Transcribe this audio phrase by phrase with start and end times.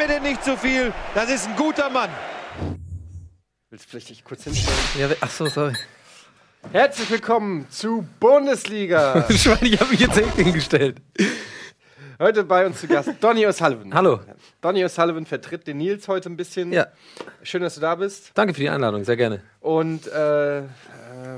[0.00, 0.94] mir den nicht zu viel.
[1.14, 2.08] Das ist ein guter Mann.
[3.68, 4.78] Willst du vielleicht dich kurz hinstellen?
[4.98, 5.74] Ja, ach so, sorry.
[6.72, 9.26] Herzlich willkommen zu Bundesliga.
[9.28, 10.96] Ich meine, ich habe mich jetzt echt hingestellt.
[12.18, 13.92] Heute bei uns zu Gast Donny O'Sullivan.
[13.92, 14.20] Hallo.
[14.62, 16.72] Donny O'Sullivan vertritt den Nils heute ein bisschen.
[16.72, 16.86] Ja,
[17.42, 18.30] Schön, dass du da bist.
[18.34, 19.42] danke für die Einladung, sehr gerne.
[19.60, 20.66] Und äh, ähm,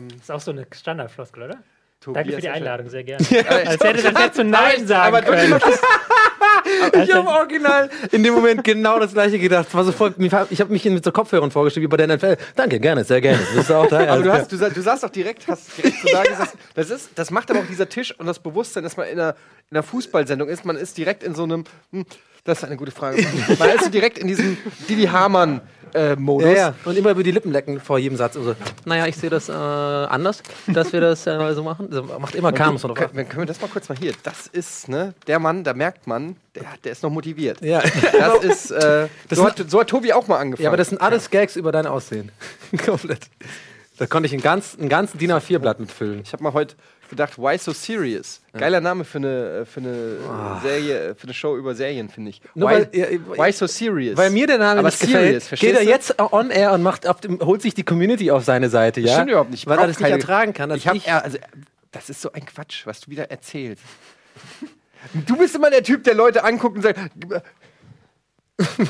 [0.09, 1.57] Das ist auch so eine Standardfloskel, oder?
[2.01, 2.49] Tobias Danke für die.
[2.49, 3.25] Einladung, sehr gerne.
[3.49, 5.51] Als hätte das jetzt zu Nein sagen Aber können.
[5.51, 5.63] das
[7.03, 9.73] Ich habe original in dem Moment genau das gleiche gedacht.
[9.75, 10.15] War so voll,
[10.51, 12.37] ich habe mich mit so Kopfhörern vorgestellt wie bei der NFL.
[12.55, 13.41] Danke, gerne, sehr gerne.
[13.55, 13.99] Bist du auch da?
[14.13, 17.11] Aber du, hast, du, du saßt auch direkt, hast direkt zu sagen, gesagt, das, ist,
[17.15, 19.35] das macht aber auch dieser Tisch und das Bewusstsein, dass man in einer,
[19.71, 20.65] in einer Fußballsendung ist.
[20.65, 22.05] Man ist direkt in so einem, hm,
[22.45, 23.25] das ist eine gute Frage.
[23.59, 24.57] Man ist so direkt in diesem
[24.89, 25.05] Didi
[25.95, 26.49] Hamann-Modus.
[26.49, 26.75] ja, ja.
[26.85, 28.37] Und immer über die Lippen lecken vor jedem Satz.
[28.37, 31.89] Und so, naja, ich sehe das äh, anders, dass wir das äh, so machen.
[31.91, 34.13] Das macht immer man doch Können, können wir das mal kurz mal hier?
[34.23, 37.61] Das ist ne, der Mann, da merkt man, der, der ist noch motiviert.
[37.61, 37.83] Ja.
[38.13, 40.65] Das ist, äh, Das so, hat, so hat Tobi auch mal angefangen.
[40.65, 42.31] ja, aber das sind alles Gags über dein Aussehen.
[42.85, 43.29] Komplett.
[43.99, 46.23] Da konnte ich ein, ganz, ein ganzen DIN A4-Blatt mitfüllen.
[46.25, 46.75] ich habe mal heute
[47.13, 48.41] gedacht, why so serious?
[48.53, 50.17] Geiler Name für eine, für eine
[50.63, 52.41] Serie, äh, für eine Show über Serien, finde ich.
[52.55, 54.17] Why, weil- ja, why so serious?
[54.17, 57.05] Weil mir der Name aber nicht serious, gefällt, geht er jetzt on air und macht
[57.25, 59.15] dem, holt sich die Community auf seine Seite, ja?
[59.15, 59.63] Stimmt überhaupt nicht.
[59.63, 60.71] Ich Weil er das nicht keine- ertragen kann.
[60.73, 61.11] Ich habe ich.
[61.13, 61.39] also
[61.93, 63.83] das ist so ein Quatsch, was du wieder erzählst.
[65.27, 66.99] Du bist immer der Typ, der Leute anguckt und sagt,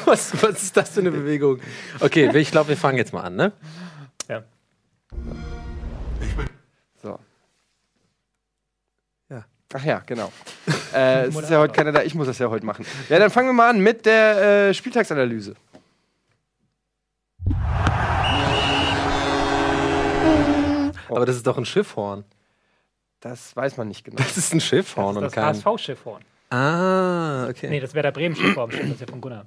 [0.04, 1.58] was, was ist das für eine Bewegung?
[2.00, 3.52] Okay, ich glaube, wir fangen jetzt mal an, ne?
[4.28, 4.44] Ja.
[7.02, 7.18] so.
[9.30, 9.44] Ja.
[9.74, 10.30] Ach ja, genau.
[10.94, 12.84] äh, es ist ja heute keiner da, ich muss das ja heute machen.
[13.08, 15.54] Ja, dann fangen wir mal an mit der äh, Spieltagsanalyse.
[21.08, 22.24] Aber das ist doch ein Schiffhorn.
[23.20, 24.16] Das weiß man nicht genau.
[24.16, 25.44] Das ist ein Schiffhorn Das und ist kein.
[25.54, 26.22] das HSV-Schiffhorn.
[26.50, 27.68] Ah, okay.
[27.70, 29.46] Nee, das Werder Bremen-Schiffhorn, stimmt, das ist ja von Gunnar.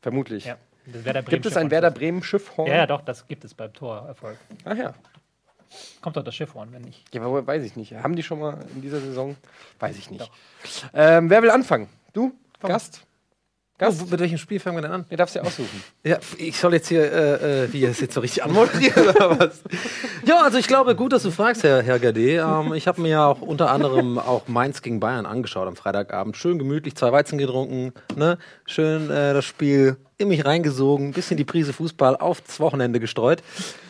[0.00, 0.46] Vermutlich.
[0.46, 0.56] Ja.
[0.86, 1.70] Gibt es ein Bremen-Schiffhorn.
[1.70, 2.68] Werder Bremen Schiffhorn?
[2.68, 4.36] Ja, ja, doch, das gibt es beim Torerfolg.
[4.64, 4.94] Ach ja.
[6.00, 7.02] Kommt doch das Schiffhorn, wenn nicht.
[7.14, 7.94] Ja, aber weiß ich nicht.
[7.94, 9.36] Haben die schon mal in dieser Saison?
[9.78, 10.30] Weiß ich nicht.
[10.92, 11.88] Ähm, wer will anfangen?
[12.12, 12.32] Du?
[12.60, 13.02] Gast?
[13.76, 14.02] Gast?
[14.04, 15.04] Oh, mit welchem Spiel fangen wir denn an?
[15.10, 15.82] Ihr darfst ja aussuchen.
[16.04, 19.62] Ja, ich soll jetzt hier, äh, äh, wie jetzt so richtig anmoderieren oder was?
[20.24, 22.36] Ja, also ich glaube, gut, dass du fragst, Herr, Herr Gade.
[22.36, 26.36] Ähm, ich habe mir ja auch unter anderem auch Mainz gegen Bayern angeschaut am Freitagabend.
[26.36, 28.38] Schön gemütlich, zwei Weizen getrunken, ne?
[28.66, 33.42] Schön äh, das Spiel in mich reingesogen, bisschen die Prise Fußball aufs Wochenende gestreut.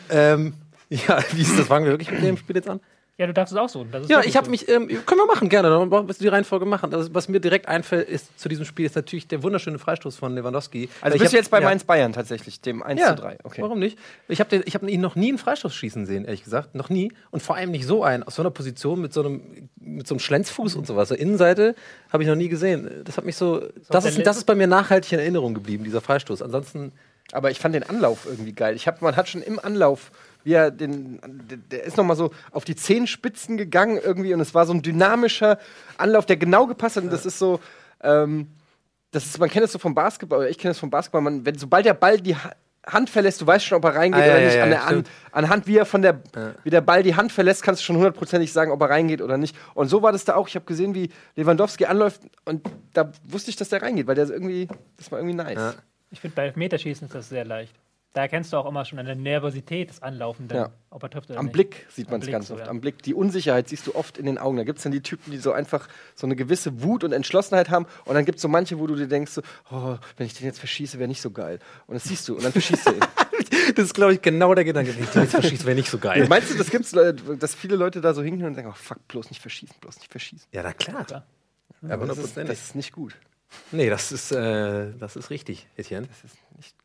[0.09, 0.53] Ähm,
[1.07, 1.67] ja, wie ist das?
[1.67, 2.79] Fangen wir wirklich mit dem Spiel jetzt an?
[3.17, 3.87] Ja, du darfst es aussuchen.
[3.93, 4.51] Das ist Ja, ich habe so.
[4.51, 5.69] mich, ähm, können wir machen, gerne.
[5.69, 6.91] Dann müssen wir die Reihenfolge machen.
[6.91, 10.35] Das, was mir direkt einfällt ist zu diesem Spiel, ist natürlich der wunderschöne Freistoß von
[10.35, 10.89] Lewandowski.
[10.99, 11.65] Also Ich bist du jetzt bei ja.
[11.65, 13.37] Mainz-Bayern tatsächlich, dem 1 Ja, zu 3.
[13.45, 13.61] Okay.
[13.61, 13.97] warum nicht?
[14.27, 16.75] Ich habe ich hab ihn noch nie einen Freistoß schießen sehen, ehrlich gesagt.
[16.75, 17.13] Noch nie.
[17.31, 20.15] Und vor allem nicht so einen, aus so einer Position mit so einem, mit so
[20.15, 21.07] einem Schlenzfuß und sowas.
[21.07, 21.73] So Innenseite
[22.11, 22.89] habe ich noch nie gesehen.
[23.05, 23.61] Das hat mich so.
[23.87, 26.41] Das der ist, das ist bei mir nachhaltig in Erinnerung geblieben, dieser Freistoß.
[26.41, 26.91] Ansonsten.
[27.31, 28.75] Aber ich fand den Anlauf irgendwie geil.
[28.75, 30.11] Ich hab, man hat schon im Anlauf,
[30.45, 31.19] wie er den,
[31.69, 34.81] der- ist noch mal so auf die Zehenspitzen gegangen irgendwie und es war so ein
[34.81, 35.59] dynamischer
[35.97, 37.03] Anlauf, der genau gepasst hat.
[37.03, 37.59] Und das ist so,
[38.01, 38.47] ähm,
[39.11, 41.45] das ist, man kennt es so vom Basketball, oder ich kenne es vom Basketball, man,
[41.45, 42.53] wenn, sobald der Ball die Ha-
[42.87, 44.55] Hand verlässt, du weißt schon, ob er reingeht Ah, oder ja, nicht.
[44.57, 46.21] ja, an der an, anhand, wie er von der,
[46.63, 49.39] wie der Ball die Hand verlässt, kannst du schon hundertprozentig sagen, ob er reingeht oder
[49.39, 49.55] nicht.
[49.73, 50.47] Und so war das da auch.
[50.47, 52.61] Ich habe gesehen, wie Lewandowski anläuft und
[52.93, 54.67] da wusste ich, dass der reingeht, weil der irgendwie,
[54.97, 55.55] das war irgendwie nice.
[55.55, 55.73] Ja.
[56.11, 57.73] Ich finde, bei Elfmeterschießen ist das sehr leicht.
[58.15, 60.71] Da erkennst du auch immer schon an der Nervosität des Anlaufenden, Ja.
[60.89, 61.53] ob er trifft oder Am nicht.
[61.53, 62.63] Blick sieht man es ganz so, oft.
[62.63, 62.69] ja.
[62.69, 63.03] Am Blick.
[63.03, 64.55] Die Unsicherheit siehst du oft in den Augen.
[64.55, 67.69] Da gibt es dann die Typen, die so einfach so eine gewisse Wut und Entschlossenheit
[67.69, 67.85] haben.
[68.05, 70.45] Und dann gibt es so manche, wo du dir denkst, so, oh, wenn ich den
[70.45, 71.59] jetzt verschieße, wäre nicht so geil.
[71.87, 72.35] Und das siehst du.
[72.35, 72.99] Und dann verschießt du ihn.
[73.75, 74.93] Das ist, glaube ich, genau der Gedanke.
[74.93, 76.25] den ich Jetzt verschießt wäre nicht so geil.
[76.29, 79.29] Meinst du, das gibt's, dass viele Leute da so hingehen und sagen, oh fuck, bloß
[79.29, 80.47] nicht verschießen, bloß nicht verschießen.
[80.53, 81.05] Ja, na klar.
[81.81, 83.15] Ja, Das ist, das ist nicht gut.
[83.73, 86.07] Nee, das ist, äh, das ist richtig, Etienne.
[86.07, 86.75] Das ist nicht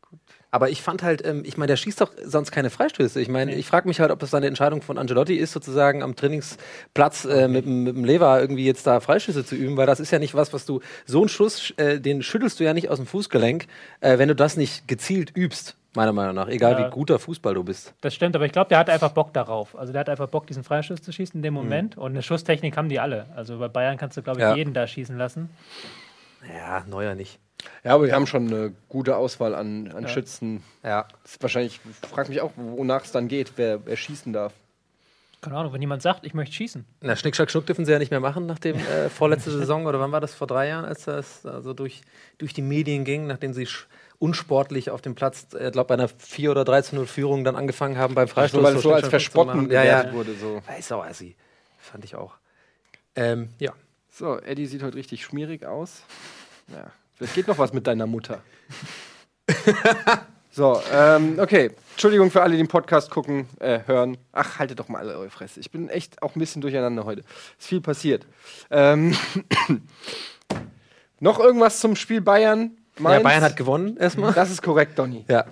[0.53, 3.21] Aber ich fand halt, ähm, ich meine, der schießt doch sonst keine Freistöße.
[3.21, 6.15] Ich meine, ich frage mich halt, ob das eine Entscheidung von Angelotti ist, sozusagen am
[6.15, 9.99] Trainingsplatz äh, mit, dem- mit dem Lever irgendwie jetzt da Freistöße zu üben, weil das
[10.01, 12.89] ist ja nicht was, was du, so einen Schuss, äh, den schüttelst du ja nicht
[12.89, 13.67] aus dem Fußgelenk,
[14.01, 16.49] äh, wenn du das nicht gezielt übst, meiner Meinung nach.
[16.49, 16.85] Egal Ja.
[16.87, 17.93] wie guter Fußball du bist.
[18.01, 19.77] Das stimmt, aber ich glaube, der hat einfach Bock darauf.
[19.77, 21.97] Also der hat einfach Bock, diesen Freischuss zu schießen in dem Moment.
[21.97, 23.27] Und eine Schusstechnik haben die alle.
[23.37, 24.55] Also bei Bayern kannst du, glaube ich, Ja.
[24.55, 25.49] jeden da schießen lassen.
[26.57, 27.39] Ja, neuer nicht.
[27.83, 30.63] Ja, aber wir haben schon eine gute Auswahl an, an Schützen.
[30.83, 31.07] Ja.
[31.23, 34.53] Das ist wahrscheinlich, ich frage mich auch, wonach es dann geht, wer, wer schießen darf.
[35.41, 36.85] Keine Ahnung, wenn jemand sagt, ich möchte schießen.
[37.01, 39.87] Na, Schnick, Schnack, Schnuck dürfen sie ja nicht mehr machen nach dem äh, vorletzte Saison
[39.87, 42.01] oder wann war das vor drei Jahren, als das also durch,
[42.37, 43.67] durch die Medien ging, nachdem sie
[44.19, 47.55] unsportlich auf dem Platz, ich äh, glaube bei einer 4 oder 13 0 Führung dann
[47.55, 48.61] angefangen haben beim Freistoß.
[48.61, 50.13] Weil es so Schnick, als Verspotten ja, ja.
[50.13, 50.35] wurde.
[50.35, 50.61] So.
[50.67, 51.35] Ja, Ist auch assi.
[51.79, 52.35] Fand ich auch.
[53.15, 53.73] Ähm, ja.
[54.11, 56.03] so, Eddie sieht heute richtig schmierig aus.
[56.67, 58.41] Ja, Vielleicht geht noch was mit deiner Mutter.
[60.49, 61.69] so, ähm, okay.
[61.91, 64.17] Entschuldigung für alle, die den Podcast gucken, äh, hören.
[64.31, 65.59] Ach, haltet doch mal alle eure Fresse.
[65.59, 67.21] Ich bin echt auch ein bisschen durcheinander heute.
[67.59, 68.25] Ist viel passiert.
[68.71, 69.15] Ähm,
[71.19, 72.71] noch irgendwas zum Spiel Bayern?
[72.95, 73.23] Ja, Mainz?
[73.23, 74.33] Bayern hat gewonnen erstmal.
[74.33, 75.23] Das ist korrekt, Donny.
[75.27, 75.45] Ja.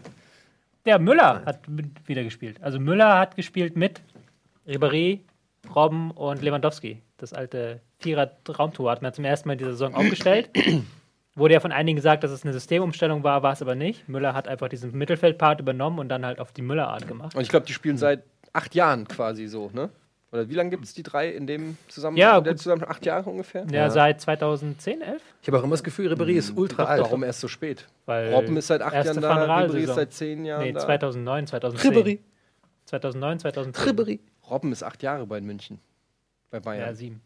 [0.88, 1.60] Der Müller hat
[2.08, 2.58] wieder gespielt.
[2.64, 4.02] Also Müller hat gespielt mit
[4.68, 5.20] Ribéry,
[5.76, 7.04] Robben und Lewandowski.
[7.18, 10.50] Das alte Vierer-Traumtor hat man zum ersten Mal in dieser Saison aufgestellt.
[11.40, 14.08] Wurde ja von einigen gesagt, dass es eine Systemumstellung war, war es aber nicht.
[14.10, 17.34] Müller hat einfach diesen Mittelfeldpart übernommen und dann halt auf die Müller-Art gemacht.
[17.36, 19.90] Und ich glaube, die spielen seit acht Jahren quasi so, ne?
[20.32, 22.16] Oder wie lange gibt es die drei in dem zusammen?
[22.18, 22.60] Ja, gut.
[22.60, 23.66] zusammen acht Jahre ungefähr?
[23.72, 25.22] Ja, seit 2010, 11?
[25.42, 27.02] Ich habe auch immer das Gefühl, Ribéry ist ultra alt.
[27.02, 27.88] Warum erst so spät?
[28.06, 30.82] Weil Robben ist seit acht Jahren da, Ribéry ist seit zehn Jahren Nee, da.
[30.82, 31.92] 2009, 2010.
[31.94, 32.20] Ribéry.
[32.86, 33.84] 2009, 2010.
[33.96, 34.20] Ribéry.
[34.48, 35.80] Robben ist acht Jahre bei München.
[36.52, 36.96] Bei Ja, Bayern.
[36.96, 37.22] sieben.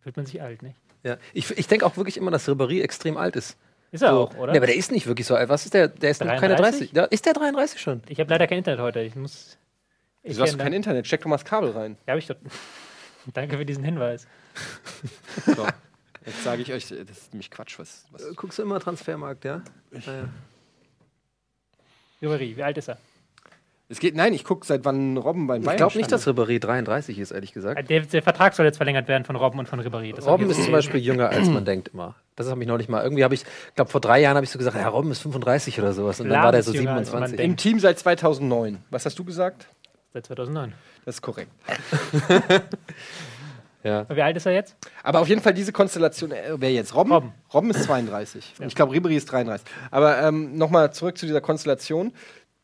[0.00, 0.76] Fühlt man sich alt, nicht?
[1.02, 1.16] Ja.
[1.32, 3.56] Ich, ich denke auch wirklich immer, dass Ribéry extrem alt ist.
[3.90, 4.16] Ist er So.
[4.28, 4.52] auch, oder?
[4.52, 5.48] Nee, aber der ist nicht wirklich so alt.
[5.48, 5.88] Was ist der?
[5.88, 6.90] Der ist noch keine 33?
[6.90, 6.92] 30.
[6.96, 8.02] Ja, ist der 33 schon?
[8.08, 9.00] ich habe leider kein Internet heute.
[9.00, 9.56] Ich muss.
[10.22, 11.06] Ich Wieso hast du kenn- kein Internet?
[11.06, 11.96] Steck doch mal das Kabel rein.
[12.06, 12.36] Ja, hab ich doch.
[13.32, 14.26] Danke für diesen Hinweis.
[15.46, 15.66] So.
[16.26, 17.78] Jetzt sage ich euch, das ist nämlich Quatsch.
[17.78, 19.62] Was, was Guckst du immer Transfermarkt, ja?
[19.92, 20.28] Ja, ja.
[22.20, 22.98] Ribéry, wie alt ist er?
[23.90, 26.60] Es geht, nein, ich gucke, seit wann Robben beim Bayern Ich glaube nicht, dass Ribéry
[26.60, 27.88] 33 ist, ehrlich gesagt.
[27.88, 30.14] Der, der Vertrag soll jetzt verlängert werden von Robben und von Ribéry.
[30.14, 30.72] Das Robben ist zum.
[30.72, 32.14] Beispiel jünger, als man denkt immer.
[32.36, 33.02] Das habe ich neulich mal.
[33.02, 33.44] Irgendwie habe ich,
[33.74, 36.20] glaube vor drei Jahren habe ich so gesagt, ja, Robben ist 35 oder sowas.
[36.20, 37.36] Und dann Lahm war der ist so jünger, als man 27.
[37.38, 37.50] denkt.
[37.50, 38.78] Im Team seit 2009.
[38.90, 39.68] Was hast du gesagt?
[40.12, 40.74] Seit 2009.
[41.06, 41.50] Das ist korrekt.
[43.84, 44.06] Ja.
[44.08, 44.76] Wie alt ist er jetzt?
[45.02, 46.94] Aber auf jeden Fall diese Konstellation, äh, wer jetzt?
[46.94, 47.12] Robben?
[47.12, 47.32] Robben.
[47.54, 48.54] Robben ist 32.
[48.58, 49.66] Und ich glaube, Ribéry ist 33.
[49.90, 52.12] Aber ähm, nochmal zurück zu dieser Konstellation.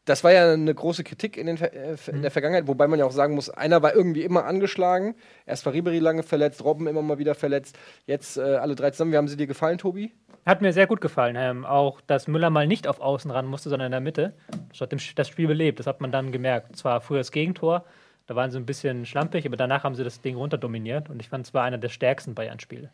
[0.05, 3.06] Das war ja eine große Kritik in, den, äh, in der Vergangenheit, wobei man ja
[3.06, 5.15] auch sagen muss, einer war irgendwie immer angeschlagen.
[5.47, 7.79] Erst war Ribéry lange verletzt, Robben immer mal wieder verletzt.
[8.06, 9.12] Jetzt äh, alle drei zusammen.
[9.12, 10.12] Wie haben sie dir gefallen, Tobi?
[10.45, 11.37] Hat mir sehr gut gefallen.
[11.39, 14.35] Ähm, auch, dass Müller mal nicht auf Außen ran musste, sondern in der Mitte.
[14.69, 15.79] Das hat das Spiel belebt.
[15.79, 16.77] Das hat man dann gemerkt.
[16.77, 17.87] Zwar früher das Gegentor,
[18.27, 21.09] da waren sie ein bisschen schlampig, aber danach haben sie das Ding runterdominiert.
[21.09, 22.91] Und ich fand, es war einer der stärksten Bayern-Spiele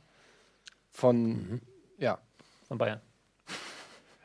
[0.90, 1.60] Von,
[1.98, 2.18] ja.
[2.68, 3.00] von Bayern.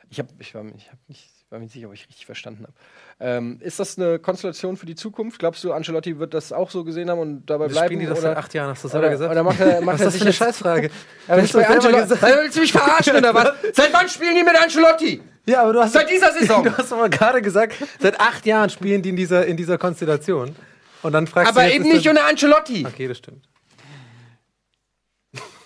[0.10, 2.63] Ich, hab, ich, ich, hab nicht, ich war mir nicht sicher, ob ich richtig verstanden
[2.63, 2.74] habe.
[3.19, 5.38] Ähm, ist das eine Konstellation für die Zukunft?
[5.38, 7.86] Glaubst du, Ancelotti wird das auch so gesehen haben und dabei bleiben?
[7.86, 9.31] Spielen die das oder, seit acht Jahren, hast du selber gesagt?
[9.31, 10.89] oder macht er, macht Was er ist das für eine Scheißfrage?
[11.27, 12.21] Aber du bei Ancelotti.
[12.21, 13.51] Willst du mich verarschen oder was?
[13.74, 15.21] Seit wann spielen die mit Ancelotti?
[15.45, 16.63] Ja, aber du hast, Seit dieser Saison.
[16.63, 20.56] du hast aber gerade gesagt, seit acht Jahren spielen die in dieser, in dieser Konstellation.
[21.03, 22.88] Und dann fragst Aber du jetzt, eben nicht unter Ancelotti.
[22.88, 23.47] Okay, das stimmt.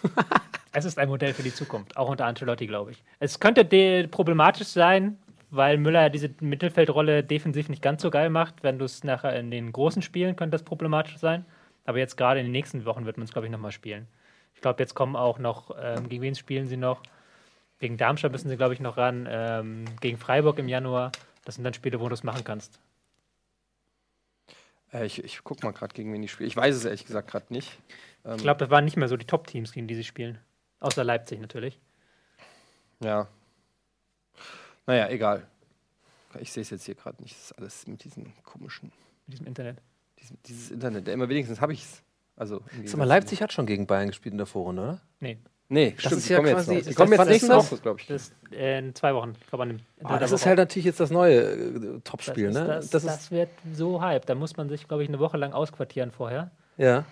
[0.71, 3.03] Es ist ein Modell für die Zukunft, auch unter Ancelotti, glaube ich.
[3.19, 3.65] Es könnte
[4.07, 5.17] problematisch sein,
[5.51, 8.63] weil Müller diese Mittelfeldrolle defensiv nicht ganz so geil macht.
[8.63, 11.45] Wenn du es nachher in den großen Spielen, könnte das problematisch sein.
[11.85, 14.07] Aber jetzt gerade in den nächsten Wochen wird man es, glaube ich, nochmal spielen.
[14.53, 17.01] Ich glaube, jetzt kommen auch noch, ähm, gegen wen spielen sie noch?
[17.79, 19.27] Gegen Darmstadt müssen sie, glaube ich, noch ran.
[19.29, 21.11] Ähm, gegen Freiburg im Januar.
[21.45, 22.79] Das sind dann Spiele, wo du es machen kannst.
[24.93, 26.47] Äh, ich, ich guck mal gerade, gegen wen die spielen.
[26.49, 27.79] Ich weiß es ehrlich gesagt gerade nicht.
[28.25, 30.37] Ähm, Ich glaube, das waren nicht mehr so die Top-Teams, gegen die sie spielen.
[30.79, 31.79] Außer Leipzig natürlich.
[33.01, 33.27] Ja.
[34.89, 35.45] Naja, egal.
[36.39, 37.35] Ich sehe es jetzt hier gerade nicht.
[37.35, 38.91] Das ist alles mit diesen komischen,
[39.27, 39.77] Mit diesem Internet.
[40.19, 41.07] diesem, dieses Internet.
[41.07, 42.01] Ja, immer wenigstens habe ich es.
[42.35, 45.01] Also, Sag mal, Leipzig hat schon gegen Bayern gespielt in der Vorrunde, oder?
[45.19, 45.37] Nee,
[45.71, 46.15] Nee, stimmt.
[46.15, 46.77] ist die ja kommen jetzt quasi- noch.
[46.79, 47.71] ist Die das- kommen jetzt wann ist nächste das?
[47.71, 48.07] Woche, glaube ich.
[48.07, 49.33] das ist äh, in zwei Wochen.
[49.39, 52.47] Ich glaube, an dem Ah, das ist halt natürlich jetzt das neue äh, Das, Topspiel,
[52.49, 52.65] ist, ne?
[52.65, 54.25] das, das das, ist, wird so hype.
[54.25, 56.49] Da muss man sich, glaube ich, eine Woche lang ausquartieren vorher.
[56.77, 57.05] ja.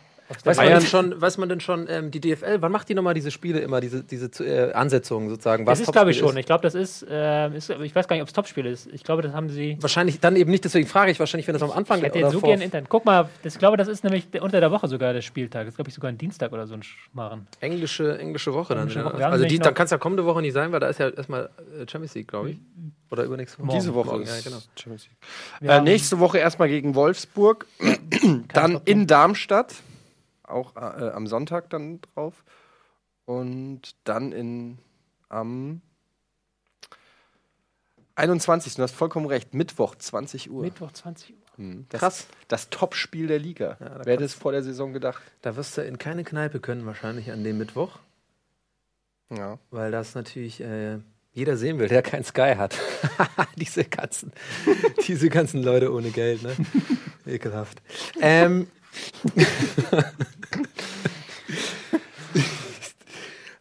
[0.44, 3.32] Weiß man, schon, weiß man denn schon, ähm, die DFL, wann macht die nochmal diese
[3.32, 5.66] Spiele immer, diese, diese äh, Ansetzungen sozusagen?
[5.66, 6.36] das ist, glaube ich, schon.
[6.36, 7.70] Ich glaube, das ist, äh, ist.
[7.70, 8.88] Ich weiß gar nicht, ob es Topspiel ist.
[8.92, 9.78] Ich glaube, das haben sie.
[9.80, 12.32] Wahrscheinlich dann eben nicht, deswegen frage ich wahrscheinlich, wenn das am Anfang Ich hätte oder
[12.32, 12.90] so vor gerne Internet.
[12.90, 15.64] Guck mal, das, ich glaube, das ist nämlich unter der Woche sogar der Spieltag.
[15.64, 17.48] Das ist, glaube ich, sogar ein Dienstag oder so ein Schmarren.
[17.62, 18.84] englische, englische Woche dann.
[18.84, 19.06] Englische ja.
[19.06, 19.24] Woche.
[19.24, 21.08] Haben Also die, dann kann es ja kommende Woche nicht sein, weil da ist ja
[21.08, 22.58] erstmal äh, Champions League, glaube ich.
[23.10, 23.78] Oder übernächste Woche.
[23.78, 24.62] Diese Woche Morgen, ist ja, genau.
[24.76, 25.08] Champions
[25.62, 25.72] League.
[25.72, 27.66] Äh, nächste Woche erstmal gegen Wolfsburg,
[28.54, 29.76] dann in Darmstadt,
[30.48, 32.44] auch äh, am Sonntag dann drauf.
[33.26, 34.78] Und dann in
[35.30, 35.82] am
[38.16, 38.76] 21.
[38.76, 40.64] Du hast vollkommen recht, Mittwoch 20 Uhr.
[40.64, 41.38] Mittwoch 20 Uhr.
[41.58, 41.86] Mhm.
[41.90, 42.28] Das, Krass.
[42.48, 43.78] Das Topspiel der Liga.
[43.80, 45.22] da Wer hätte es vor der Saison gedacht?
[45.42, 48.00] Da wirst du in keine Kneipe können, wahrscheinlich an dem Mittwoch,
[49.30, 49.60] Ja.
[49.72, 51.00] weil das natürlich äh,
[51.34, 52.76] jeder sehen will, der kein Sky hat.
[53.58, 54.32] diese, ganzen,
[55.08, 56.56] diese ganzen Leute ohne Geld, ne?
[57.26, 57.82] Ekelhaft.
[58.22, 58.68] Ähm,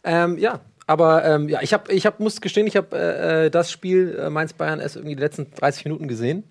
[0.05, 3.51] ähm, ja, aber ähm, ja, ich, hab, ich hab, muss gestehen, ich habe äh, äh,
[3.51, 6.45] das Spiel äh, Mainz-Bayern erst irgendwie die letzten 30 Minuten gesehen.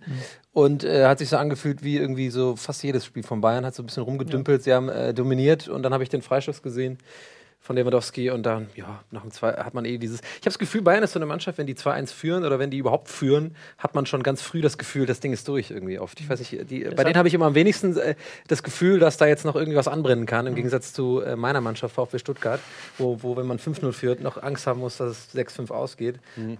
[0.51, 3.75] Und äh, hat sich so angefühlt wie irgendwie so fast jedes Spiel von Bayern, hat
[3.75, 4.63] so ein bisschen rumgedümpelt.
[4.63, 6.97] Sie haben äh, dominiert und dann habe ich den Freischuss gesehen
[7.65, 10.19] von Lewandowski und dann, ja, nach dem 2 hat man eh dieses.
[10.19, 12.69] Ich habe das Gefühl, Bayern ist so eine Mannschaft, wenn die 2-1 führen oder wenn
[12.69, 15.97] die überhaupt führen, hat man schon ganz früh das Gefühl, das Ding ist durch irgendwie
[15.97, 16.19] oft.
[16.19, 18.13] Ich weiß nicht, die, bei denen habe ich immer am wenigsten äh,
[18.47, 20.57] das Gefühl, dass da jetzt noch irgendwie was anbrennen kann, im Mhm.
[20.57, 22.59] Gegensatz zu äh, meiner Mannschaft, VfB Stuttgart,
[22.99, 26.19] wo, wo, wenn man 5-0 führt, noch Angst haben muss, dass es 6-5 ausgeht.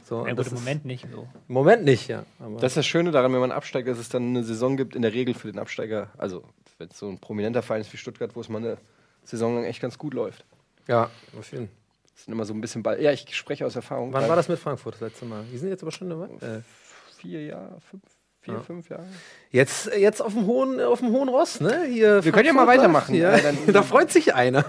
[0.09, 1.27] So, Ja, und gut, das im ist- Moment nicht so.
[1.47, 2.23] Im Moment nicht, ja.
[2.39, 4.95] Aber Das ist das Schöne daran, wenn man absteigt, dass es dann eine Saison gibt,
[4.95, 6.43] in der Regel für den Absteiger, also
[6.79, 8.77] wenn es so ein prominenter Verein ist wie Stuttgart, wo es mal eine
[9.23, 10.43] Saison lang echt ganz gut läuft.
[10.87, 11.75] Ja, auf jeden Fall.
[12.13, 13.01] Das sind immer so ein bisschen Ball.
[13.01, 14.13] Ja, ich spreche aus Erfahrung.
[14.13, 15.43] Wann war das mit Frankfurt das letzte Mal?
[15.51, 16.25] Die sind jetzt aber schon dabei.
[16.45, 16.61] Äh,
[17.17, 18.03] Vier Jahre, fünf,
[18.41, 18.59] vier, Ja.
[18.61, 19.05] fünf Jahre.
[19.51, 21.83] jetzt, jetzt auf dem hohen, auf dem hohen Ross, ne?
[21.85, 23.15] Hier Wir können ja mal weitermachen.
[23.15, 23.37] Ja.
[23.67, 24.63] Da freut sich einer.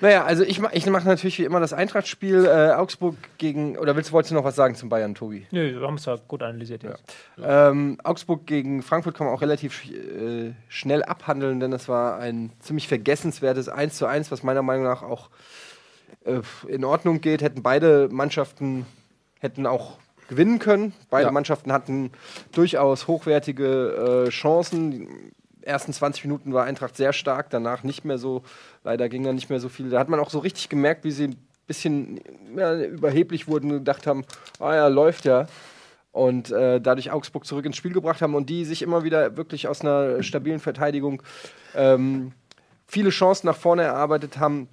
[0.00, 3.78] Naja, also ich, ich mache natürlich wie immer das Eintrachtspiel äh, Augsburg gegen.
[3.78, 5.46] Oder willst, wolltest du noch was sagen zum Bayern, Tobi?
[5.50, 7.02] Nö, wir haben es ja gut analysiert jetzt.
[7.42, 12.18] Ähm, Augsburg gegen Frankfurt kann man auch relativ sch- äh, schnell abhandeln, denn es war
[12.18, 15.30] ein ziemlich vergessenswertes 1 zu 1, was meiner Meinung nach auch
[16.24, 17.40] äh, in Ordnung geht.
[17.42, 18.84] Hätten beide Mannschaften
[19.40, 19.98] hätten auch
[20.28, 20.92] gewinnen können.
[21.08, 21.30] Beide Ja.
[21.32, 22.10] Mannschaften hatten
[22.52, 25.32] durchaus hochwertige äh, Chancen.
[25.66, 28.42] Ersten 20 Minuten war Eintracht sehr stark, danach nicht mehr so.
[28.84, 29.90] Leider ging da nicht mehr so viel.
[29.90, 32.20] Da hat man auch so richtig gemerkt, wie sie ein bisschen
[32.56, 34.24] ja, überheblich wurden und gedacht haben,
[34.60, 35.46] ah ja, läuft ja
[36.16, 39.68] und äh, dadurch Augsburg zurück ins Spiel gebracht haben und die sich immer wieder wirklich
[39.68, 41.22] aus einer stabilen Verteidigung
[41.74, 42.32] ähm,
[42.86, 44.68] viele Chancen nach vorne erarbeitet haben.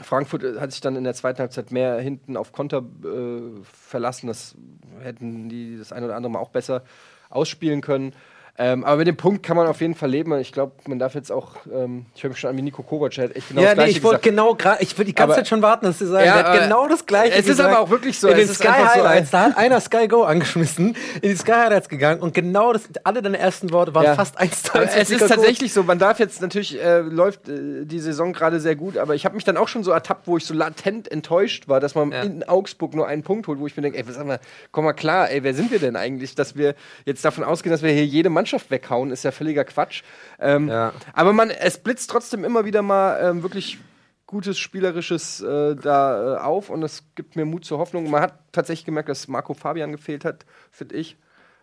[0.00, 4.28] Frankfurt äh, hat sich dann in der zweiten Halbzeit mehr hinten auf Konter äh, verlassen.
[4.28, 4.56] Das
[5.00, 6.82] hätten die das ein oder andere Mal auch besser
[7.28, 8.14] ausspielen können.
[8.62, 10.38] Ähm, aber mit dem Punkt kann man auf jeden Fall leben.
[10.38, 13.16] Ich glaube, man darf jetzt auch, ähm, ich höre mich schon an wie Nico Kovac,
[13.16, 15.34] hat echt genau ja, das nee, ich wollte genau gerade, ich will die ganze Aber-
[15.36, 17.32] Zeit schon warten, dass sie sagen, Ja, hat genau das gleiche.
[17.32, 17.70] es ist gesagt.
[17.70, 20.06] aber auch wirklich so, In den ist Sky so Highlights, ein- da hat einer Sky
[20.08, 24.04] Go angeschmissen, in die Sky Highlights gegangen und genau das, alle deine ersten Worte waren
[24.04, 24.14] Ja.
[24.14, 24.92] fast eins zu eins.
[24.94, 28.76] es ist tatsächlich so, man darf jetzt natürlich, äh, läuft äh, die Saison gerade sehr
[28.76, 31.66] gut, aber ich habe mich dann auch schon so ertappt, wo ich so latent enttäuscht
[31.66, 32.22] war, dass man Ja.
[32.24, 34.38] in Augsburg nur einen Punkt holt, wo ich mir denke, ey, sag mal,
[34.70, 36.74] komm mal klar, ey, wer sind wir denn eigentlich, dass wir
[37.06, 40.02] jetzt davon ausgehen, dass wir hier jede Mannschaft weghauen, ist ja völliger Quatsch.
[40.38, 40.92] Ähm, Ja.
[41.12, 43.78] Aber man, es blitzt trotzdem immer wieder mal ähm, wirklich
[44.26, 48.08] gutes spielerisches äh, da äh, auf und es gibt mir Mut zur Hoffnung.
[48.10, 51.16] Man hat tatsächlich gemerkt, dass Marco Fabian gefehlt hat, finde ich.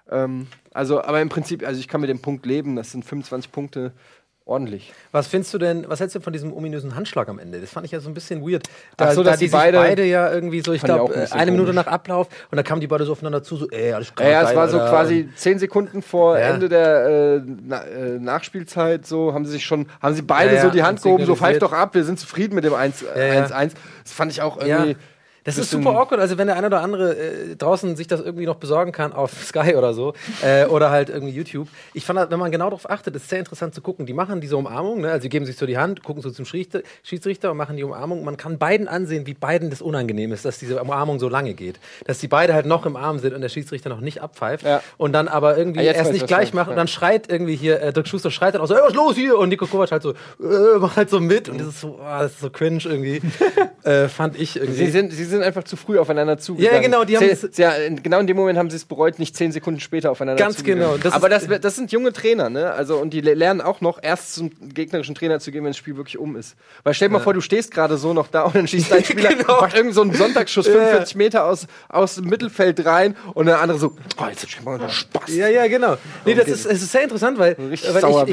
[0.09, 2.75] Ähm, also, aber im Prinzip, also ich kann mit dem Punkt leben.
[2.75, 3.93] Das sind 25 Punkte
[4.47, 4.93] ordentlich.
[5.11, 7.59] Was findest du denn, was hältst du von diesem ominösen Handschlag am Ende?
[7.59, 8.67] Das fand ich ja so ein bisschen weird.
[8.97, 11.51] Da, Ach so, da dass die beide- beide, ja irgendwie so, ich glaube, ein eine
[11.51, 11.85] Minute komisch.
[11.85, 14.29] nach Ablauf und da kamen die beide so aufeinander zu, so, ey, alles klar.
[14.29, 16.47] Ja, es war so oder- quasi 10 Sekunden vor Ja.
[16.49, 17.05] Ende der
[17.37, 20.69] äh, na, äh, Nachspielzeit, so haben sie sich schon, haben sie beide Ja, ja, so
[20.69, 23.05] die Hand gehoben, so pfeift doch ab, wir sind zufrieden mit dem 1-1.
[23.15, 23.41] Ja, ja.
[24.03, 24.95] Das fand ich auch irgendwie.
[25.47, 26.19] Das ist super awkward.
[26.19, 29.31] Also, wenn der eine oder andere äh, draußen sich das irgendwie noch besorgen kann auf
[29.43, 30.13] Sky oder so
[30.43, 31.69] äh, oder halt irgendwie YouTube.
[31.93, 34.05] Ich fand, wenn man genau darauf achtet, ist sehr interessant zu gucken.
[34.05, 35.09] Die machen diese Umarmung, ne?
[35.11, 38.25] also die geben sich so die Hand, gucken so zum Schiedsrichter, und machen die Umarmung.
[38.25, 41.79] Man kann beiden ansehen, wie beiden das unangenehm ist, dass diese Umarmung so lange geht.
[42.05, 44.81] Dass die beide halt noch im Arm sind und der Schiedsrichter noch nicht abpfeift Ja.
[44.97, 47.81] und dann aber irgendwie Ah, jetzt erst nicht gleich macht und dann schreit irgendwie hier,
[47.81, 49.37] äh, Dirk Schuster schreit dann auch so, ey, was ist los hier?
[49.37, 52.23] Und Nico Kovac halt so, äh, macht halt so mit und das ist so, ah,
[52.23, 53.21] das ist so cringe irgendwie.
[53.83, 54.85] äh, fand ich irgendwie.
[54.85, 56.75] Sie sind, sie sind einfach zu früh aufeinander zugegangen.
[56.75, 59.19] Ja, genau, die haben sie, ja, in, genau in dem Moment haben sie es bereut,
[59.19, 62.71] nicht zehn Sekunden später aufeinander Ganz genau, das Aber das, das sind junge Trainer, ne?
[62.71, 65.77] Also, und die le- lernen auch noch, erst zum gegnerischen Trainer zu gehen, wenn das
[65.77, 66.55] Spiel wirklich um ist.
[66.83, 69.03] Weil stell dir mal vor, du stehst gerade so noch da und dann schießt dein
[69.05, 69.61] Spieler, Genau.
[69.61, 70.79] macht irgendwie so einen Sonntagsschuss, Ja, ja.
[70.79, 74.61] 45 Meter aus, aus dem Mittelfeld rein und der andere so, oh, jetzt hab ich
[74.63, 75.35] mal Spaß.
[75.35, 75.97] Ja, ja, genau.
[76.25, 77.83] Nee, das ist, es ist sehr interessant, weil, weil ich,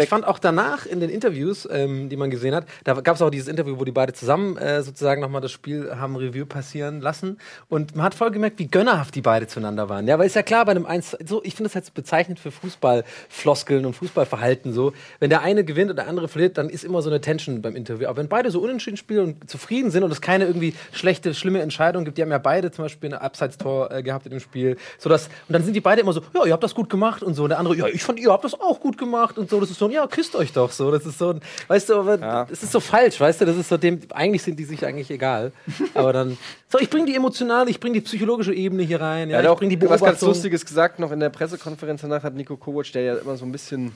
[0.03, 3.23] ich fand auch danach in den Interviews, ähm, die man gesehen hat, da gab es
[3.23, 6.94] auch dieses Interview, wo die beide zusammen äh, sozusagen nochmal das Spiel haben Review passieren
[7.01, 7.39] lassen.
[7.69, 10.07] Und man hat voll gemerkt, wie gönnerhaft die beide zueinander waren.
[10.07, 12.39] Ja, weil ist ja klar, bei einem 1, so, ich finde das halt so bezeichnend
[12.41, 14.93] für Fußballfloskeln und Fußballverhalten so.
[15.21, 17.77] Wenn der eine gewinnt und der andere verliert, dann ist immer so eine Tension beim
[17.77, 18.07] Interview.
[18.09, 21.61] Aber wenn beide so unentschieden spielen und zufrieden sind und es keine irgendwie schlechte, schlimme
[21.61, 24.77] Entscheidung gibt, die haben ja beide zum Beispiel ein Abseitstor äh, gehabt in dem Spiel,
[24.99, 27.35] sodass, und dann sind die beide immer so, ja, ihr habt das gut gemacht und
[27.35, 27.45] so.
[27.45, 29.61] Und der andere, ja, ich fand, ihr habt das auch gut gemacht und so.
[29.61, 30.91] Das ist so, ja, küsst euch doch so.
[30.91, 31.35] Das ist so,
[31.69, 32.45] weißt du, aber Ja.
[32.45, 35.11] das ist so falsch, weißt du, das ist so dem, eigentlich sind die sich eigentlich
[35.11, 35.53] egal.
[35.95, 36.37] Aber dann,
[36.75, 39.59] so, ich bringe die emotionale, ich bringe die psychologische Ebene hier rein, ja, hat ich
[39.59, 40.21] bringe die was ganz.
[40.21, 43.53] Lustiges gesagt noch in der Pressekonferenz danach hat Nico Kovac, der ja immer so ein
[43.53, 43.93] bisschen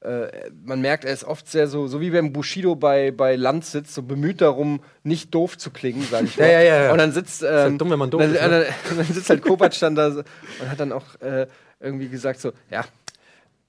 [0.00, 3.66] äh, man merkt, er ist oft sehr so, so wie wenn Bushido bei, bei Land
[3.66, 6.46] sitzt, so bemüht darum, nicht doof zu klingen, sag ich mal.
[6.46, 6.92] Ja, ja, ja, ja.
[6.92, 8.66] Und dann sitzt, ähm, halt dumm, wenn man doof dann, ist, ne?
[8.88, 11.46] dann, dann sitzt halt Kovac dann da so, und hat dann auch äh,
[11.80, 12.84] irgendwie gesagt so, ja,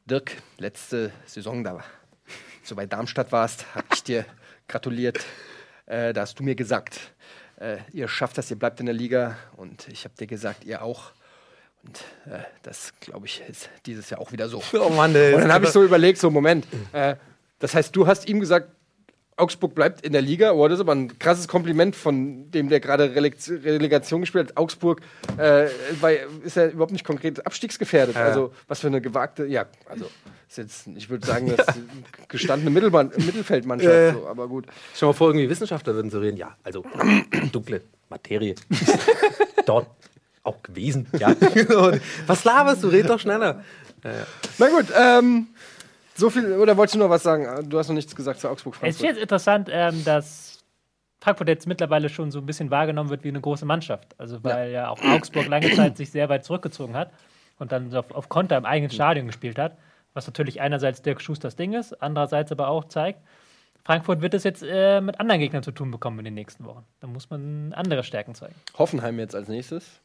[0.06, 4.26] Dirk, letzte Saison da, als du bei Darmstadt warst, hab ich dir
[4.68, 5.20] gratuliert.
[5.86, 7.12] Äh, da hast du mir gesagt,
[7.62, 10.82] äh, ihr schafft das, ihr bleibt in der Liga und ich habe dir gesagt, ihr
[10.82, 11.12] auch.
[11.84, 14.62] Und äh, das, glaube ich, ist dieses Jahr auch wieder so.
[14.74, 15.34] Oh Mann, ey.
[15.34, 17.16] Und dann habe ich so überlegt, so Moment, äh,
[17.60, 18.70] das heißt, du hast ihm gesagt,
[19.38, 20.52] Augsburg bleibt in der Liga.
[20.52, 24.58] Oh, das ist aber ein krasses Kompliment von dem, der gerade Relegation gespielt hat.
[24.58, 25.02] Augsburg
[25.38, 25.68] äh,
[26.00, 28.16] weil, ist ja überhaupt nicht konkret abstiegsgefährdet.
[28.16, 30.06] Also, was für eine gewagte, ja, also,
[30.58, 31.88] jetzt, ich würde sagen, das ist eine
[32.28, 34.14] gestandene Mittelbahn, Mittelfeldmannschaft, Äh.
[34.14, 34.66] so, aber gut.
[34.96, 36.38] Stell mal vor, irgendwie Wissenschaftler würden so reden.
[36.38, 36.84] Ja, also
[37.52, 38.56] dunkle Materie.
[39.66, 39.88] Dort
[40.44, 41.08] auch gewesen.
[41.18, 41.36] Ja.
[42.28, 42.88] Was laberst du?
[42.88, 43.64] Red doch schneller.
[44.58, 45.48] Na gut, ähm,
[46.16, 47.70] so viel, oder wolltest du noch was sagen?
[47.70, 49.06] Du hast noch nichts gesagt zu Augsburg, Es ist Frankfurt.
[49.16, 50.60] jetzt interessant, ähm, dass
[51.20, 54.16] Frankfurt jetzt mittlerweile schon so ein bisschen wahrgenommen wird wie eine große Mannschaft.
[54.18, 57.12] Also weil ja, auch Augsburg lange Zeit sich sehr weit zurückgezogen hat
[57.60, 59.78] und dann so auf, auf Konter im eigenen Stadion gespielt hat.
[60.14, 63.22] Was natürlich einerseits Dirk Schusters Ding ist, andererseits aber auch zeigt,
[63.84, 66.86] Frankfurt wird es jetzt äh, mit anderen Gegnern zu tun bekommen in den nächsten Wochen.
[67.00, 68.56] Da muss man andere Stärken zeigen.
[68.78, 70.02] Hoffenheim jetzt als nächstes.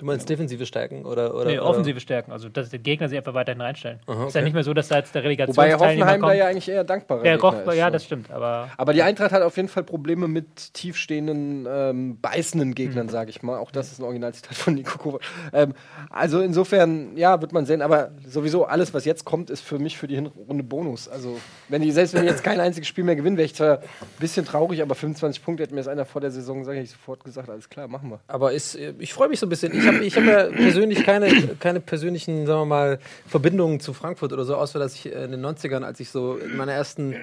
[0.00, 3.18] Du meinst defensive Stärken oder, oder Nee, oder- offensive Stärken, also dass die Gegner sich
[3.18, 4.00] einfach weiterhin reinstellen.
[4.06, 4.44] Aha, Ist ja okay.
[4.44, 6.32] nicht mehr so, dass da jetzt der Wobei Relegationsteilnehmer Hoffenheim kommt.
[6.32, 7.92] da ja eigentlich eher dankbarer der Gegner Roch, ist, ja, so.
[7.92, 12.74] das stimmt, aber Aber die Eintracht hat auf jeden Fall Probleme mit tiefstehenden, ähm, beißenden
[12.74, 13.10] Gegnern, Hm.
[13.12, 13.58] sage ich mal.
[13.58, 15.20] Auch das ist ein Originalzitat von Nico Kovac.
[15.52, 15.74] Ähm,
[16.08, 17.82] also insofern, ja, wird man sehen.
[17.82, 21.08] Aber sowieso alles, was jetzt kommt, ist für mich für die Hinrunde Bonus.
[21.08, 21.38] Also
[21.68, 23.84] wenn die, selbst wenn die jetzt kein einziges Spiel mehr gewinnen, wäre ich zwar ein
[24.18, 27.22] bisschen traurig, aber 25 Punkte hätte mir das einer vor der Saison, sage ich sofort
[27.24, 28.20] gesagt, alles klar, machen wir.
[28.28, 29.76] Aber ist, ich freue mich so ein bisschen.
[29.76, 31.28] Ich habe ich hab ja persönlich keine,
[31.58, 35.32] keine persönlichen, sagen wir mal, Verbindungen zu Frankfurt oder so, außer dass ich äh, in
[35.32, 37.14] den 90ern, als ich so meine ersten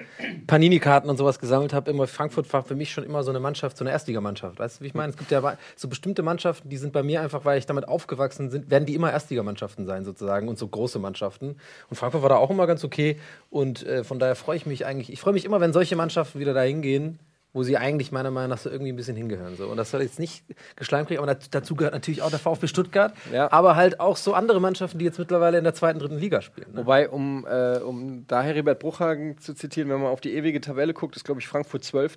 [0.46, 3.76] Panini-Karten und sowas gesammelt habe, immer Frankfurt war für mich schon immer so eine Mannschaft,
[3.76, 4.58] so eine Erstligamannschaft.
[4.58, 5.10] Weißt du, wie ich meine?
[5.10, 8.50] Es gibt ja so bestimmte Mannschaften, die sind bei mir einfach, weil ich damit aufgewachsen
[8.50, 11.56] bin, werden die immer Erstligamannschaften sein sozusagen und so große Mannschaften.
[11.90, 13.18] Und Frankfurt war da auch immer ganz okay.
[13.50, 16.38] Und äh, von daher freue ich mich eigentlich, ich freue mich immer, wenn solche Mannschaften
[16.40, 17.18] wieder dahin gehen,
[17.54, 19.56] wo sie eigentlich meiner Meinung nach so irgendwie ein bisschen hingehören.
[19.56, 19.66] So.
[19.68, 20.44] Und das soll jetzt nicht
[20.76, 23.50] geschleimt kriegen, aber dazu gehört natürlich auch der VfB Stuttgart, Ja.
[23.50, 26.68] aber halt auch so andere Mannschaften, die jetzt mittlerweile in der zweiten, dritten Liga spielen.
[26.72, 26.78] Ne?
[26.80, 30.92] Wobei, um, äh, um da Heribert Bruchhagen zu zitieren, wenn man auf die ewige Tabelle
[30.92, 32.16] guckt, ist, glaube ich, Frankfurt 12.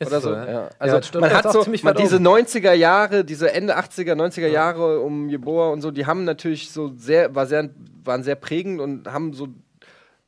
[0.00, 0.34] Ist oder so, so.
[0.34, 0.44] ja?
[0.46, 0.52] Ja.
[0.52, 2.26] Ja, Also Stuttgart man hat so man, diese oben.
[2.28, 6.92] 90er Jahre, diese Ende 80er, 90er Jahre um Jeboa und so, die haben natürlich so
[6.96, 7.70] sehr, war sehr,
[8.02, 9.48] waren sehr prägend und haben so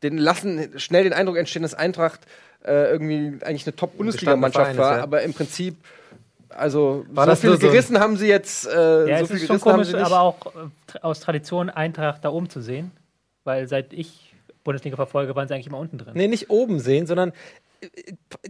[0.03, 2.21] den lassen schnell den Eindruck entstehen, dass Eintracht
[2.67, 5.03] äh, irgendwie eigentlich eine Top-Bundesliga-Mannschaft war, ja.
[5.03, 5.77] aber im Prinzip,
[6.49, 9.29] also War so das viel nur so gerissen haben sie jetzt, äh, ja, so es
[9.31, 12.91] viel ist schon gerissen komisch, aber auch äh, aus Tradition Eintracht da oben zu sehen,
[13.45, 14.26] weil seit ich
[14.67, 16.13] Bundesliga verfolge, waren sie eigentlich immer unten drin.
[16.15, 17.33] Nee, nicht oben sehen, sondern
[17.81, 17.87] äh,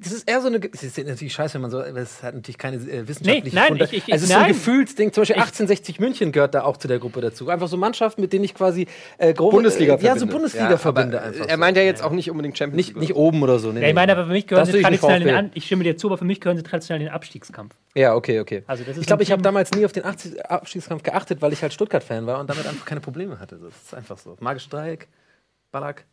[0.00, 0.58] das ist eher so eine.
[0.60, 1.80] Das ist natürlich scheiße, wenn man so.
[1.80, 4.40] Das halt natürlich keine äh, wissenschaftliche Nee, nein, ich- ich- also es ist so ein
[4.42, 4.52] nein.
[4.52, 5.12] Gefühlsding.
[5.12, 7.48] Zum Beispiel 1860 München gehört da auch zu der Gruppe dazu.
[7.48, 8.86] Einfach so Mannschaften, mit denen ich quasi
[9.18, 10.32] äh, grobe, Bundesliga äh, Ja, so verbinde.
[10.32, 11.46] Bundesliga Ja, verbinde einfach.
[11.46, 11.60] Er so.
[11.60, 13.00] meint ja jetzt auch nicht unbedingt Champions nicht, League.
[13.00, 13.72] nicht oben oder so.
[13.72, 15.36] Nee, Ja, ich meine, aber für mich gehören sie nicht traditionell in den.
[15.36, 17.74] An Ich stimme dir zu, aber für mich gehören sie traditionell in den Abstiegskampf.
[17.94, 18.62] Ja, okay, okay.
[18.66, 21.52] Also das ist ich glaube, ich habe damals nie auf den 80 Abstiegskampf geachtet, weil
[21.52, 23.58] ich halt Stuttgart-Fan war und damit einfach keine Probleme hatte.
[23.58, 24.36] So, Das ist einfach so.
[24.40, 25.08] Magisch Dreieck,
[25.76, 26.06] Ballack,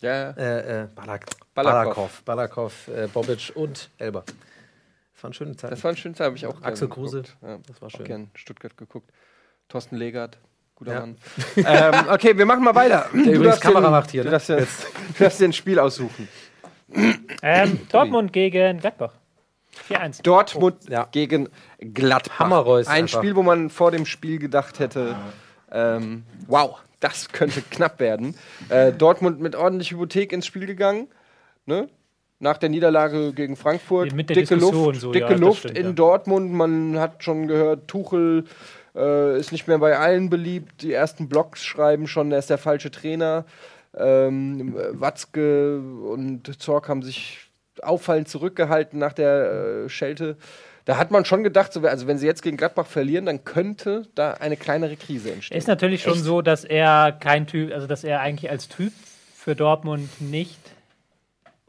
[0.00, 0.30] ja, ja.
[0.32, 2.22] äh, äh, Ballack, Balakov.
[2.24, 4.22] Balakov, äh, Bobic und Elber.
[5.14, 5.74] Das waren schöne Zeiten.
[5.74, 7.36] Das war ein schöner Zeit, habe ich auch Axel gern Kruse, geguckt.
[7.42, 8.04] Ja, das war auch schön.
[8.04, 9.10] gern Stuttgart geguckt.
[9.70, 10.36] Thorsten Legert,
[10.74, 11.00] guter Ja.
[11.00, 11.16] Mann.
[11.56, 13.06] ähm, okay, wir machen mal weiter.
[13.14, 14.32] Der übrigens Kamera macht hier, Du ne?
[14.32, 14.56] darfst, dir,
[15.16, 16.28] du darfst dir ein Spiel aussuchen.
[17.42, 19.14] Ähm, Dortmund gegen Gladbach.
[19.88, 20.22] 4-1.
[20.22, 21.08] Dortmund Ja.
[21.12, 22.40] gegen Gladbach.
[22.40, 23.20] Hammerreus Ein einfach.
[23.20, 25.16] Spiel, wo man vor dem Spiel gedacht hätte,
[25.72, 28.34] ähm, wow, das könnte knapp werden.
[28.68, 31.08] Äh, Dortmund mit ordentlich Hypothek ins Spiel gegangen.
[31.66, 31.88] Ne?
[32.38, 34.12] Nach der Niederlage gegen Frankfurt.
[34.12, 35.92] Mit der dicke Diskussion Luft, so, dicke ja, Luft stimmt, in ja.
[35.92, 36.52] Dortmund.
[36.52, 38.44] Man hat schon gehört, Tuchel
[38.94, 40.82] äh, ist nicht mehr bei allen beliebt.
[40.82, 43.46] Die ersten Blogs schreiben schon, er ist der falsche Trainer.
[43.96, 47.50] Ähm, Watzke und Zorc haben sich
[47.82, 50.36] auffallend zurückgehalten nach der äh, Schelte.
[50.86, 54.06] Da hat man schon gedacht, so, also wenn sie jetzt gegen Gladbach verlieren, dann könnte
[54.14, 55.58] da eine kleinere Krise entstehen.
[55.58, 58.92] Ist natürlich schon so, dass er kein Typ, also dass er eigentlich als Typ
[59.34, 60.60] für Dortmund nicht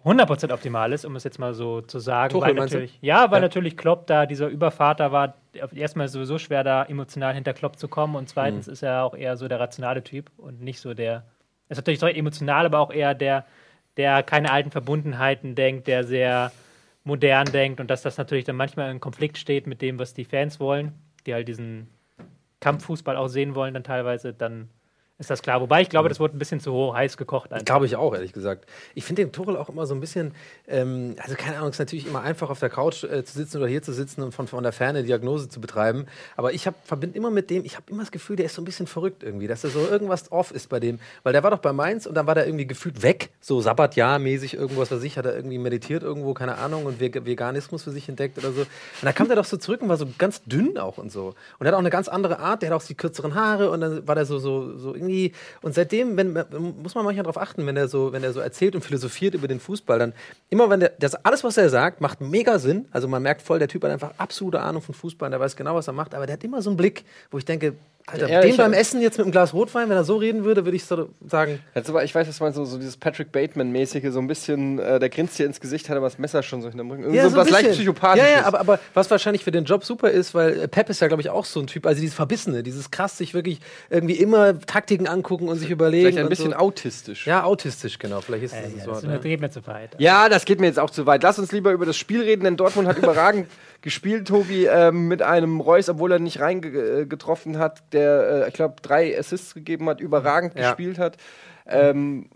[0.05, 2.31] 100% optimal ist, um es jetzt mal so zu sagen.
[2.31, 3.47] Tuchel, weil natürlich, ja, weil Ja.
[3.47, 5.33] natürlich Klopp da dieser Übervater war.
[5.73, 8.27] Erstmal sowieso schwer, da emotional hinter Klopp zu kommen und Mhm.
[8.27, 11.11] zweitens ist er auch eher so der rationale Typ und nicht so der.
[11.13, 13.45] Er ist natürlich so emotional, aber auch eher der,
[13.97, 16.51] der keine alten Verbundenheiten denkt, der sehr
[17.07, 20.25] modern denkt und dass das natürlich dann manchmal in Konflikt steht mit dem, was die
[20.25, 20.93] Fans wollen,
[21.25, 21.87] die halt diesen
[22.59, 24.69] Kampffußball auch sehen wollen, dann teilweise, dann
[25.19, 25.61] ist das klar.
[25.61, 27.51] Wobei ich glaube, das wurde ein bisschen zu hoch heiß gekocht.
[27.51, 27.65] Einfach.
[27.65, 28.65] Glaube ich auch, ehrlich gesagt.
[28.93, 30.33] Ich finde den Tuchel auch immer so ein bisschen,
[30.67, 33.57] ähm, also keine Ahnung, es ist natürlich immer einfach auf der Couch äh, zu sitzen
[33.57, 36.05] oder hier zu sitzen und von, von der Ferne Diagnose zu betreiben.
[36.35, 38.65] Aber ich verbinde immer mit dem, ich habe immer das Gefühl, der ist so ein
[38.65, 40.99] bisschen verrückt irgendwie, dass da so irgendwas off ist bei dem.
[41.23, 44.53] Weil der war doch bei Mainz und dann war der irgendwie gefühlt weg, so Sabbatjahr-mäßig
[44.53, 48.07] irgendwas für sich, hat er irgendwie meditiert irgendwo, keine Ahnung, und Veg Veganismus für sich
[48.07, 48.61] entdeckt oder so.
[48.61, 48.67] Und
[49.01, 51.33] da kam der doch so zurück und war so ganz dünn auch und so.
[51.57, 53.81] Und er hat auch eine ganz andere Art, der hat auch die kürzeren Haare und
[53.81, 56.33] dann war der so, so, so irgendwie irgendwie, und seitdem, wenn,
[56.81, 59.47] muss man manchmal darauf achten, wenn er so, wenn er so erzählt und philosophiert über
[59.47, 60.13] den Fußball, dann
[60.49, 62.85] immer, wenn der, das, alles, was er sagt, macht mega Sinn.
[62.91, 65.75] Also man merkt voll, der Typ hat einfach absolute Ahnung von Fußball, der weiß genau,
[65.75, 67.73] was er macht, aber der hat immer so einen Blick, wo ich denke,
[68.09, 70.63] Alter, Ja, den beim Essen jetzt mit einem Glas Rotwein, wenn er so reden würde,
[70.63, 74.11] würde ich so sagen, Jetzt aber, ich weiß, was man so, so dieses Patrick Bateman-mäßige,
[74.11, 76.69] so ein bisschen, äh, der grinst dir ins Gesicht, hat aber das Messer schon so
[76.69, 77.03] hinterm Rücken.
[77.03, 77.79] Irgendwie so, ein was leicht bisschen.
[77.83, 78.29] psychopathisches.
[78.29, 81.01] Ja, ja, aber, aber was wahrscheinlich für den Job super ist, weil äh, Pep ist
[81.01, 84.15] ja, glaube ich, auch so ein Typ, also dieses Verbissene, dieses krass sich wirklich irgendwie
[84.15, 86.03] immer Taktiken angucken und sich überlegen.
[86.05, 86.57] Vielleicht ein und bisschen so.
[86.57, 87.27] autistisch.
[87.27, 88.21] Ja, autistisch, genau.
[88.21, 89.03] Vielleicht ist das Äh, das ja, Wort.
[89.03, 89.17] das ja.
[89.17, 89.89] geht mir zu weit.
[89.97, 91.23] Ja, das geht mir jetzt auch zu weit.
[91.23, 93.47] Lass uns lieber über das Spiel reden, denn Dortmund hat überragend
[93.81, 98.75] gespielt, Tobi, ähm, mit einem Reus, obwohl er nicht reingetroffen hat, der, äh, ich glaube,
[98.81, 100.69] drei Assists gegeben hat, überragend Ja.
[100.69, 101.17] gespielt hat.
[101.65, 102.29] Ähm,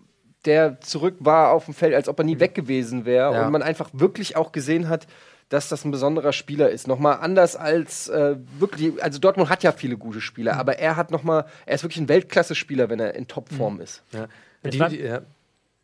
[0.45, 3.33] der zurück war auf dem Feld, als ob er nie weg gewesen wäre.
[3.33, 3.45] Ja.
[3.45, 5.07] Und man einfach wirklich auch gesehen hat,
[5.49, 6.87] dass das ein besonderer Spieler ist.
[6.87, 11.11] Nochmal anders als äh, wirklich, also Dortmund hat ja viele gute Spieler, aber er hat
[11.11, 14.01] nochmal, er ist wirklich ein Weltklasse-Spieler, wenn er in Topform ist.
[14.13, 14.27] Ja.
[14.63, 15.21] Die, die, ja.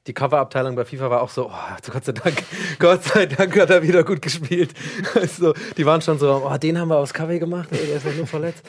[0.08, 2.44] Die Coverabteilung bei FIFA war auch so, oh, Gott sei Dank,
[2.80, 4.74] Gott sei Dank hat er wieder gut gespielt.
[5.16, 8.06] Also, die waren schon so, oh, den haben wir aufs Cover gemacht, ey, der ist
[8.06, 8.64] noch nur verletzt.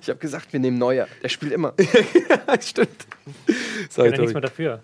[0.00, 1.08] Ich habe gesagt, wir nehmen Neuer.
[1.22, 1.74] Der spielt immer.
[2.60, 3.06] Stimmt.
[3.46, 3.56] Ich
[3.88, 4.80] Sorry, kann ja nichts mehr dafür.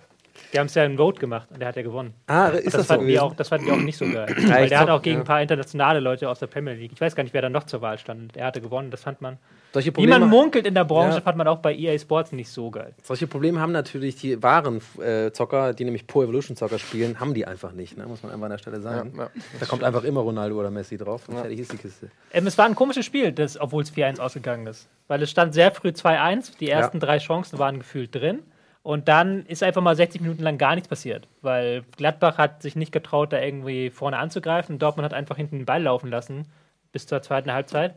[0.52, 2.14] Die haben es ja im Vote gemacht und der hat ja gewonnen.
[2.26, 3.24] Ah, ist Das, das, so fanden die gewesen?
[3.24, 4.26] auch, das fanden die auch nicht so geil.
[4.48, 5.22] Weil ich der hat auch gegen ja.
[5.22, 6.92] ein paar internationale Leute aus der Premier League.
[6.92, 8.36] Ich weiß gar nicht, wer da noch zur Wahl stand.
[8.36, 9.38] Er hatte gewonnen, das fand man.
[9.72, 11.20] Solche Wie man Probleme, munkelt in der Branche, Ja.
[11.20, 12.94] fand man auch bei EA Sports nicht so geil.
[13.02, 17.35] solche Probleme haben natürlich die wahren äh, Zocker, die nämlich Pro Evolution Zocker spielen, haben
[17.35, 18.07] die einfach nicht, ne?
[18.07, 19.12] muss man einfach an der Stelle sagen.
[19.16, 19.31] Ja, ja.
[19.61, 22.11] Da kommt einfach immer Ronaldo oder Messi drauf und fertig ist die Kiste.
[22.33, 24.88] Ähm, es war ein komisches Spiel, obwohl es 4-1 ausgegangen ist.
[25.09, 26.57] Weil es stand sehr früh 2-1.
[26.59, 28.40] Die ersten drei Chancen waren gefühlt drin.
[28.83, 31.26] Und dann ist einfach mal 60 Minuten lang gar nichts passiert.
[31.42, 34.79] Weil Gladbach hat sich nicht getraut, da irgendwie vorne anzugreifen.
[34.79, 36.46] Dortmund hat einfach hinten den Ball laufen lassen.
[36.92, 37.94] Bis zur zweiten Halbzeit.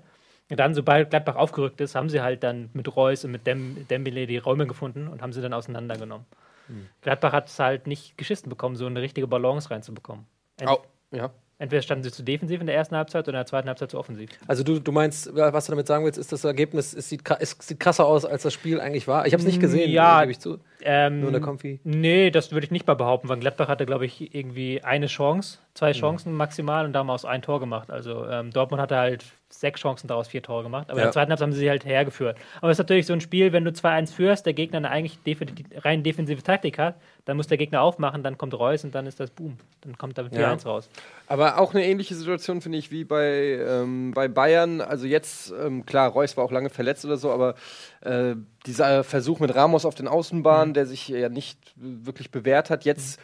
[0.50, 3.88] Und dann, sobald Gladbach aufgerückt ist, haben sie halt dann mit Reus und mit Dem
[3.88, 6.26] Dembele die Räume gefunden und haben sie dann auseinandergenommen.
[7.02, 10.26] Gladbach hat es halt nicht geschissen bekommen, so eine richtige Balance reinzubekommen.
[10.60, 10.84] Ent Au.
[11.12, 11.32] Ja.
[11.58, 13.98] Entweder standen sie zu defensiv in der ersten Halbzeit oder in der zweiten Halbzeit zu
[13.98, 14.30] offensiv.
[14.48, 17.58] Also du, du meinst, was du damit sagen willst, ist das Ergebnis, es sieht, es
[17.60, 19.26] sieht krasser aus, als das Spiel eigentlich war.
[19.28, 20.20] Ich habe es nicht gesehen, Ja.
[20.20, 20.60] äh, gebe ich zu.
[20.82, 21.80] Ähm, Nur in der Konfi.
[21.84, 25.58] Nee, das würde ich nicht mal behaupten, weil Gladbach hatte, glaube ich, irgendwie eine Chance,
[25.60, 25.76] Mhm.
[25.76, 27.90] zwei Chancen maximal und damals ein Tor gemacht.
[27.92, 30.90] Also ähm, Dortmund hatte halt sechs Chancen daraus vier Tore gemacht.
[30.90, 31.06] Aber in Ja.
[31.06, 32.38] der zweiten Halbzeit haben sie sie halt hergeführt.
[32.62, 35.18] Aber es ist natürlich so ein Spiel, wenn du 2-1 führst, der Gegner eine eigentlich
[35.84, 39.20] rein defensive Taktik hat, dann muss der Gegner aufmachen, dann kommt Reus und dann ist
[39.20, 39.58] das Boom.
[39.82, 40.90] Dann kommt da 4-1 raus.
[41.28, 44.82] Aber auch eine ähnliche Situation finde ich wie bei, ähm, bei Bayern.
[44.82, 47.56] Also jetzt, ähm, klar, Reus war auch lange verletzt oder so, aber
[48.02, 52.86] äh, dieser Versuch mit Ramos auf den Außenbahnen, der sich ja nicht wirklich bewährt hat,
[52.86, 53.20] jetzt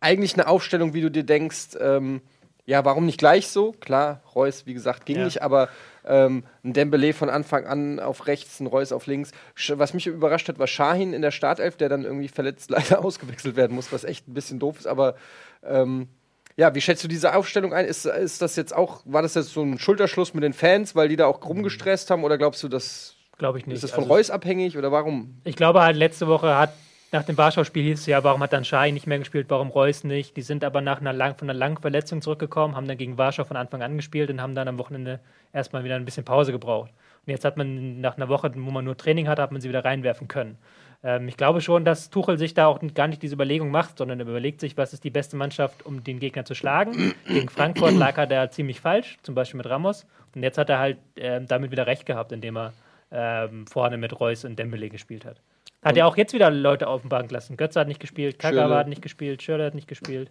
[0.00, 2.20] eigentlich eine Aufstellung, wie du dir denkst, ähm,
[2.66, 3.72] ja, warum nicht gleich so?
[3.72, 5.24] Klar, Reus, wie gesagt, ging Ja.
[5.24, 5.68] nicht, aber
[6.04, 9.32] ähm, ein Dembele von Anfang an auf rechts, ein Reus auf links.
[9.70, 13.56] Was mich überrascht hat, war Shahin in der Startelf, der dann irgendwie verletzt leider ausgewechselt
[13.56, 15.16] werden muss, was echt ein bisschen doof ist, aber
[15.64, 16.08] ähm,
[16.56, 17.86] ja, wie schätzt du diese Aufstellung ein?
[17.86, 21.08] Ist, ist das jetzt auch, war das jetzt so ein Schulterschluss mit den Fans, weil
[21.08, 22.22] die da auch rumgestresst haben?
[22.22, 23.76] Oder glaubst du, das Glaube ich nicht.
[23.76, 24.76] ist das von Also, Reus abhängig?
[24.76, 25.40] Oder warum?
[25.44, 26.74] Ich glaube halt, letzte Woche hat
[27.10, 30.04] nach dem Warschau-Spiel hieß es ja, warum hat dann Schei nicht mehr gespielt, warum Reus
[30.04, 30.36] nicht.
[30.36, 33.44] Die sind aber nach einer lang, von einer langen Verletzung zurückgekommen, haben dann gegen Warschau
[33.44, 35.20] von Anfang an gespielt und haben dann am Wochenende
[35.54, 36.90] erstmal wieder ein bisschen Pause gebraucht.
[37.26, 39.70] Und jetzt hat man nach einer Woche, wo man nur Training hatte, hat man sie
[39.70, 40.58] wieder reinwerfen können.
[41.02, 44.20] Ähm, ich glaube schon, dass Tuchel sich da auch gar nicht diese Überlegung macht, sondern
[44.20, 47.14] er überlegt sich, was ist die beste Mannschaft, um den Gegner zu schlagen.
[47.26, 50.06] Gegen Frankfurt lag er da ziemlich falsch, zum Beispiel mit Ramos.
[50.34, 52.72] Und jetzt hat er halt ähm, damit wieder recht gehabt, indem er
[53.10, 55.40] ähm, vorne mit Reus und Dembele gespielt hat.
[55.82, 57.56] Hat er auch jetzt wieder Leute auf dem Bank lassen.
[57.56, 60.30] Götze hat nicht gespielt, Kagawa hat nicht gespielt, Schürrle hat nicht gespielt.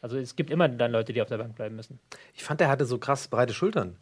[0.00, 1.98] Also es gibt immer dann Leute, die auf der Bank bleiben müssen.
[2.34, 3.96] Ich fand, der hatte so krass breite Schultern,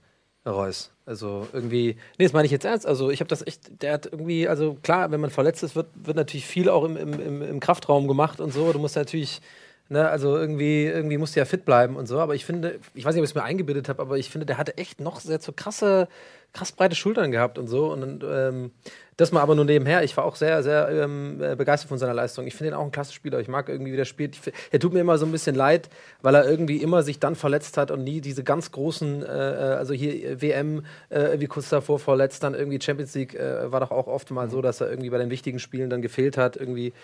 [0.44, 0.92] Reus.
[1.06, 2.87] Also irgendwie, nee, das meine ich jetzt ernst.
[2.87, 5.87] Also ich habe das echt, der hat irgendwie, also klar, wenn man verletzt ist, wird,
[5.94, 8.72] wird natürlich viel auch im, im, im, im Kraftraum gemacht und so.
[8.72, 9.40] Du musst natürlich,
[9.88, 12.18] ne, also irgendwie, irgendwie musst du ja fit bleiben und so.
[12.18, 14.44] Aber ich finde, ich weiß nicht, ob ich es mir eingebildet habe, aber ich finde,
[14.44, 16.08] der hatte echt noch sehr so krasse,
[16.53, 17.93] krass breite Schultern gehabt und so.
[17.93, 18.73] Und ähm,
[19.17, 20.03] das mal aber nur nebenher.
[20.03, 22.47] Ich war auch sehr, sehr ähm, äh, begeistert von seiner Leistung.
[22.47, 23.41] Ich finde ihn auch ein klasse Spieler.
[23.41, 24.37] Ich mag irgendwie, wie der spielt.
[24.71, 25.91] Er tut mir immer so ein bisschen leid,
[26.23, 29.75] weil er irgendwie immer sich dann verletzt hat und nie diese ganz großen, äh, äh,
[29.75, 33.81] also hier äh, WM, äh, irgendwie kurz davor verletzt, dann irgendwie Champions League äh, war
[33.81, 36.57] doch auch oft mal so, dass er irgendwie bei den wichtigen Spielen dann gefehlt hat.
[36.57, 36.95] Irgendwie.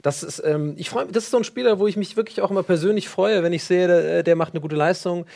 [0.00, 2.50] Das ist, ähm, ich freue das ist so ein Spieler, wo ich mich wirklich auch
[2.50, 5.26] immer persönlich freue, wenn ich sehe, der, der macht eine gute Leistung.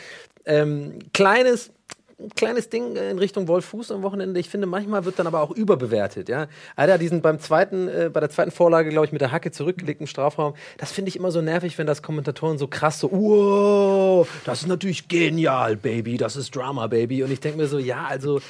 [0.44, 1.70] Ähm, kleines,
[2.18, 4.38] ein kleines Ding in Richtung Wolf Fuß am Wochenende.
[4.38, 6.28] Ich finde, manchmal wird dann aber auch überbewertet.
[6.28, 6.46] Ja,
[6.76, 9.32] er hat ja diesen beim zweiten, äh, bei der zweiten Vorlage, glaube ich, mit der
[9.32, 10.54] Hacke zurückgelegt im Strafraum.
[10.78, 14.68] Das finde ich immer so nervig, wenn das Kommentatoren so krass so, wow, das ist
[14.68, 17.22] natürlich genial, Baby, das ist Drama, Baby.
[17.22, 18.40] Und ich denke mir so, ja, also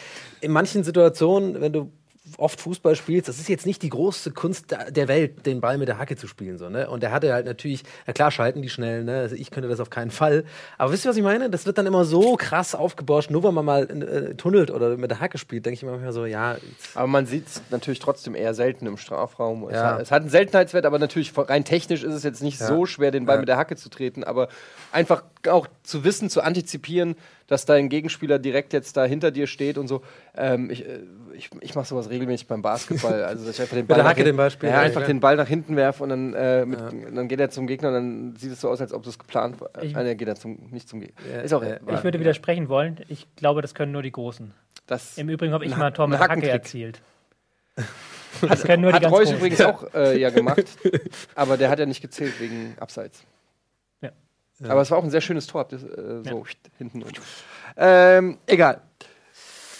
[0.40, 1.90] in manchen Situationen, wenn du
[2.36, 5.88] oft Fußball spielst, das ist jetzt nicht die große Kunst der- Welt, den Ball mit
[5.88, 6.56] der Hacke zu spielen.
[6.56, 6.88] So, ne?
[6.88, 9.18] Und der hatte halt natürlich, na klar, schalten die schnell, ne?
[9.18, 10.44] Also ich könnte das auf keinen Fall.
[10.78, 11.50] Aber wisst ihr, was ich meine?
[11.50, 15.10] Das wird dann immer so krass aufgebauscht, nur weil man mal äh, tunnelt oder mit
[15.10, 16.56] der Hacke spielt, denke ich mir manchmal so, ja,
[16.94, 19.68] Aber man sieht es natürlich trotzdem eher selten im Strafraum.
[19.68, 19.94] Es, Ja.
[19.94, 22.68] hat, es hat einen Seltenheitswert, aber natürlich rein technisch ist es jetzt nicht Ja.
[22.68, 23.40] so schwer, den Ball Ja.
[23.40, 24.22] mit der Hacke zu treten.
[24.22, 24.46] Aber
[24.92, 27.16] einfach auch zu wissen, zu antizipieren,
[27.52, 30.02] dass dein Gegenspieler direkt jetzt da hinter dir steht und so.
[30.36, 31.00] Ähm, ich äh,
[31.34, 33.22] ich, ich mache sowas regelmäßig beim Basketball.
[33.32, 35.06] Also, dass ich einfach den Ball nach den Ball Ja, ja, einfach klar.
[35.06, 36.78] den Ball nach hinten werfe und dann, äh, mit,
[37.14, 39.60] dann geht er zum Gegner und dann sieht es so aus, als ob das geplant
[39.60, 39.70] war.
[39.82, 41.14] Ich- Äh, nee, geht er zum, nicht zum Gegner.
[41.32, 42.98] Ja, Ist auch äh, Ich würde widersprechen wollen.
[43.08, 44.52] Ich glaube, das können nur die Großen.
[44.86, 47.00] das Im Übrigen habe ich mal ein Tor mit Hacke erzielt.
[48.48, 49.36] Das können nur die hat ganz Reus Großen.
[49.36, 50.64] übrigens auch äh, ja gemacht,
[51.34, 53.22] aber der hat ja nicht gezählt wegen Abseits.
[54.62, 54.70] Ja.
[54.70, 56.44] Aber es war auch ein sehr schönes Tor, das, äh, so
[56.78, 57.02] hinten.
[57.02, 57.20] Und.
[57.76, 58.80] Ähm, egal.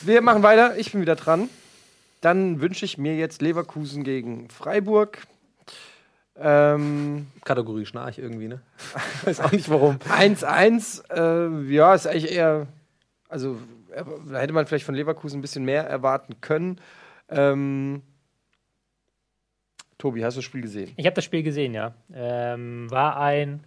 [0.01, 0.77] Wir machen weiter.
[0.77, 1.49] Ich bin wieder dran.
[2.21, 5.19] Dann wünsche ich mir jetzt Leverkusen gegen Freiburg.
[6.37, 8.61] Ähm, Kategorie Schnarch irgendwie, ne?
[9.25, 9.97] Weiß auch nicht warum.
[10.09, 12.67] 1-1, äh, ja, ist eigentlich eher,
[13.29, 13.59] also
[13.93, 16.81] äh, da hätte man vielleicht von Leverkusen ein bisschen mehr erwarten können.
[17.29, 18.03] Ähm,
[19.99, 20.93] Tobi, hast du das Spiel gesehen?
[20.97, 21.95] Ich habe das Spiel gesehen, ja.
[22.13, 23.63] Ähm, war ein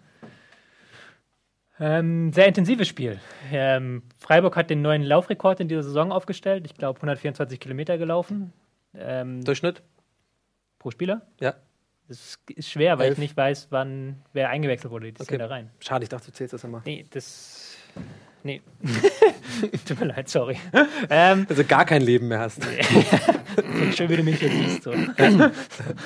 [1.79, 3.19] ähm, sehr intensives Spiel.
[3.51, 6.65] Ähm, Freiburg hat den neuen Laufrekord in dieser Saison aufgestellt.
[6.65, 8.53] Ich glaube, 124 Kilometer gelaufen
[8.93, 9.81] ähm, Durchschnitt?
[10.79, 11.21] pro Spieler.
[11.39, 11.55] Ja.
[12.07, 13.13] Das ist schwer, weil Elf.
[13.13, 15.11] ich nicht weiß, wann wer eingewechselt wurde.
[15.11, 15.31] Die Okay.
[15.31, 15.71] sind da rein.
[15.79, 16.83] Schade, ich dachte, du zählst das immer.
[16.85, 17.77] Nee, das.
[18.45, 18.61] Nee.
[19.87, 20.55] Tut mir leid, sorry.
[21.09, 22.61] ähm, Also gar kein Leben mehr hast.
[23.95, 24.83] Schön, wie du mich jetzt siehst.
[24.83, 24.93] So.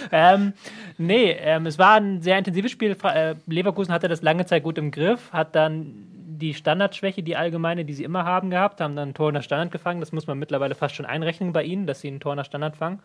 [0.09, 0.53] ähm,
[0.97, 2.95] nee, ähm, es war ein sehr intensives Spiel.
[3.03, 7.83] Äh, Leverkusen hatte das lange Zeit gut im Griff, hat dann die Standardschwäche, die allgemeine,
[7.83, 9.99] die sie immer haben gehabt, haben dann ein Tor nach Standard gefangen.
[9.99, 12.77] Das muss man mittlerweile fast schon einrechnen bei ihnen, dass sie ein Tor nach Standard
[12.77, 13.01] fangen.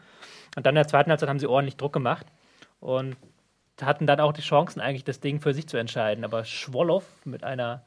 [0.55, 2.27] Und dann in der zweiten Halbzeit haben sie ordentlich Druck gemacht
[2.79, 3.17] und
[3.83, 6.25] hatten dann auch die Chancen, eigentlich das Ding für sich zu entscheiden.
[6.25, 7.83] Aber Schwolow mit einer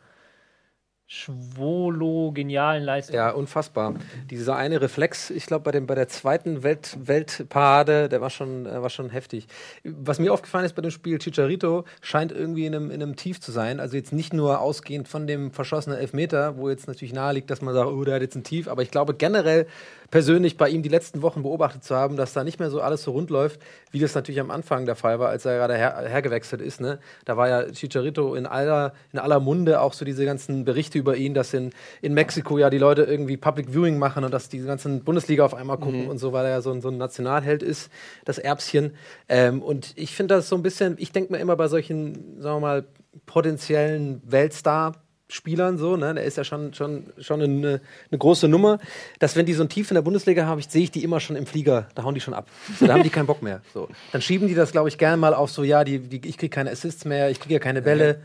[1.07, 3.15] schwolo-genialen Leistung.
[3.15, 3.95] Ja, unfassbar.
[4.29, 8.65] Dieser eine Reflex, ich glaube, bei, dem- bei der zweiten Welt, Weltparade, der war schon,
[8.65, 9.47] äh, war schon heftig.
[9.83, 13.39] Was mir aufgefallen ist bei dem Spiel, Chicharito scheint irgendwie in einem, in einem Tief
[13.39, 13.79] zu sein.
[13.79, 17.61] Also jetzt nicht nur ausgehend von dem verschossenen Elfmeter, wo jetzt natürlich nahe liegt, dass
[17.61, 19.65] man sagt, oh, der hat jetzt ein Tief, aber ich glaube generell
[20.09, 23.03] persönlich bei ihm die letzten Wochen beobachtet zu haben, dass da nicht mehr so alles
[23.03, 23.59] so rund läuft,
[23.91, 26.81] wie das natürlich am Anfang der Fall war, als er gerade her, hergewechselt ist.
[26.81, 26.99] Ne?
[27.25, 31.15] Da war ja Chicharito in aller, in aller Munde auch so diese ganzen Berichte über
[31.15, 34.59] ihn, dass in, in Mexiko ja die Leute irgendwie Public Viewing machen und dass die
[34.59, 37.63] ganzen Bundesliga auf einmal gucken und so, weil er ja so ein, so ein Nationalheld
[37.63, 37.89] ist,
[38.25, 38.95] das Erbschen.
[39.29, 42.57] Ähm, und ich finde das so ein bisschen, ich denke mir immer bei solchen, sagen
[42.57, 42.85] wir mal,
[43.25, 44.93] potenziellen Weltstar-
[45.29, 46.13] Spielern so, ne?
[46.13, 48.79] Der ist ja schon, schon, schon eine, eine große Nummer,
[49.19, 51.19] dass wenn die so ein Tief in der Bundesliga haben, ich, sehe ich die immer
[51.19, 52.47] schon im Flieger, da hauen die schon ab.
[52.79, 53.61] So, da haben die keinen Bock mehr.
[53.73, 53.89] So.
[54.13, 56.53] Dann schieben die das, glaube ich, gerne mal auf so, ja, die, die, ich kriege
[56.53, 58.21] keine Assists mehr, ich kriege ja keine Bälle.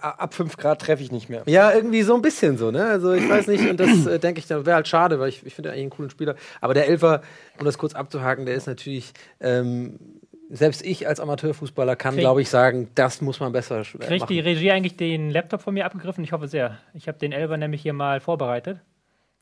[0.00, 1.42] Ab 5 Grad treffe ich nicht mehr.
[1.46, 2.86] Ja, irgendwie so ein bisschen so, ne?
[2.86, 5.46] Also ich weiß nicht, und das äh, denke ich, das wäre halt schade, weil ich,
[5.46, 6.34] ich finde eigentlich einen coolen Spieler.
[6.60, 7.22] Aber der Elfer,
[7.56, 10.19] um das kurz abzuhaken, der ist natürlich, ähm,
[10.52, 14.36] selbst ich als Amateurfußballer kann, glaube ich, sagen, das muss man besser äh, Kriegt die
[14.36, 14.48] machen.
[14.48, 16.24] Regie eigentlich den Laptop von mir abgegriffen?
[16.24, 16.78] Ich hoffe sehr.
[16.92, 18.78] Ich habe den Elber nämlich hier mal vorbereitet.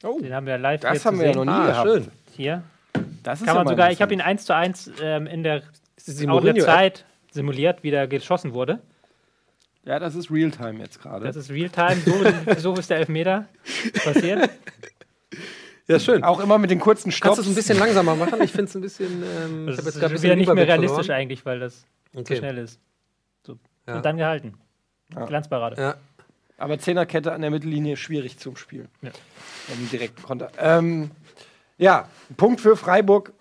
[0.05, 1.88] Oh, Den haben wir live das hier haben zu wir ja noch nie Ah, gehabt.
[1.88, 2.09] schön.
[2.37, 2.62] Hier.
[3.23, 4.21] Das ist Kann ja man sogar, ich habe ihn.
[4.21, 5.62] 1 zu 1 ähm, in der
[6.27, 6.64] Mourinho-App?
[6.64, 8.79] Zeit simuliert, wie der geschossen wurde.
[9.85, 11.25] Ja, das ist Realtime jetzt gerade.
[11.27, 11.97] Das ist Realtime.
[12.05, 12.14] So,
[12.59, 13.47] so ist der Elfmeter
[14.05, 14.51] passiert.
[15.88, 16.22] Ja, schön.
[16.22, 17.37] Auch immer mit den kurzen Stops.
[17.37, 18.40] Kannst du es ein bisschen langsamer machen?
[18.42, 19.22] Ich finde es ein bisschen.
[19.22, 21.20] Ähm, Das ich ist jetzt bisschen wieder nicht mehr realistisch verloren.
[21.20, 21.81] eigentlich, weil das
[22.12, 22.37] zu Okay.
[22.37, 22.79] schnell ist.
[23.46, 23.59] So.
[23.87, 23.96] Ja.
[23.96, 24.55] Und dann gehalten.
[25.14, 25.24] Ja.
[25.24, 25.81] Glanzparade.
[25.81, 25.94] Ja.
[26.59, 28.88] Aber Zehnerkette an der Mittellinie schwierig zum Spielen.
[29.01, 29.11] Ja.
[29.72, 30.51] Im direkten Konter.
[30.59, 31.11] Ähm,
[31.79, 33.33] ja, Punkt für Freiburg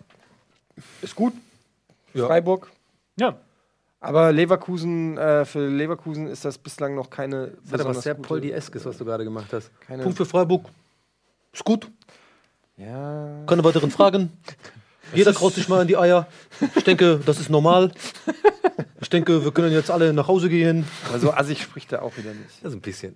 [1.02, 1.34] ist gut.
[2.14, 2.28] Ja.
[2.28, 2.72] Freiburg.
[3.20, 3.38] Ja.
[4.00, 8.86] Aber Leverkusen, äh, für Leverkusen ist das bislang noch keine Das hat aber sehr Poldi-eskes,
[8.86, 9.72] was du gerade gemacht hast.
[9.82, 10.70] Keine- Punkt für Freiburg.
[11.52, 11.90] Ist gut.
[12.78, 13.44] Ja.
[13.48, 14.32] Keine weiteren Fragen.
[15.14, 16.28] Jeder kraut sich mal in die Eier.
[16.76, 17.92] Ich denke, das ist normal.
[19.00, 20.86] Ich denke, wir können jetzt alle nach Hause gehen.
[21.08, 22.62] Aber so assig spricht er auch wieder nicht.
[22.62, 23.16] Ja, so ein bisschen.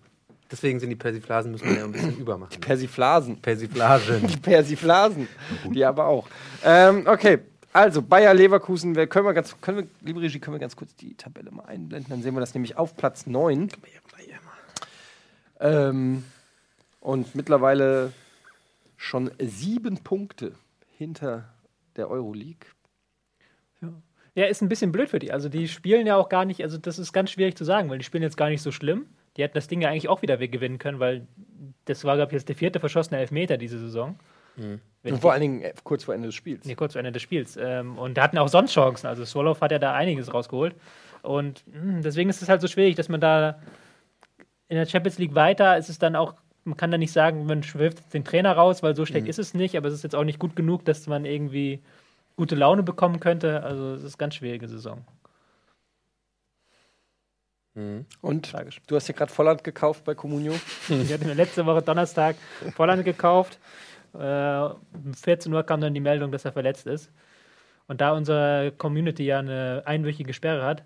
[0.50, 2.60] Deswegen sind die Persiflasen, müssen wir ja ein bisschen übermachen.
[2.60, 3.38] Persiflasen.
[3.42, 4.28] Persiflagen.
[4.28, 5.28] Die Persiflasen.
[5.70, 6.28] Die aber auch.
[6.64, 7.40] Ähm, okay.
[7.74, 10.94] Also, Bayer Leverkusen, wir können wir ganz, können wir, liebe Regie, können wir ganz kurz
[10.96, 13.70] die Tabelle mal einblenden, dann sehen wir das nämlich auf Platz 9.
[15.62, 16.24] Ähm,
[17.00, 18.12] und mittlerweile
[19.02, 20.54] schon sieben Punkte
[20.98, 21.50] hinter
[21.96, 22.68] der Euroleague.
[24.36, 25.32] Ja, ist ein bisschen blöd für die.
[25.32, 27.98] Also die spielen ja auch gar nicht, also das ist ganz schwierig zu sagen, weil
[27.98, 29.08] die spielen jetzt gar nicht so schlimm.
[29.36, 31.28] Die hätten das Ding ja eigentlich auch wieder weggewinnen können, weil
[31.86, 34.20] das war, glaube ich, jetzt der vierte verschossene Elfmeter diese Saison.
[34.56, 36.66] Wenn Und vor allen Dingen äh, kurz vor Ende des Spiels.
[36.66, 37.58] Nee, kurz vor Ende des Spiels.
[37.58, 39.08] Ähm, und da hatten auch sonst Chancen.
[39.08, 40.76] Also Swallow hat ja da einiges rausgeholt.
[41.24, 43.60] Und mh, deswegen ist es halt so schwierig, dass man da
[44.68, 47.64] in der Champions League weiter ist es dann auch, man kann da nicht sagen, man
[47.74, 50.24] wirft den Trainer raus, weil so schlecht ist es nicht, aber es ist jetzt auch
[50.24, 51.82] nicht gut genug, dass man irgendwie
[52.36, 53.64] gute Laune bekommen könnte.
[53.64, 55.04] Also es ist eine ganz schwierige Saison.
[58.22, 58.82] Und Tragisch.
[58.88, 60.54] du hast ja gerade Volland gekauft bei Comunio.
[60.90, 62.36] Ich hatte mir letzte Woche Donnerstag
[62.76, 63.60] Volland gekauft.
[64.14, 67.10] Äh, um 14 Uhr kam dann die Meldung, dass er verletzt ist.
[67.88, 70.84] Und da unsere Community ja eine einwöchige Sperre hat,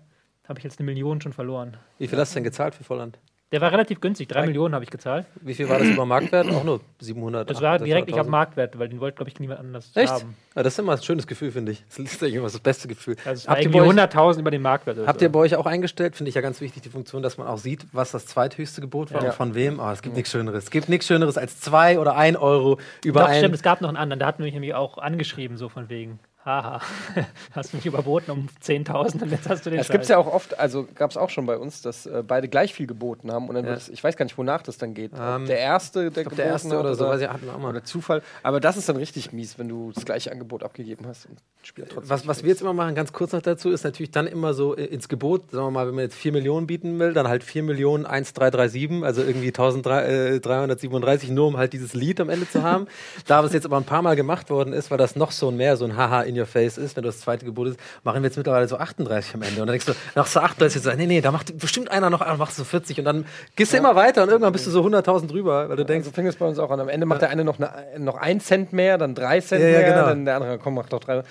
[0.48, 1.76] habe ich jetzt eine Million schon verloren.
[1.98, 3.18] Wie viel hast du denn gezahlt für Volland?
[3.52, 5.24] Der war relativ günstig, drei Millionen habe ich gezahlt.
[5.40, 6.50] Wie viel war das über Marktwert?
[6.50, 7.48] Auch nur 700.
[7.48, 8.30] Das war direkt, ich habe 800.000.
[8.30, 10.12] Marktwert, weil den wollte, glaube ich, niemand anders Echt?
[10.12, 10.34] haben.
[10.56, 11.84] Ja, das ist immer ein schönes Gefühl, finde ich.
[11.88, 13.14] Das ist eigentlich immer das beste Gefühl.
[13.24, 14.98] Also habt, ihr irgendwie bei euch, 100.000 über den Marktwert.
[14.98, 15.26] oder habt so.
[15.26, 16.16] ihr bei euch auch eingestellt?
[16.16, 19.12] Finde ich ja ganz wichtig, die Funktion, dass man auch sieht, was das zweithöchste Gebot
[19.14, 19.28] war Ja.
[19.30, 19.78] und von wem.
[19.78, 20.64] Oh, es gibt nichts Schöneres.
[20.64, 23.38] Es gibt nichts Schöneres als zwei oder ein Euro über Doch, ein.
[23.38, 26.18] stimmt, es gab noch einen anderen, da hat mich nämlich auch angeschrieben, so von wegen,
[26.46, 26.80] haha,
[27.52, 30.08] hast du mich überboten um 10.000 und jetzt hast du den Es gibt Scheiß.
[30.10, 32.86] ja auch oft, also gab es auch schon bei uns, dass äh, beide gleich viel
[32.86, 33.48] geboten haben.
[33.48, 33.70] Und dann Ja.
[33.72, 35.10] wird es, ich weiß gar nicht, wonach das dann geht.
[35.18, 37.54] Ähm, der Erste, der Ich glaub, der erste hat oder so, weiß ich, hatten wir
[37.54, 37.70] auch mal.
[37.70, 38.22] Oder Zufall.
[38.44, 41.66] Aber das ist dann richtig mies, wenn du das gleiche Angebot abgegeben hast und das
[41.68, 42.08] Spiel trotzdem.
[42.10, 44.76] Was, was wir jetzt immer machen, ganz kurz noch dazu, ist natürlich dann immer so
[44.76, 47.42] äh, ins Gebot, sagen wir mal, wenn man jetzt 4 Millionen bieten will, dann halt
[47.42, 52.86] 4 Millionen 1337, also irgendwie 1337, nur um halt dieses Lied am Ende zu haben.
[53.26, 55.56] da es jetzt aber ein paar Mal gemacht worden ist, weil das noch so ein
[55.56, 58.22] mehr so ein Haha in your face ist, wenn du das zweite Gebot ist, machen
[58.22, 59.60] wir jetzt mittlerweile so 38 am Ende.
[59.60, 62.20] Und dann denkst du, nach so 38 so, nee, nee, da macht bestimmt einer noch,
[62.38, 64.82] machst du so 40 und dann gehst du immer weiter und irgendwann bist du so
[64.82, 66.80] 100.000 drüber, weil du denkst, so fing es bei uns auch an.
[66.80, 69.68] Am Ende macht der eine noch, eine, noch ein Cent mehr, dann drei Cent Ja,
[69.68, 70.06] ja, mehr, genau.
[70.06, 71.22] dann der andere, komm, mach doch drei.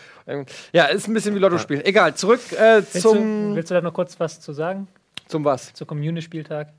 [0.73, 1.81] Ja, ist ein bisschen wie Lotto-Spiel.
[1.85, 4.87] Egal, zurück äh, Willst, zum, du, willst du da noch kurz was zu sagen?
[5.27, 5.73] zum was.
[5.73, 6.69] Zu Community-Spieltag?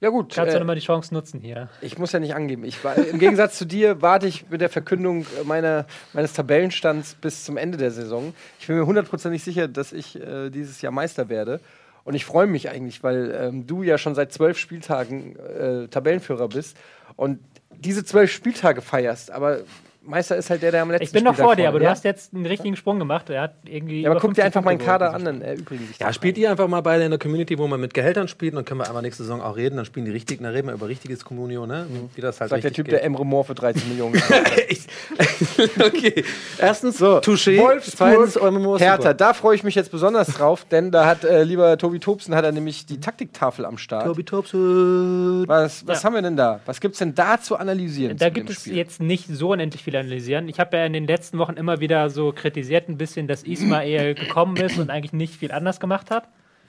[0.00, 1.70] Ja gut, Kannst du äh, nochmal die Chance nutzen hier?
[1.80, 2.64] ich muss ja nicht angeben.
[2.64, 7.44] Ich war, Im Gegensatz zu dir warte ich mit der Verkündung meiner, meines Tabellenstands bis
[7.44, 8.34] zum Ende der Saison.
[8.60, 11.60] Ich bin mir hundertprozentig sicher, dass ich äh, dieses Jahr Meister werde.
[12.04, 16.48] Und ich freue mich eigentlich, weil ähm, du ja schon seit zwölf Spieltagen äh, Tabellenführer
[16.48, 16.76] bist
[17.16, 19.30] und diese zwölf Spieltage feierst.
[19.30, 19.60] Aber
[20.06, 21.84] Meister ist halt der, der am letzten Ich bin noch Spieltag vor dir, aber du
[21.84, 21.90] ja?
[21.90, 23.28] hast jetzt einen richtigen Sprung gemacht.
[23.30, 24.02] Er hat irgendwie.
[24.02, 25.26] Ja, aber guck dir 50 einfach meinen Punkte Kader geholt.
[25.28, 27.80] an, dann erübrigen sich Ja, spielt ihr einfach mal beide in der Community, wo man
[27.80, 30.44] mit Gehältern spielt, dann können wir einmal nächste Saison auch reden, dann spielen die richtigen,
[30.44, 31.86] dann reden wir über richtiges Communio, ne?
[32.14, 33.06] Wie das halt Sagt der Typ, der geht.
[33.06, 34.14] Emre Moore für 13 Millionen
[35.84, 36.24] okay.
[36.58, 40.90] Erstens, So, Touché, zweitens, Eumemo ist Hertha, da freue ich mich jetzt besonders drauf, denn
[40.90, 44.06] da hat äh, lieber Tobi Tobsen hat er nämlich die Taktiktafel am Start.
[44.06, 45.48] Tobi Topsud.
[45.48, 46.04] Was, was Ja.
[46.04, 46.60] haben wir denn da?
[46.66, 48.16] Was gibt es denn da zu analysieren?
[48.16, 50.48] Da zu gibt es jetzt nicht so unendlich viel analysieren.
[50.48, 54.14] Ich habe ja in den letzten Wochen immer wieder so kritisiert ein bisschen, dass Ismail
[54.14, 56.28] gekommen ist und eigentlich nicht viel anders gemacht hat.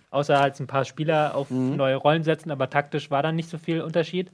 [0.10, 1.76] Außer halt ein paar Spieler auf Mhm.
[1.76, 4.32] neue Rollen setzen, aber taktisch war dann nicht so viel Unterschied.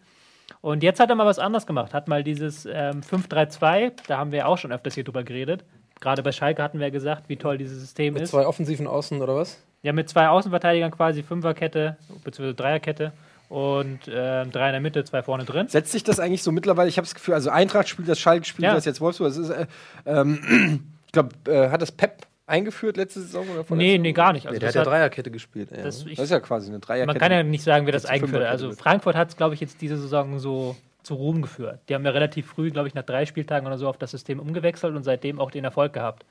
[0.62, 1.94] Und jetzt hat er mal was anderes gemacht.
[1.94, 5.64] Hat mal dieses ähm, 5-3-2, da haben wir ja auch schon öfters hier drüber geredet.
[6.00, 8.32] Gerade bei Schalke hatten wir ja gesagt, wie toll dieses System Mit ist.
[8.32, 9.62] zwei offensiven Außen oder was?
[9.84, 13.12] Ja, mit zwei Außenverteidigern quasi, Fünferkette, beziehungsweise Dreierkette
[13.54, 15.68] und ähm, drei in der Mitte, zwei vorne drin.
[15.68, 16.90] Setzt sich das eigentlich so mittlerweile?
[16.90, 18.74] Ich habe das Gefühl, also Eintracht spielt das, Schalke spielt Ja.
[18.74, 19.28] das, jetzt Wolfsburg.
[19.30, 19.68] Das ist, äh,
[20.08, 23.44] ähm, ich glaube, äh, hat das Pep eingeführt letzte Saison?
[23.44, 24.00] Oder Nee, vorletzte?
[24.00, 24.48] nee, gar nicht.
[24.48, 25.70] Also Nee, der hat ja Dreierkette gespielt.
[25.72, 25.84] Ja.
[25.84, 27.08] das, ich, Das ist ja quasi eine Dreierkette.
[27.08, 28.50] man kann ja nicht sagen, wer das eingeführt hat.
[28.50, 28.72] Also.
[28.72, 31.80] Frankfurt hat es, glaube ich, jetzt diese Saison so zu Ruhm geführt.
[31.90, 34.40] Die haben ja relativ früh, glaube ich, nach drei Spieltagen oder so auf das System
[34.40, 36.26] umgewechselt und seitdem auch den Erfolg gehabt.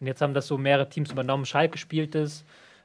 [0.00, 1.46] Und jetzt haben das so mehrere Teams übernommen.
[1.46, 2.44] Schalke spielt es,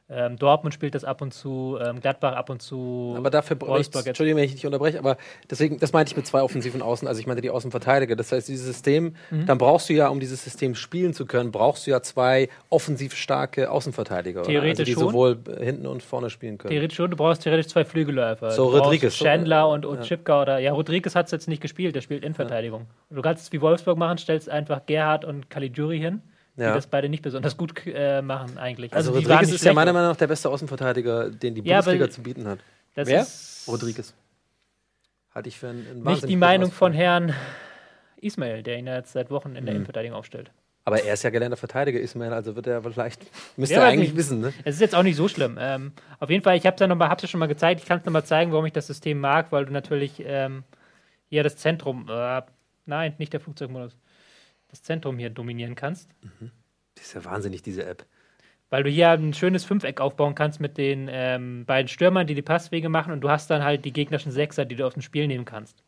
[0.10, 3.14] ähm, Dortmund spielt das ab und zu, ähm, Gladbach ab und zu.
[3.18, 4.08] Aber dafür brauche ich, Wolfsburg jetzt.
[4.08, 5.16] Entschuldigung, wenn ich dich unterbreche, aber
[5.50, 8.16] deswegen, das meinte ich mit zwei offensiven Außen, also ich meinte die Außenverteidiger.
[8.18, 9.46] Das heißt, dieses System, Mhm.
[9.46, 13.16] dann brauchst du ja, um dieses System spielen zu können, brauchst du ja zwei offensiv
[13.16, 14.42] starke Außenverteidiger.
[14.42, 14.50] oder?
[14.50, 15.04] also Theoretisch die schon.
[15.04, 16.72] sowohl äh, hinten und vorne spielen können.
[16.72, 18.52] Theoretisch schon, du brauchst theoretisch zwei Flügelläufer.
[18.52, 19.16] So Rodriguez.
[19.16, 20.60] Chandler und, und Chipka oder.
[20.60, 22.88] Ja, Rodriguez hat es jetzt nicht gespielt, der spielt Innenverteidigung.
[23.10, 26.22] Du kannst es wie Wolfsburg machen, stellst einfach Gerhard und Caligiuri hin,
[26.58, 26.74] die Ja.
[26.74, 28.94] das beide nicht besonders gut äh, machen eigentlich.
[28.94, 31.78] Also, die waren Rodriguez ist ja meiner Meinung nach der beste Außenverteidiger, den die Ja,
[31.78, 32.60] Bundesliga zu bieten hat.
[32.96, 33.26] Das Wer?
[33.68, 34.14] Rodriguez.
[35.34, 36.78] Halte ich für einen, nicht die Meinung Ausfall.
[36.92, 37.34] von Herrn
[38.18, 39.65] Ismail, der ihn ja jetzt seit Wochen in Mhm.
[39.65, 40.52] der Innenverteidigung aufstellt.
[40.84, 43.21] Aber er ist ja gelernter Verteidiger, Ismail, also wird er vielleicht,
[43.58, 44.17] müsste Ja, er eigentlich nicht.
[44.17, 44.52] wissen, ne?
[44.65, 45.58] Es ist jetzt auch nicht so schlimm.
[45.60, 47.82] Ähm, auf jeden Fall, ich habe es ja noch mal, hab's ja schon mal gezeigt.
[47.82, 50.63] Ich kann es noch mal zeigen, warum ich das System mag, weil du natürlich ähm,
[51.30, 52.42] hier das Zentrum, äh,
[52.88, 53.96] nein, nicht der Flugzeugmodus,
[54.72, 56.10] das Zentrum hier dominieren kannst.
[56.96, 58.06] Das ist ja wahnsinnig, diese App.
[58.69, 62.42] Weil du hier ein schönes Fünfeck aufbauen kannst mit den ähm, beiden Stürmern, die die
[62.42, 65.28] Passwege machen und du hast dann halt die gegnerischen Sechser, die du aus dem Spiel
[65.28, 65.84] nehmen kannst.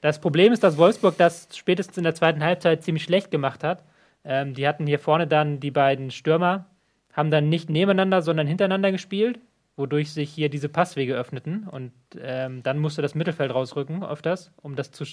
[0.00, 3.84] Das Problem ist, dass Wolfsburg das spätestens in der zweiten Halbzeit ziemlich schlecht gemacht hat.
[4.24, 6.66] Ähm, die hatten hier vorne dann die beiden Stürmer,
[7.12, 9.38] haben dann nicht nebeneinander, sondern hintereinander gespielt,
[9.76, 14.74] wodurch sich hier diese Passwege öffneten und ähm, dann musste das Mittelfeld rausrücken öfters, um
[14.74, 15.04] das zu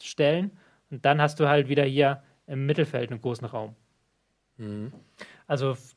[0.00, 0.50] stellen.
[0.90, 3.74] Und dann hast du halt wieder hier im Mittelfeld einen großen Raum.
[5.46, 5.96] Also, f-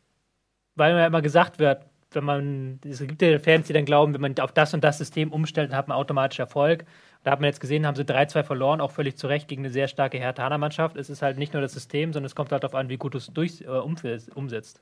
[0.75, 4.13] weil mir ja immer gesagt wird, wenn man, es gibt ja Fans, die dann glauben,
[4.13, 6.85] wenn man auf das und das System umstellt, dann hat man automatisch Erfolg.
[7.27, 9.69] Da hat man jetzt gesehen, haben sie 3-2 verloren, auch völlig zu Recht gegen eine
[9.69, 10.95] sehr starke Hertha-Mannschaft.
[10.95, 13.15] Es ist halt nicht nur das System, sondern es kommt halt darauf an, wie gut
[13.15, 14.79] du es durch, äh, umsetzt.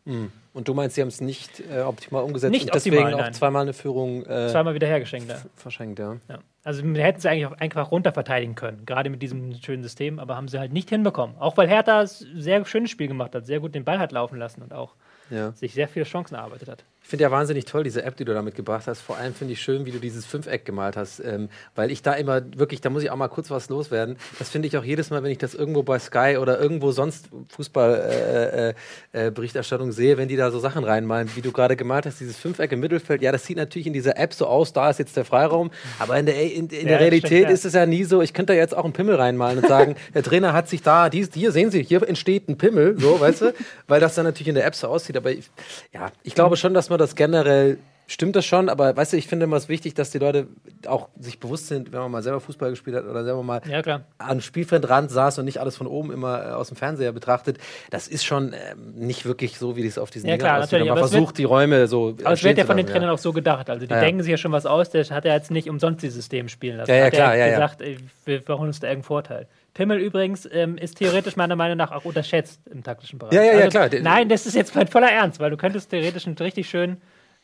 [0.54, 3.32] Und du meinst, sie haben es nicht äh, optimal umgesetzt Nicht und deswegen optimal, auch
[3.32, 5.28] zweimal eine Führung äh, Zweimal wieder hergeschenkt.
[5.28, 5.38] Ja.
[5.56, 6.18] verschenkt, ja.
[6.30, 6.38] Ja.
[6.64, 10.20] Also wir hätten sie eigentlich auch einfach runter verteidigen können, gerade mit diesem schönen System,
[10.20, 11.38] aber haben sie halt nicht hinbekommen.
[11.40, 14.38] Auch weil Hertha ein sehr schönes Spiel gemacht hat, sehr gut den Ball hat laufen
[14.38, 14.94] lassen und auch
[15.32, 15.52] ja.
[15.54, 16.84] sich sehr viele Chancen erarbeitet hat.
[17.06, 19.00] Ich finde ja wahnsinnig toll, diese App, die du da mitgebracht hast.
[19.00, 21.20] Vor allem finde ich schön, wie du dieses Fünfeck gemalt hast.
[21.20, 24.18] Ähm, weil ich da immer wirklich, da muss ich auch mal kurz was loswerden.
[24.40, 27.30] Das finde ich auch jedes Mal, wenn ich das irgendwo bei Sky oder irgendwo sonst
[27.50, 28.74] Fußballberichterstattung
[29.14, 32.20] äh, äh, Berichterstattung sehe, wenn die da so Sachen reinmalen, wie du gerade gemalt hast,
[32.22, 33.22] dieses Fünfeck im Mittelfeld.
[33.22, 35.70] Ja, das sieht natürlich in dieser App so aus, da ist jetzt der Freiraum.
[36.00, 37.50] Aber in der, in, in Ja, Realität stimmt, ja.
[37.50, 38.24] ist es ja nie so.
[38.24, 41.12] Ich könnte da jetzt auch einen Pimmel reinmalen und sagen, der Trainer hat sich da,
[41.12, 43.54] dies, hier sehen Sie, hier entsteht ein Pimmel, so, weißt du?
[43.88, 45.16] Weil das dann natürlich in der App so aussieht.
[45.18, 45.52] Aber ich,
[45.94, 47.78] ja, ich glaube schon, dass man das generell
[48.08, 50.48] stimmt das schon, aber weißt du, ich finde immer es wichtig, dass die Leute
[50.88, 54.02] auch sich bewusst sind, wenn man mal selber Fußball gespielt hat oder selber mal Ja,
[54.18, 57.58] am Spielfeldrand saß und nicht alles von oben immer äh, aus dem Fernseher betrachtet.
[57.90, 60.98] Das ist schon ähm, nicht wirklich so, wie das auf diesen Ja, klar, natürlich, Man
[60.98, 63.34] es versucht, die Räume so Aber es wird ja von den Trainern lassen, auch so
[63.34, 63.70] gedacht.
[63.70, 64.04] Also die Ja, ja.
[64.04, 66.78] denken sich ja schon was aus, der hat ja jetzt nicht umsonst dieses System spielen
[66.78, 66.92] lassen.
[66.92, 67.54] Ja, ja, hat klar, ja, ja.
[67.54, 69.48] gesagt, ey, wir brauchen uns da irgendeinen Vorteil.
[69.76, 73.34] Pimmel übrigens ähm, ist theoretisch meiner Meinung nach auch unterschätzt im taktischen Bereich.
[73.34, 73.90] Ja, ja, ja, also, klar.
[74.02, 76.98] Nein, das ist jetzt mein voller Ernst, weil du könntest theoretisch einen richtig schön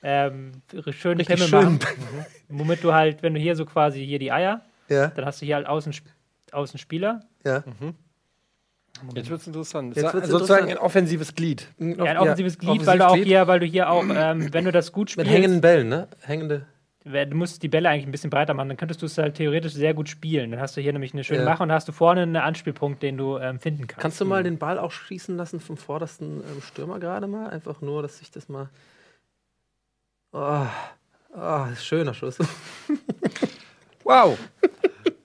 [0.03, 0.53] ähm,
[0.91, 1.59] schönen Richtig Pimmel schön.
[1.75, 1.79] machen.
[2.47, 2.59] Mhm.
[2.59, 5.45] Womit du halt, wenn du hier so quasi hier die Eier, Ja, dann hast du
[5.45, 5.93] hier halt außen,
[6.51, 7.21] Außenspieler.
[7.45, 7.63] ja.
[9.15, 9.95] Jetzt wird es interessant.
[9.95, 10.79] Jetzt wird's sozusagen interessant.
[10.82, 11.67] ein offensives Glied.
[11.79, 14.71] Ja, ein offensives Glied, weil du auch hier, weil du hier auch, ähm, wenn du
[14.71, 16.07] das gut Mit spielst, hängenden Bällen, ne?
[16.21, 16.67] Hängende.
[17.03, 19.73] Du musst die Bälle eigentlich ein bisschen breiter machen, dann könntest du es halt theoretisch
[19.73, 20.51] sehr gut spielen.
[20.51, 21.45] Dann hast du hier nämlich eine schöne Ja.
[21.45, 24.01] Mache und hast du vorne einen Anspielpunkt, den du ähm, finden kannst.
[24.01, 27.49] Kannst du mal den Ball auch schießen lassen vom vordersten ähm, Stürmer gerade mal?
[27.49, 28.69] Einfach nur, dass ich das mal.
[30.31, 30.65] Oh,
[31.35, 32.37] oh schöner Schuss.
[34.03, 34.37] Wow.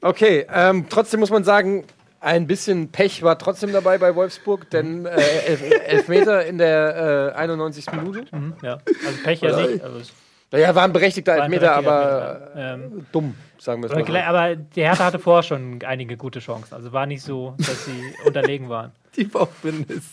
[0.03, 1.85] Okay, ähm, trotzdem muss man sagen,
[2.21, 5.17] ein bisschen Pech war trotzdem dabei bei Wolfsburg, denn äh,
[5.47, 7.91] elf, Elfmeter in der äh, 91.
[7.93, 8.25] Minute.
[8.37, 8.79] Mhm, ja.
[9.07, 9.83] Also Pech ja nicht.
[9.83, 10.01] Also
[10.53, 12.75] Naja, war ein berechtigter war ein Elfmeter, aber Elfmeter.
[12.75, 14.07] Ähm, dumm, sagen wir es mal.
[14.07, 14.17] so.
[14.17, 16.75] aber die Hertha hatte vorher schon einige gute Chancen.
[16.75, 18.93] Also war nicht so, dass sie unterlegen waren.
[19.17, 20.05] Die Bauchbindnis.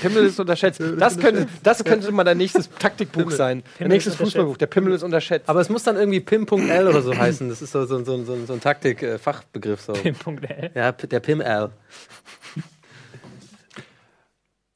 [0.00, 0.80] Pimmel ist unterschätzt.
[0.98, 3.62] Das könnte, das könnte mal dein nächstes Taktikbuch sein.
[3.62, 4.14] Dein Pimmel nächstes.
[4.14, 4.56] Fußballbuch.
[4.56, 5.48] Der Pimmel ist unterschätzt.
[5.48, 7.48] Aber es muss dann irgendwie Pim.l oder so heißen.
[7.48, 9.80] Das ist so, so, so, so, so ein Taktik-Fachbegriff.
[9.80, 9.94] So.
[9.94, 10.70] Im Punkt L.
[10.74, 11.70] Ja, der Pim-L.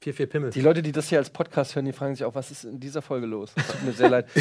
[0.07, 0.51] 4-4 Pimmel.
[0.51, 2.79] Die Leute, die das hier als Podcast hören, die fragen sich auch, was ist in
[2.79, 3.53] dieser Folge los?
[3.57, 4.27] Es tut mir sehr leid.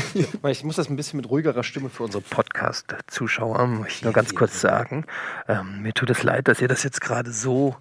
[0.45, 4.35] Ich muss das ein bisschen mit ruhigerer Stimme für unsere Podcast-Zuschauer möchte ich nur ganz
[4.35, 5.05] kurz sagen,
[5.47, 7.75] ähm, mir tut es leid, dass ihr das jetzt gerade so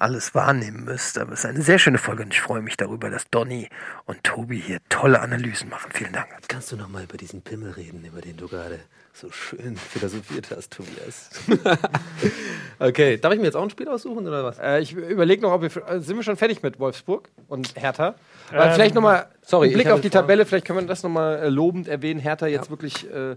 [0.00, 3.10] alles wahrnehmen müsst, aber es ist eine sehr schöne Folge und ich freue mich darüber,
[3.10, 3.68] dass Donny
[4.06, 5.90] und Tobi hier tolle Analysen machen.
[5.92, 6.26] Vielen Dank.
[6.48, 8.80] Kannst du noch mal über diesen Pimmel reden, über den du gerade
[9.12, 11.30] so schön philosophiert hast, Tobias?
[12.78, 14.58] okay, darf ich mir jetzt auch ein Spiel aussuchen oder was?
[14.58, 15.88] Äh, ich überlege noch, ob wir.
[15.88, 18.14] äh, Sind wir schon fertig mit Wolfsburg und Hertha?
[18.52, 19.26] Aber Ähm, vielleicht nochmal.
[19.42, 22.20] sorry, Blick auf die Tabelle, vielleicht können wir das nochmal äh, lobend erwähnen.
[22.20, 23.36] Hertha jetzt wirklich äh,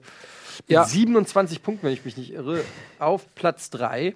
[0.67, 0.81] Ja.
[0.81, 2.61] mit 27 Punkten, wenn ich mich nicht irre,
[2.99, 4.15] auf Platz 3.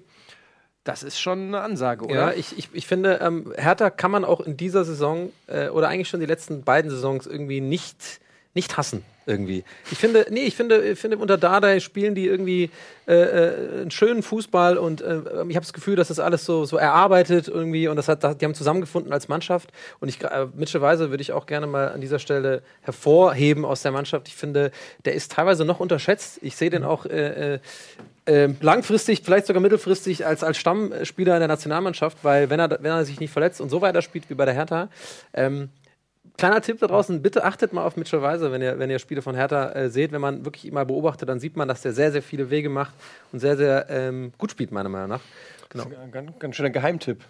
[0.88, 2.14] Das ist schon eine Ansage, oder?
[2.14, 5.90] Ja, ich, ich, ich finde, ähm, Hertha kann man auch in dieser Saison äh, oder
[5.90, 8.22] eigentlich schon die letzten beiden Saisons irgendwie nicht,
[8.54, 9.04] nicht hassen.
[9.28, 9.66] Irgendwie.
[9.92, 12.72] Ich finde, nee, ich finde, ich finde unter Dardai spielen die irgendwie
[13.08, 15.18] äh, äh, einen schönen Fußball und äh,
[15.50, 18.46] ich habe das Gefühl, dass das alles so, so erarbeitet irgendwie und das hat, die
[18.46, 19.70] haben zusammengefunden als Mannschaft
[20.00, 23.82] und ich, äh, Mitchell Weiser würde ich auch gerne mal an dieser Stelle hervorheben aus
[23.82, 24.30] der Mannschaft.
[24.30, 24.72] Ich finde,
[25.04, 26.40] der ist teilweise noch unterschätzt.
[26.42, 27.60] Ich sehe den auch äh, äh,
[28.28, 32.92] ähm, langfristig, vielleicht sogar mittelfristig als, als Stammspieler in der Nationalmannschaft, weil wenn er, wenn
[32.92, 34.88] er sich nicht verletzt und so weiter spielt wie bei der Hertha,
[35.34, 35.70] ähm,
[36.38, 39.24] Kleiner Tipp da draußen, bitte achtet mal auf Mitchell Weiser, wenn ihr, wenn ihr Spiele
[39.24, 40.12] von Hertha äh, seht.
[40.12, 42.94] Wenn man wirklich mal beobachtet, dann sieht man, dass der sehr, sehr viele Wege macht
[43.32, 45.22] und sehr, sehr ähm, gut spielt, meiner Meinung nach.
[45.70, 45.86] Genau.
[45.86, 47.24] Ein ganz, ganz schöner Geheimtipp.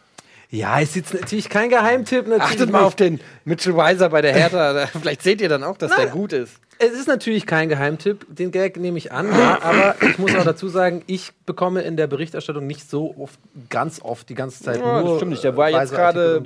[0.50, 2.28] Ja, ist jetzt natürlich kein Geheimtipp.
[2.28, 4.74] Natürlich Achtet mal auf den Mitchell Weiser bei der Hertha.
[4.74, 6.54] Da- Vielleicht seht ihr dann auch, dass der gut ist.
[6.80, 10.44] Es ist natürlich kein Geheimtipp, den Gag nehme ich an, ja, aber ich muss auch
[10.44, 13.40] dazu sagen, ich bekomme in der Berichterstattung nicht so oft,
[13.72, 15.44] ganz oft, die ganze Zeit Ja, nur das stimmt nicht.
[15.44, 16.40] Da war äh, jetzt gerade,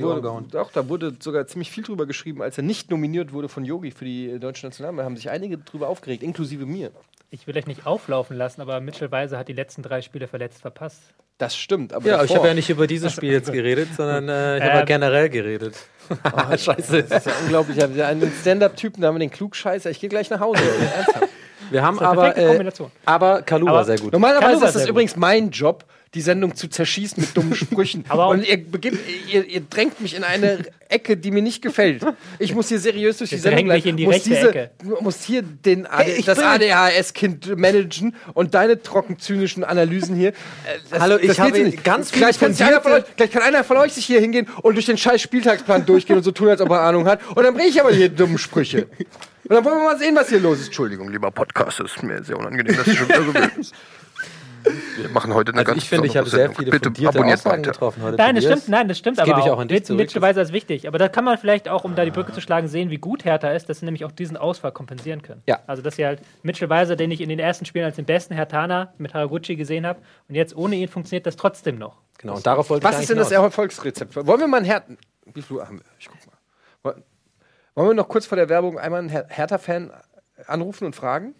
[0.52, 3.92] doch, da wurde sogar ziemlich viel drüber geschrieben, als er nicht nominiert wurde von Yogi
[3.92, 5.06] für die deutsche Nationalmannschaft.
[5.06, 6.92] haben sich einige drüber aufgeregt, inklusive mir.
[7.34, 10.62] Ich will euch nicht auflaufen lassen, aber Mitchell Weiser hat die letzten drei Spiele verletzt
[10.62, 11.00] verpasst.
[11.38, 14.28] Das stimmt, aber Ja, ich davor- habe ja nicht über dieses Spiel jetzt geredet, sondern
[14.28, 15.76] äh, ich habe ja Ähm, generell geredet.
[16.58, 17.04] Scheiße.
[17.10, 17.78] Das ist ja unglaublich.
[17.78, 19.90] Wir haben einen Stand-Up-Typen, da haben wir den Klugscheißer.
[19.90, 20.62] Ich gehe gleich nach Hause.
[20.94, 21.30] Ernsthaft.
[21.70, 22.92] Wir haben Das ist eine aber, äh, Kombination.
[23.06, 24.12] aber Kalu war Aber- sehr gut.
[24.12, 28.04] Normalerweise Kalu war ist das übrigens mein Job, die Sendung zu zerschießen mit dummen Sprüchen.
[28.10, 28.60] Aber und ihr,
[29.32, 30.60] ihr, ihr drängt mich in eine
[30.90, 32.06] Ecke, die mir nicht gefällt.
[32.38, 34.72] Ich muss hier seriös durch die Sendung dich in die muss rechte diese, Ecke.
[35.00, 40.30] muss hier den AD, Hey, das ADHS-Kind managen und deine trocken zynischen Analysen hier.
[40.30, 40.34] äh,
[40.90, 43.44] das- Hallo, ich das habe ganz viele gleich, kann sich einer von euch, gleich kann
[43.44, 46.50] einer von euch sich hier hingehen und durch den scheiß Spieltagsplan durchgehen und so tun,
[46.50, 47.22] als ob er Ahnung hat.
[47.30, 48.88] Und dann bringe ich aber hier dumme Sprüche.
[49.44, 50.68] Und dann wollen wir mal sehen, was hier los ist.
[50.68, 53.74] Entschuldigung, lieber Podcast, es ist mir sehr unangenehm, dass ich schon wieder so ist.
[54.98, 57.18] Wir machen heute eine Also ganz ich finde, ich habe besondere sehr viele Bitte fundierte
[57.18, 57.72] abonniert Aussagen weiter.
[57.72, 58.18] getroffen heute.
[58.18, 59.60] Nein, das stimmt, nein, das stimmt Das gebe aber ich auch.
[59.60, 60.00] an dich zurück.
[60.00, 60.88] Mittelweise ist wichtig.
[60.88, 63.26] Aber da kann man vielleicht auch, um da die Brücke zu schlagen, sehen, wie gut
[63.26, 65.42] Hertha ist, dass sie nämlich auch diesen Ausfall kompensieren können.
[65.48, 65.60] Ja.
[65.68, 68.34] Also, dass sie halt Mitchell Weiser, den ich in den ersten Spielen als den besten
[68.36, 71.98] Hertaner mit Haraguchi gesehen habe, und jetzt ohne ihn funktioniert das trotzdem noch.
[72.18, 73.32] Genau, und darauf wollte Was ich ist denn das.
[73.32, 74.16] Erfolgsrezept?
[74.16, 74.94] Wollen wir mal einen Hertha...
[75.34, 75.86] Wie viel Uhr haben wir?
[76.00, 76.34] Ich guck mal.
[76.84, 77.04] Woll-
[77.74, 79.92] Wollen wir noch kurz vor der Werbung einmal einen Her Hertha-Fan
[80.46, 81.34] anrufen und fragen?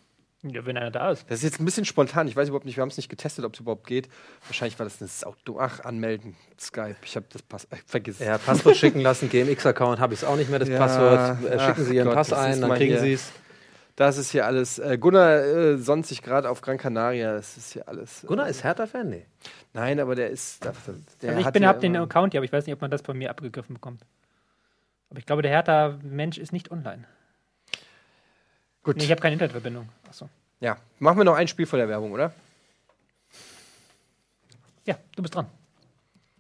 [0.44, 1.30] Ja, wenn einer da ist.
[1.30, 2.28] Das ist jetzt ein bisschen spontan.
[2.28, 4.10] Ich weiß überhaupt nicht, wir haben es nicht getestet, ob es überhaupt geht.
[4.48, 5.36] Wahrscheinlich war das eine Sau.
[5.60, 6.96] Ach, anmelden, Skype.
[7.04, 7.66] Ich habe das Pass.
[7.66, 8.26] Äh, vergiss es.
[8.26, 11.44] Ja, Passwort schicken lassen, GMX-Account habe ich es auch nicht mehr, das Ja, Passwort.
[11.46, 12.98] Äh, schicken Sie Ihren Gott, Pass ein, dann kriegen.
[12.98, 13.32] Sie es.
[13.96, 14.80] Das ist hier alles.
[14.80, 17.34] Äh, Gunnar äh, sonnt sich gerade auf Gran Canaria.
[17.34, 18.24] Das ist hier alles.
[18.24, 19.10] Äh, Gunnar ist Hertha-Fan?
[19.10, 19.26] Nee.
[19.74, 20.64] Nein, aber der ist.
[20.64, 20.74] Der,
[21.22, 22.82] der Also ich hat bin, hier hab den Account hier, aber ich weiß nicht, ob
[22.82, 24.02] man das von mir abgegriffen bekommt.
[25.12, 27.06] Aber ich glaube, der Hertha-Mensch ist nicht online.
[28.84, 28.98] Gut.
[28.98, 29.88] Nee, ich habe keine Internetverbindung.
[30.10, 30.28] Achso.
[30.60, 32.34] Ja, machen wir noch ein Spiel vor der Werbung, oder?
[34.86, 35.48] Ja, du bist dran.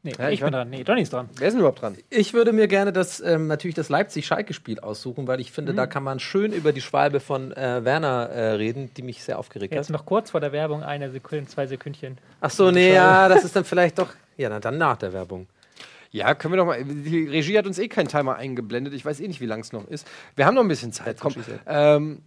[0.04, 0.70] Nee, Ja, ich, ich bin war- dran.
[0.72, 1.30] Nee, Johnny ist dran.
[1.36, 1.96] Wer ist denn überhaupt dran?
[2.10, 6.02] Ich würde mir gerne das, ähm, natürlich das Leipzig-Schalke-Spiel aussuchen, weil ich finde, da kann
[6.04, 9.89] man schön über die Schwalbe von äh, Werner äh, reden, die mich sehr aufgeregt Jetzt
[9.89, 9.94] hat.
[9.94, 12.18] noch kurz vor der Werbung, eine Sekunde, zwei Sekündchen.
[12.42, 14.10] Ach so, nee, ja, das ist dann vielleicht doch.
[14.38, 15.46] Ja, na, dann nach der Werbung.
[16.10, 16.84] Ja, können wir doch mal.
[16.84, 18.94] Die Regie hat uns eh keinen Timer eingeblendet.
[18.96, 20.06] Ich weiß eh nicht, wie lang es noch ist.
[20.36, 21.18] Wir haben noch ein bisschen Zeit.
[21.20, 21.34] Komm.
[21.68, 22.22] Ähm,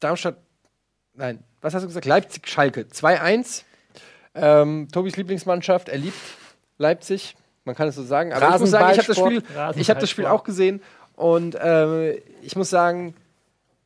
[0.00, 0.36] Darmstadt.
[1.14, 2.06] Nein, was hast du gesagt?
[2.06, 2.82] Leipzig, Schalke.
[2.82, 3.62] 2-1.
[4.34, 5.88] Ähm, Tobis Lieblingsmannschaft.
[5.88, 6.18] Er liebt
[6.78, 7.36] Leipzig.
[7.64, 8.32] Man kann es so sagen.
[8.32, 9.42] Aber ich muss sagen, ich habe das Spiel,
[9.76, 10.82] ich hab das Spiel auch gesehen.
[11.14, 13.14] Und ähm, ich muss sagen,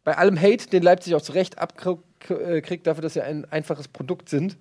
[0.05, 4.29] bei allem Hate, den Leipzig auch zu Recht abkriegt, dafür, dass sie ein einfaches Produkt
[4.29, 4.59] sind,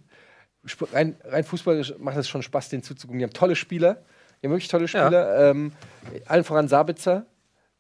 [0.94, 3.20] rein, rein fußballisch macht es schon Spaß, denen zuzugucken.
[3.20, 4.04] Die haben tolle Spieler.
[4.42, 5.50] Die haben wirklich tolle Spieler.
[5.50, 5.74] Ähm,
[6.26, 7.26] allen voran Sabitzer,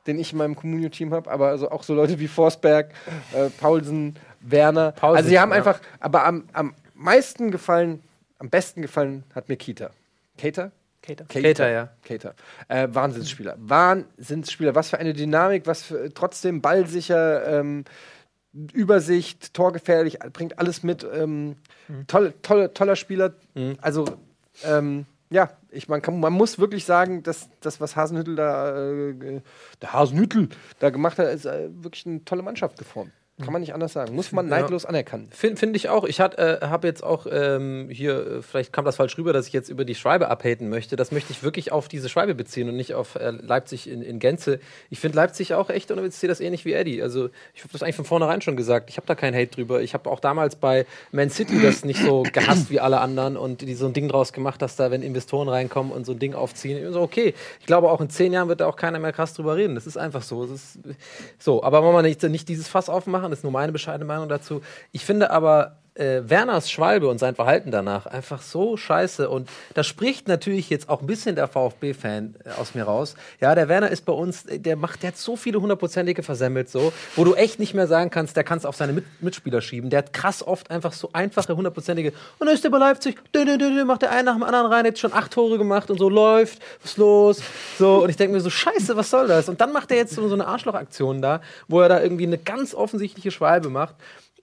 [0.07, 2.91] den ich in meinem Communio-Team habe, aber also auch so Leute wie Forsberg,
[3.33, 4.91] äh, Paulsen, Werner.
[4.93, 5.57] Paulsen, also die haben ja.
[5.57, 8.01] einfach, aber am, am meisten gefallen,
[8.39, 9.91] am besten gefallen hat mir Kita.
[10.37, 10.71] Keita?
[11.01, 11.25] Kater.
[11.25, 11.89] Keita, ja.
[12.03, 12.33] Keita.
[12.67, 13.55] Äh, Wahnsinnsspieler.
[13.59, 14.75] Wahnsinnsspieler.
[14.75, 17.85] Was für eine Dynamik, was für trotzdem ballsicher, ähm,
[18.73, 21.03] Übersicht, torgefährlich, bringt alles mit.
[21.03, 21.55] Ähm,
[22.07, 23.33] toll, tolle, toller Spieler.
[23.81, 24.05] Also,
[24.63, 29.41] ähm, ja, ich, man, kann, man muss wirklich sagen, dass das, was Hasenhüttel da, äh,
[29.81, 30.49] der Hasenhüttel
[30.79, 33.11] da gemacht hat, ist äh, wirklich eine tolle Mannschaft geformt.
[33.41, 34.15] Kann man nicht anders sagen.
[34.15, 35.29] Muss man neidlos anerkennen.
[35.31, 36.03] Finde find ich auch.
[36.03, 39.53] Ich äh, habe jetzt auch ähm, hier, äh, vielleicht kam das falsch rüber, dass ich
[39.53, 40.97] jetzt über die Schwalbe abhaten möchte.
[40.97, 44.19] Das möchte ich wirklich auf diese Schwalbe beziehen und nicht auf äh, Leipzig in, in
[44.19, 44.59] Gänze.
[44.89, 47.01] Ich finde Leipzig auch echt und ich sehe das ähnlich wie Eddie.
[47.01, 48.89] Also ich habe das eigentlich von vornherein schon gesagt.
[48.89, 49.81] Ich habe da keinen Hate drüber.
[49.81, 53.61] Ich habe auch damals bei Man City das nicht so gehasst wie alle anderen und
[53.61, 56.33] die so ein Ding draus gemacht, dass da, wenn Investoren reinkommen und so ein Ding
[56.33, 57.33] aufziehen, ich so, okay.
[57.61, 59.75] Ich glaube, auch in zehn Jahren wird da auch keiner mehr krass drüber reden.
[59.75, 60.43] Das ist einfach so.
[60.43, 60.79] Ist
[61.37, 64.29] so, aber wollen wir nicht, nicht dieses Fass aufmachen, das ist nur meine bescheidene Meinung
[64.29, 64.61] dazu.
[64.91, 69.29] Ich finde aber äh, Werners Schwalbe und sein Verhalten danach einfach so scheiße.
[69.29, 73.15] Und da spricht natürlich jetzt auch ein bisschen der VfB-Fan äh, aus mir raus.
[73.39, 76.69] Ja, der Werner ist bei uns, äh, der macht, der hat so viele hundertprozentige versemmelt,
[76.69, 79.61] so, wo du echt nicht mehr sagen kannst, der kann es auf seine Mit Mitspieler
[79.61, 79.89] schieben.
[79.89, 82.13] Der hat krass oft einfach so einfache hundertprozentige.
[82.39, 84.67] Und dann ist der bei Leipzig, dü, dü, dü, macht der einen nach dem anderen
[84.67, 87.41] rein, jetzt schon acht Tore gemacht und so läuft, was los?
[87.77, 89.49] So, und ich denke mir so, scheiße, was soll das?
[89.49, 92.37] Und dann macht er jetzt so, so eine Arschlochaktion da, wo er da irgendwie eine
[92.37, 93.95] ganz offensichtliche Schwalbe macht.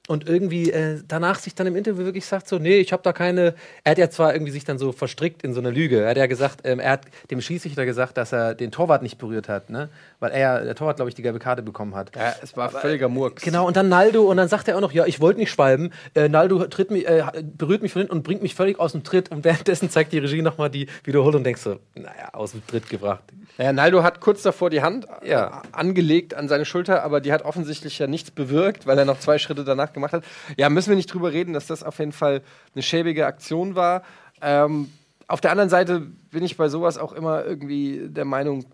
[0.09, 3.13] Und irgendwie äh, danach sich dann im Interview wirklich sagt so, nee, ich habe da
[3.13, 3.55] keine.
[3.83, 6.03] Er hat ja zwar irgendwie sich dann so verstrickt in so eine Lüge.
[6.03, 9.19] Er hat ja gesagt, ähm, er hat dem Schiedsrichter gesagt, dass er den Torwart nicht
[9.19, 9.89] berührt hat, ne?
[10.21, 12.15] Weil er, der Torwart, glaube ich, die gelbe Karte bekommen hat.
[12.15, 13.43] Ja, es war völliger Murks.
[13.43, 15.93] Genau, und dann Naldo, und dann sagt er auch noch, ja, ich wollte nicht schwalben.
[16.15, 19.03] Äh, Naldo tritt mich, äh, berührt mich von hinten und bringt mich völlig aus dem
[19.03, 19.33] Tritt.
[19.33, 22.89] Und währenddessen zeigt die Regie nochmal die Wiederholung und denkst so, naja, aus dem Tritt
[22.89, 23.25] gebracht.
[23.59, 25.63] Naja, Naldo hat kurz davor die Hand Ja.
[25.65, 29.19] äh, angelegt an seine Schulter, aber die hat offensichtlich ja nichts bewirkt, weil er noch
[29.21, 30.25] zwei Schritte danach gemacht hat.
[30.57, 32.43] Ja, müssen wir nicht drüber reden, dass das auf jeden Fall
[32.75, 34.03] eine schäbige Aktion war.
[34.43, 34.91] Ähm,
[35.29, 36.01] auf der anderen Seite
[36.31, 38.67] bin ich bei sowas auch immer irgendwie der Meinung,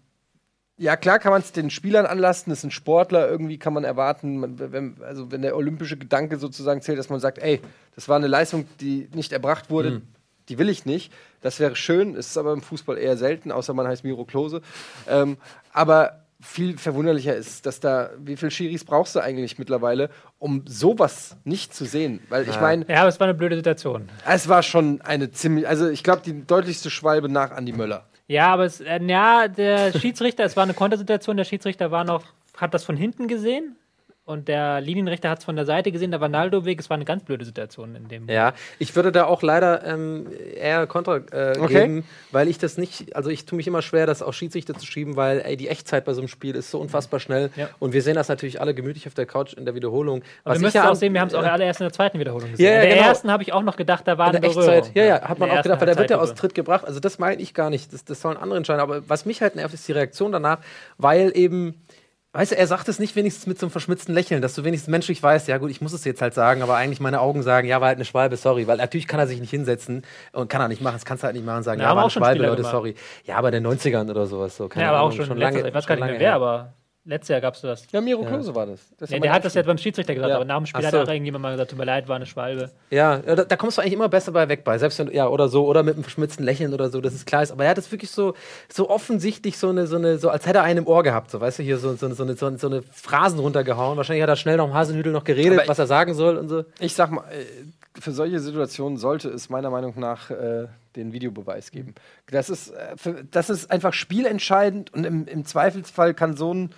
[0.77, 4.39] ja, klar kann man es den Spielern anlasten, das sind Sportler, irgendwie kann man erwarten,
[4.39, 7.61] man, wenn, also wenn der olympische Gedanke sozusagen zählt, dass man sagt, ey,
[7.95, 10.03] das war eine Leistung, die nicht erbracht wurde,
[10.49, 11.13] die will ich nicht.
[11.41, 14.61] Das wäre schön, es ist aber im Fußball eher selten, außer man heißt Miro Klose.
[15.09, 15.37] Ähm,
[15.73, 21.37] aber viel verwunderlicher ist, dass da, wie viel Schiris brauchst du eigentlich mittlerweile, um sowas
[21.45, 22.21] nicht zu sehen?
[22.29, 24.09] Weil ich meine, Ja, aber es war eine blöde Situation.
[24.27, 28.07] es war schon eine ziemlich, also ich glaube, die deutlichste Schwalbe nach Andi Möller.
[28.27, 32.25] Ja, aber es, äh, ja, der Schiedsrichter, es war eine Kontersituation, der Schiedsrichter war noch,
[32.57, 33.77] hat das von hinten gesehen
[34.25, 36.95] und der Linienrichter hat es von der Seite gesehen, da war Naldo weg, es war
[36.95, 38.29] eine ganz blöde Situation in dem.
[38.29, 41.73] Ja, ich würde da auch leider ähm, eher Kontra äh, Okay.
[41.87, 44.87] geben, weil ich das nicht, also ich tue mich immer schwer, das auf Schiedsrichter zu
[44.87, 47.69] schieben, weil ey, die Echtzeit bei so einem Spiel ist so unfassbar schnell Ja.
[47.81, 50.23] und wir sehen das natürlich alle gemütlich auf der Couch in der Wiederholung.
[50.45, 51.85] Aber wir ich müssen ja auch sehen, wir haben es auch ja, alle erst in
[51.87, 52.65] der zweiten Wiederholung gesehen.
[52.65, 53.09] Ja, ja, in der genau.
[53.09, 54.73] ersten habe ich auch noch gedacht, da war in eine der Berührung.
[54.75, 54.95] Echtzeit.
[54.97, 56.41] Ja, ja, hat In man der auch gedacht, weil da wird er aus Zeitlupe.
[56.41, 56.85] Tritt gebracht.
[56.85, 57.93] Also das meine ich gar nicht.
[57.93, 58.81] Das, das sollen andere entscheiden.
[58.81, 60.59] Aber was mich halt nervt, ist die Reaktion danach,
[60.97, 61.75] weil eben.
[62.35, 64.91] Weißt du, er sagt es nicht wenigstens mit so einem verschmitzten Lächeln, dass du wenigstens
[64.91, 67.69] menschlich weißt, ja gut, ich muss es jetzt halt sagen, aber eigentlich meine Augen sagen,
[67.69, 68.67] ja, war halt eine Schwalbe, sorry.
[68.67, 70.03] Weil natürlich kann er sich nicht hinsetzen
[70.33, 71.95] und kann er nicht machen, das kannst du halt nicht machen und sagen, Ja, ja,
[71.95, 72.73] war eine schon Schwalbe, Spieler Leute, gemacht.
[72.75, 72.95] sorry.
[73.25, 74.67] Ja, aber in den 90ern oder sowas so.
[74.69, 76.35] keine Ja, aber auch Ahnung, schon, letztes, ich weiß gar nicht mehr lange wer, her.
[76.37, 76.73] aber
[77.05, 77.87] letztes Jahr gab es das.
[77.91, 78.81] Ja, Miro Klose war das.
[78.99, 80.37] das haben der hat das ja beim Schiedsrichter gesagt, Ja.
[80.37, 81.01] aber nach dem Spiel Ach hat so.
[81.03, 82.71] auch irgendjemand mal gesagt, tut mir leid, war eine Schwalbe.
[82.91, 85.27] Ja, ja, da, da kommst du eigentlich immer besser bei weg bei, selbst wenn ja
[85.29, 87.51] oder so oder mit einem verschmitzten Lächeln oder so, dass es klar ist.
[87.51, 88.35] Aber er hat es wirklich so
[88.73, 91.41] so offensichtlich so eine so eine so als hätte er einen im Ohr gehabt, so
[91.41, 93.97] weißt du hier so so, so eine so, eine- so eine Phrasen runtergehauen.
[93.97, 96.49] Wahrscheinlich hat er schnell noch im Hasenhüdel noch geredet, Aber was er sagen soll und
[96.49, 96.65] so.
[96.79, 97.45] Ich sag mal, äh,
[98.01, 101.95] für solche Situationen sollte es meiner Meinung nach äh, den Videobeweis geben.
[102.31, 106.71] Das ist, äh, für, das ist einfach spielentscheidend und im, im Zweifelsfall kann so ein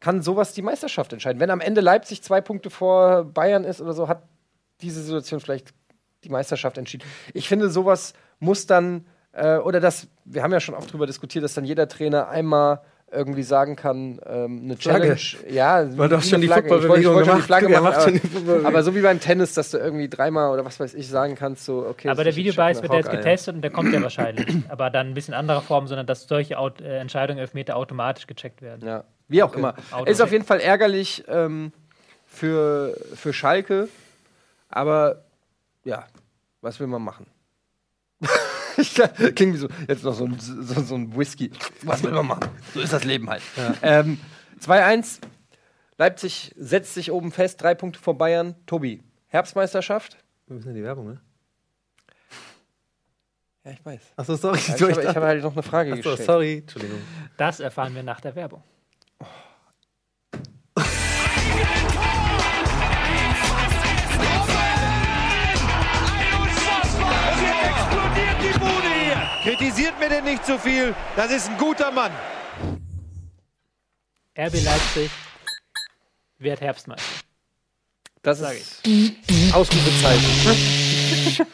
[0.00, 1.40] kann sowas die Meisterschaft entscheiden.
[1.40, 4.22] Wenn am Ende Leipzig zwei Punkte vor Bayern ist oder so, hat
[4.82, 5.68] diese Situation vielleicht
[6.24, 7.04] die Meisterschaft entschieden.
[7.34, 11.44] Ich finde, sowas muss dann, äh, oder das, wir haben ja schon oft darüber diskutiert,
[11.44, 12.80] dass dann jeder Trainer einmal
[13.10, 15.14] irgendwie sagen kann, ähm, eine Flagge.
[15.14, 15.54] Challenge.
[15.54, 16.66] Ja, Weil du hast schon die Flagge.
[16.66, 17.46] Ich wollte- ich Footballbewegung wollte schon die gemacht.
[17.46, 18.20] Flagge Er machen,
[18.58, 21.36] aber- aber so wie beim Tennis, dass du irgendwie dreimal oder was weiß ich sagen
[21.36, 22.08] kannst, so, okay.
[22.08, 24.46] Aber das der ist Videobeweis wird ja jetzt getestet und der kommt ja wahrscheinlich.
[24.68, 28.60] Aber dann ein bisschen anderer Form, sondern dass solche Aut äh, Entscheidungen Elfmeter automatisch gecheckt
[28.60, 28.84] werden.
[28.86, 29.74] Ja, wie auch immer.
[29.90, 31.72] Auto- Ist auf jeden Fall ärgerlich ähm,
[32.26, 33.88] für, für Schalke,
[34.68, 35.24] aber
[35.84, 36.06] ja,
[36.60, 37.26] was will man machen?
[39.34, 41.50] Klingt wie so, jetzt noch so ein, so, so ein Whisky.
[41.82, 42.44] Was will man machen?
[42.74, 43.42] So ist das Leben halt.
[43.82, 44.20] Ähm,
[44.60, 45.20] 2-1,
[45.98, 48.54] Leipzig setzt sich oben fest, drei Punkte vor Bayern.
[48.66, 50.18] Tobi, Herbstmeisterschaft?
[50.46, 51.20] Wir müssen in die Werbung, ne?
[53.64, 54.00] Ja, ich weiß.
[54.16, 54.58] Achso, sorry.
[54.68, 56.26] Ja, ich habe ich hab halt noch eine Frage Achso, gestellt.
[56.26, 56.58] sorry.
[56.58, 56.98] Entschuldigung.
[57.36, 58.62] Das erfahren wir nach der Werbung.
[69.76, 70.94] Kritisiert mir denn nicht zu viel.
[71.16, 72.10] Das ist ein guter Mann.
[74.38, 75.10] RB Leipzig
[76.38, 77.04] wird Herbstmeister.
[78.22, 78.82] Das Sag ist
[79.52, 81.46] Ausrufezeichen.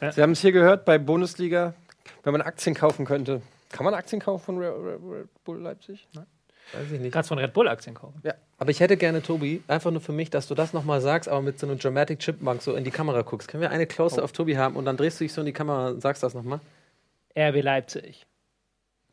[0.14, 1.74] Sie haben es hier gehört bei Bundesliga.
[2.22, 6.08] Wenn man Aktien kaufen könnte, kann man Aktien kaufen von Red, Bull Leipzig?
[6.14, 6.24] Nein.
[6.72, 7.12] Weiß ich nicht.
[7.12, 8.22] Kannst von Red Bull Aktien kaufen.
[8.56, 11.42] Aber ich hätte gerne, Tobi, einfach nur für mich, dass du das nochmal sagst, aber
[11.42, 13.48] mit so einem Dramatic Chipmunk so in die Kamera guckst.
[13.48, 15.52] Können wir eine Close auf Tobi haben und dann drehst du dich so in die
[15.52, 16.60] Kamera und sagst das nochmal?
[17.36, 18.26] RB Leipzig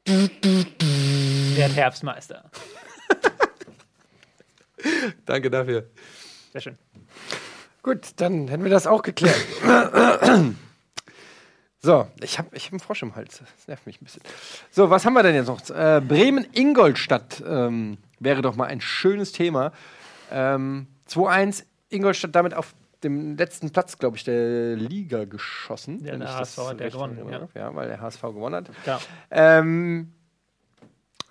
[0.06, 2.50] wird Herbstmeister.
[5.26, 5.90] Danke dafür.
[6.52, 6.78] Sehr schön.
[7.84, 9.46] Gut, dann hätten wir das auch geklärt.
[11.80, 13.40] so, ich habe ich hab einen Frosch im Hals.
[13.40, 14.24] Das nervt mich ein bisschen.
[14.72, 15.62] So, was haben wir denn jetzt noch?
[15.70, 19.72] Äh, Bremen-Ingolstadt ähm, wäre doch mal ein schönes Thema.
[20.32, 26.04] Ähm, 2-1, Ingolstadt damit auf dem letzten Platz, glaube ich, der Liga geschossen.
[26.06, 27.50] Ja, der HSV hat ja recht gewonnen, erinnere.
[27.56, 27.74] Ja.
[27.74, 28.70] weil der HSV gewonnen hat.
[28.84, 29.02] Klar.
[29.32, 30.14] Ähm,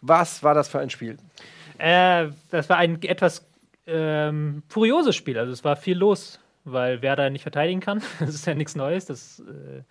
[0.00, 1.16] was war das für ein Spiel?
[1.78, 3.46] Äh, das war ein etwas
[3.86, 5.38] ähm, furioses Spiel.
[5.38, 8.02] Also es war viel los, weil Werder nicht verteidigen kann.
[8.20, 9.82] Das ist ja nichts Neues, das äh,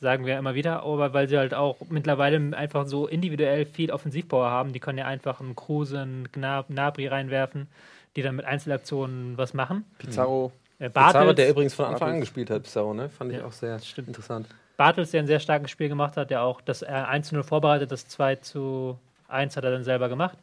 [0.00, 0.82] sagen wir immer wieder.
[0.82, 4.72] Aber weil sie halt auch mittlerweile einfach so individuell viel Offensivpower haben.
[4.72, 7.68] Die können ja einfach einen Kruse, einen Gnab Nabri reinwerfen,
[8.16, 9.84] die dann mit Einzelaktionen was machen.
[9.98, 10.52] Pizarro.
[10.82, 12.14] Äh, Pizarro, Bartels, der übrigens von Anfang Bartels.
[12.14, 13.08] an gespielt hat, Pizarro, ne?
[13.08, 14.08] Fand ich Ja, auch sehr stimmt.
[14.08, 14.46] interessant.
[14.76, 17.44] Bartels, der ein sehr starkes Spiel gemacht hat, der auch das äh, 1 zu 0
[17.44, 20.38] vorbereitet, das 2 zu 1 hat er dann selber gemacht.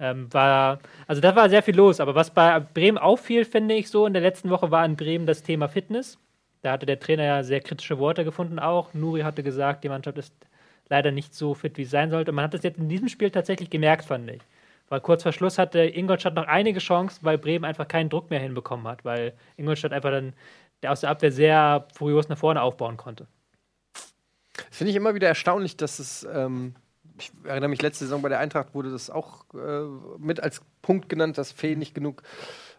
[0.00, 3.90] Ähm, war, also da war sehr viel los, aber was bei Bremen auffiel, finde ich
[3.90, 6.18] so, in der letzten Woche war in Bremen das Thema Fitness.
[6.62, 8.94] Da hatte der Trainer ja sehr kritische Worte gefunden auch.
[8.94, 10.32] Nuri hatte gesagt, die Mannschaft ist
[10.88, 12.32] leider nicht so fit, wie es sein sollte.
[12.32, 14.40] Man hat das jetzt in diesem Spiel tatsächlich gemerkt, fand ich.
[14.92, 18.40] Weil kurz vor Schluss hatte Ingolstadt noch einige Chancen, weil Bremen einfach keinen Druck mehr
[18.40, 20.34] hinbekommen hat, weil Ingolstadt einfach dann
[20.82, 23.26] der aus der Abwehr sehr furios nach vorne aufbauen konnte.
[24.52, 26.28] Das finde ich immer wieder erstaunlich, dass es.
[26.30, 26.74] Ähm,
[27.18, 29.86] ich erinnere mich, letzte Saison bei der Eintracht wurde das auch äh,
[30.18, 32.22] mit als Punkt genannt, dass Fee nicht genug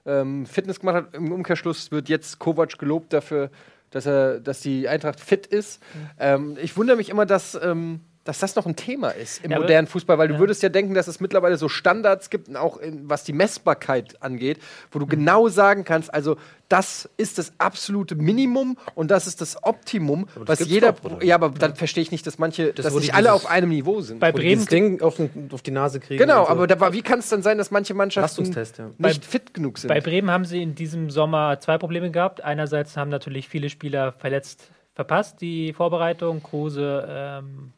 [0.06, 1.16] ähm, Fitness gemacht hat.
[1.16, 3.50] Im Umkehrschluss wird jetzt Kovac gelobt dafür,
[3.90, 5.82] dass er, dass die Eintracht fit ist.
[6.20, 9.60] Ähm, ich wundere mich immer, dass, ähm, dass das noch ein Thema ist im Ja,
[9.60, 10.40] modernen Fußball, weil du ja.
[10.40, 14.60] würdest ja denken, dass es mittlerweile so Standards gibt, auch in, was die Messbarkeit angeht,
[14.92, 15.02] wo Mhm.
[15.02, 16.38] du genau sagen kannst, also
[16.70, 20.94] das ist das absolute Minimum und das ist das Optimum, das was jeder.
[20.94, 21.24] doch, oder?
[21.26, 23.70] ja, aber dann verstehe ich nicht, dass manche, dass wo nicht die alle auf einem
[23.70, 24.20] Niveau sind.
[24.20, 26.18] Bei Bremen, dieses Ding auf, den, auf die Nase kriegen.
[26.20, 26.50] genau, so.
[26.50, 28.90] aber da war, wie kann es dann sein, dass manche Mannschaften ja.
[28.98, 29.90] nicht fit genug sind?
[29.90, 32.42] bei Bremen haben sie in diesem Sommer zwei Probleme gehabt.
[32.44, 36.42] Einerseits haben natürlich viele Spieler verletzt verpasst, die Vorbereitung.
[36.42, 37.74] Kruse, ähm,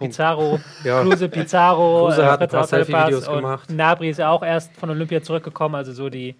[0.00, 1.02] Pizarro, Ja.
[1.02, 3.70] Kruse, Pizarro, Kruse hat ein Fritz paar Selfie-Videos gemacht.
[3.70, 6.34] Nabri ist ja auch erst von Olympia zurückgekommen, also so die,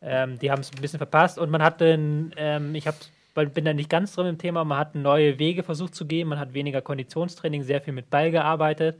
[0.00, 2.94] ähm, die haben es ein bisschen verpasst und man hat den, ähm, ich hab,
[3.34, 6.28] weil- bin da nicht ganz drin im Thema, man hat neue Wege versucht zu gehen,
[6.28, 8.98] man hat weniger Konditionstraining, sehr viel mit Ball gearbeitet,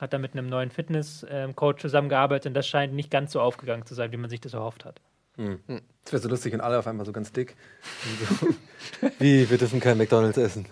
[0.00, 3.94] hat da mit einem neuen Fitness-Coach zusammengearbeitet und das scheint nicht ganz so aufgegangen zu
[3.94, 5.00] sein, wie man sich das erhofft hat.
[5.36, 7.56] Das wäre so lustig und alle auf einmal so ganz dick.
[9.18, 10.66] Wie, wir dürfen kein McDonalds essen.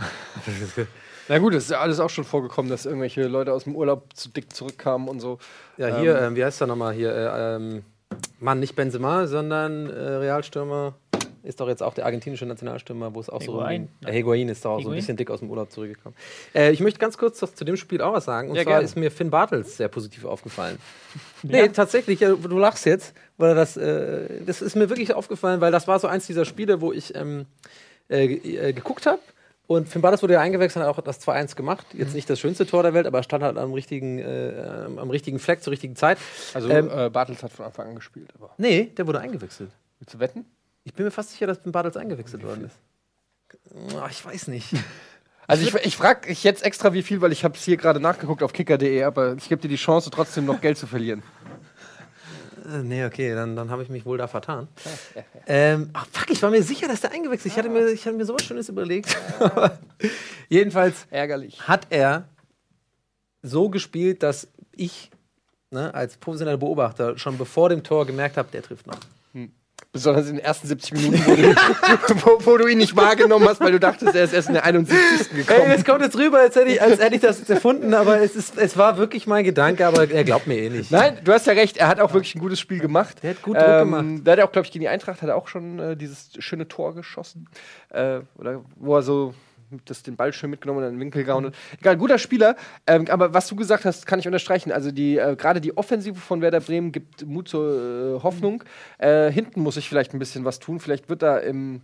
[1.29, 4.15] Na gut, es ist ja alles auch schon vorgekommen, dass irgendwelche Leute aus dem Urlaub
[4.15, 5.39] zu dick zurückkamen und so.
[5.77, 7.15] Ja, hier, ähm, wie heißt er nochmal hier?
[7.15, 7.83] Äh, ähm,
[8.41, 10.95] Mann, nicht Benzema, sondern äh, Realstürmer.
[11.45, 13.89] Ist doch jetzt auch der argentinische Nationalstürmer, wo es auch Higuain?
[14.01, 14.09] so.
[14.09, 16.15] Äh, Higuain ist doch auch so ein bisschen dick aus dem Urlaub zurückgekommen.
[16.55, 18.51] Äh, ich möchte ganz kurz zu dem Spiel auch was sagen.
[18.51, 18.85] Und Ja, zwar gerne.
[18.85, 20.79] ist mir Finn Bartels sehr positiv aufgefallen.
[21.43, 25.73] Nee, tatsächlich, ja, du lachst jetzt, weil das, äh, das ist mir wirklich aufgefallen, weil
[25.73, 27.47] das war so eins dieser Spiele, wo ich ähm,
[28.09, 29.19] äh, äh, geguckt habe.
[29.73, 31.87] Und Finn Bartels wurde ja eingewechselt, hat auch das 2-1 gemacht.
[31.95, 35.09] Jetzt nicht das schönste Tor der Welt, aber er stand halt am richtigen, äh, am
[35.11, 36.19] richtigen Fleck zur richtigen Zeit.
[36.53, 38.51] Also Ähm, äh, Bartels hat von Anfang an gespielt, aber.
[38.59, 39.71] Nee, der wurde eingewechselt.
[39.99, 40.45] Willst du wetten?
[40.85, 42.77] Ich bin mir fast sicher, dass Finn Bartels eingewechselt worden ist.
[43.97, 44.75] Ah, ich weiß nicht.
[45.49, 47.99] Also ich, ich frage ich jetzt extra wie viel, weil ich habe es hier gerade
[47.99, 51.25] nachgeguckt auf kicker.de, aber ich gebe dir die Chance, trotzdem noch Geld zu verlieren.
[52.65, 54.69] Äh, nee, okay, dann, dann habe ich mich wohl da vertan.
[55.47, 57.53] ähm, ach, fuck, ich war mir sicher, dass der eingewechselt ist.
[57.53, 59.17] Ich hatte mir, ich hatte mir sowas Schönes überlegt.
[60.49, 61.67] Jedenfalls Ärgerlich.
[61.67, 62.29] hat er
[63.43, 65.11] so gespielt, dass ich
[65.71, 68.99] ne, als professioneller Beobachter schon bevor dem Tor gemerkt habe, der trifft noch.
[69.93, 71.55] Besonders in den ersten 70 Minuten, wo du,
[72.25, 74.65] wo, wo du ihn nicht wahrgenommen hast, weil du dachtest, er ist erst in der
[74.65, 75.29] 71.
[75.33, 75.71] Ey, gekommen.
[75.71, 78.35] es kommt jetzt rüber, als hätte ich, als hätte ich das jetzt erfunden, aber es,
[78.35, 80.91] ist, es war wirklich mein Gedanke, aber er glaubt mir eh nicht.
[80.91, 83.23] Nein, du hast ja recht, er hat auch wirklich ein gutes Spiel gemacht.
[83.23, 84.07] Der hat gut Druck gemacht.
[84.27, 86.31] Der hat ja auch, glaube ich, gegen die Eintracht hat er auch schon äh, dieses
[86.39, 87.49] schöne Tor geschossen.
[87.91, 89.35] Äh, oder wo er so
[89.85, 91.55] das, den Ball schön mitgenommen und in den Winkel gehauen hat.
[91.81, 92.57] Egal, guter Spieler.
[92.87, 94.73] Ähm, aber was du gesagt hast, kann ich unterstreichen.
[94.73, 98.65] Also die äh, gerade die Offensive von Werder Bremen gibt Mut zur äh, Hoffnung.
[98.99, 100.81] Äh, hinten muss ich vielleicht ein bisschen was tun.
[100.81, 101.83] Vielleicht wird da im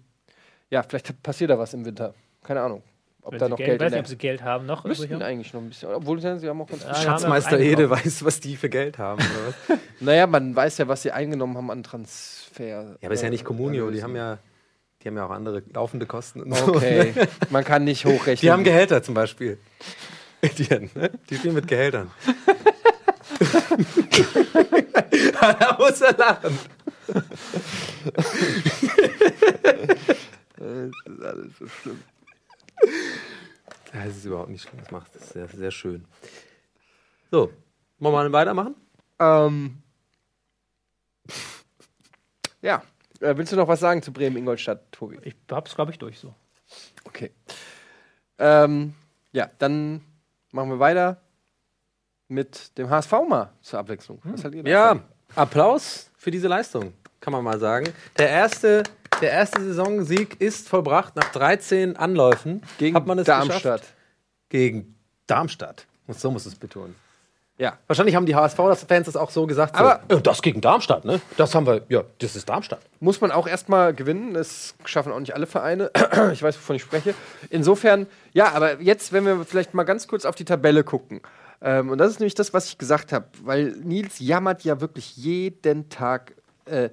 [0.71, 2.15] ja, vielleicht passiert da was im Winter.
[2.43, 2.83] Keine Ahnung.
[3.23, 4.85] Ob Wenn da noch Geld, Geld, weiß nicht, ob sie Geld haben noch.
[4.85, 5.91] müssten eigentlich noch ein bisschen.
[5.91, 9.55] Obwohl sie haben auch ganz haben Schatzmeister Ede weiß, was die für Geld haben, oder
[9.69, 9.79] was?
[10.01, 12.65] Naja, man weiß ja, was sie eingenommen haben an Transfer.
[12.65, 14.39] Ja, aber ist ja nicht Communio, die haben ja,
[15.03, 16.43] die haben ja auch andere laufende Kosten.
[16.43, 16.75] Und so.
[16.75, 17.15] Okay,
[17.51, 18.41] man kann nicht hochrechnen.
[18.41, 19.59] Die haben Gehälter zum Beispiel.
[20.43, 21.11] Die, ne?
[21.29, 22.11] die spielen mit Gehältern.
[25.41, 26.59] da muss er lachen.
[30.57, 32.03] Das ist alles so schlimm.
[33.93, 34.81] Ja, es ist überhaupt nicht schlimm.
[34.81, 36.05] Das macht es sehr, sehr schön.
[37.31, 37.53] So,
[37.99, 38.75] wollen wir mal weitermachen?
[39.19, 39.83] Ähm,
[42.63, 42.83] ja.
[43.21, 45.19] Äh, willst du noch was sagen zu Bremen-Ingolstadt, Tobi?
[45.23, 46.35] Ich hab's, glaube ich, durch so.
[47.05, 47.31] Okay.
[48.39, 48.95] Ähm,
[49.33, 50.03] ja, dann
[50.53, 51.21] machen wir weiter
[52.29, 54.21] mit dem HSV mal zur Abwechslung.
[54.25, 54.99] Was haltet ihr davon?
[54.99, 55.05] Ja,
[55.35, 57.89] Applaus für diese Leistung, kann man mal sagen.
[58.19, 58.83] Der erste,
[59.21, 62.63] der erste Saisonsieg ist vollbracht nach 13 Anläufen.
[62.79, 63.63] gegen Hat man es Darmstadt.
[63.83, 63.95] geschafft?
[64.49, 64.95] Gegen
[65.27, 65.87] Darmstadt.
[66.07, 66.95] Und so muss es betonen.
[67.59, 67.77] Ja.
[67.89, 69.77] Wahrscheinlich haben die HSV-Fans das auch so gesagt.
[69.77, 71.21] so, Aber- "Ja, das gegen Darmstadt, ne?
[71.37, 72.79] Das haben wir, ja, das ist Darmstadt.
[73.01, 74.33] Muss man auch erstmal gewinnen.
[74.35, 75.91] Das schaffen auch nicht alle Vereine.
[76.33, 77.15] ich weiß, wovon ich spreche.
[77.51, 81.21] Insofern, ja, aber jetzt, wenn wir vielleicht mal ganz kurz auf die Tabelle gucken.
[81.61, 83.27] Ähm, und das ist nämlich das, was ich gesagt habe.
[83.43, 86.35] Weil Nils jammert ja wirklich jeden Tag
[86.67, 86.91] äh,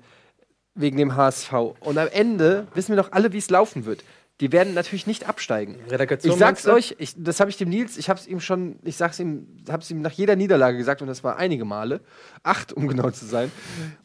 [0.73, 1.53] wegen dem HSV.
[1.79, 4.03] Und am Ende wissen wir doch alle, wie es laufen wird.
[4.41, 5.77] Die werden natürlich nicht absteigen.
[5.89, 8.79] Relegation Ich sag's euch, ich, das habe ich dem Nils, ich habe es ihm schon,
[8.83, 12.01] ich sag's ihm, hab's ihm nach jeder Niederlage gesagt und das war einige Male,
[12.43, 13.49] acht, um genau zu sein.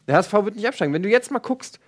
[0.07, 0.93] Der HSV wird nicht absteigen.
[0.93, 1.79] Wenn du jetzt mal guckst,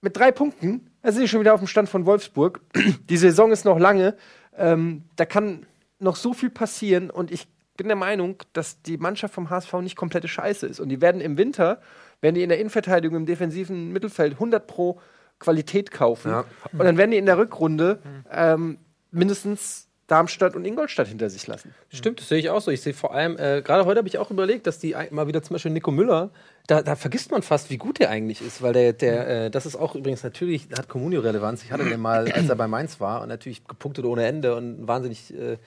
[0.00, 2.60] mit drei Punkten, da sind die schon wieder auf dem Stand von Wolfsburg.
[3.08, 4.16] Die Saison ist noch lange,
[4.56, 5.66] ähm, da kann
[5.98, 9.96] noch so viel passieren und ich bin der Meinung, dass die Mannschaft vom HSV nicht
[9.96, 11.80] komplette Scheiße ist und die werden im Winter,
[12.20, 15.00] werden die in der Innenverteidigung im defensiven Mittelfeld 100 pro
[15.38, 16.44] Qualität kaufen Ja.
[16.72, 18.78] und dann werden die in der Rückrunde ähm,
[19.10, 21.74] mindestens Darmstadt und Ingolstadt hinter sich lassen.
[21.90, 22.70] Stimmt, das sehe ich auch so.
[22.70, 25.42] Ich sehe vor allem, äh, gerade heute habe ich auch überlegt, dass die mal wieder
[25.42, 26.30] zum Beispiel Nico Müller,
[26.66, 29.66] da, da vergisst man fast, wie gut der eigentlich ist, weil der, der äh, das
[29.66, 31.62] ist auch übrigens natürlich, hat Communio-Relevanz.
[31.62, 34.88] Ich hatte den mal, als er bei Mainz war und natürlich gepunktet ohne Ende und
[34.88, 35.58] wahnsinnig äh,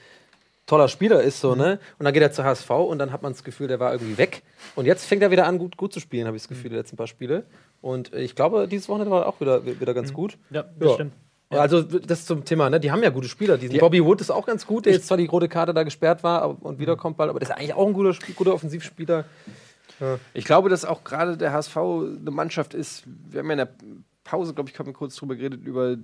[0.65, 1.79] toller Spieler ist, so, ne?
[1.99, 4.17] Und dann geht er zur HSV und dann hat man das Gefühl, der war irgendwie
[4.17, 4.43] weg.
[4.75, 6.75] Und jetzt fängt er wieder an, gut, gut zu spielen, habe ich das Gefühl, die
[6.75, 7.43] letzten paar Spiele.
[7.81, 10.37] Und ich glaube, dieses Wochenende war auch wieder, wieder ganz gut.
[10.49, 11.13] Ja, das stimmt.
[11.51, 12.79] Ja, also das zum Thema, ne?
[12.79, 13.57] Die haben ja gute Spieler.
[13.57, 16.23] Diesen Bobby Wood ist auch ganz gut, der jetzt zwar die rote Karte da gesperrt
[16.23, 19.25] war und wiederkommt bald, aber der ist eigentlich auch ein guter, guter Offensivspieler.
[20.33, 23.03] Ich glaube, dass auch gerade der HSV eine Mannschaft ist.
[23.05, 23.69] Wir haben ja in der
[24.31, 25.97] Pause, glaube ich, haben wir kurz drüber geredet, über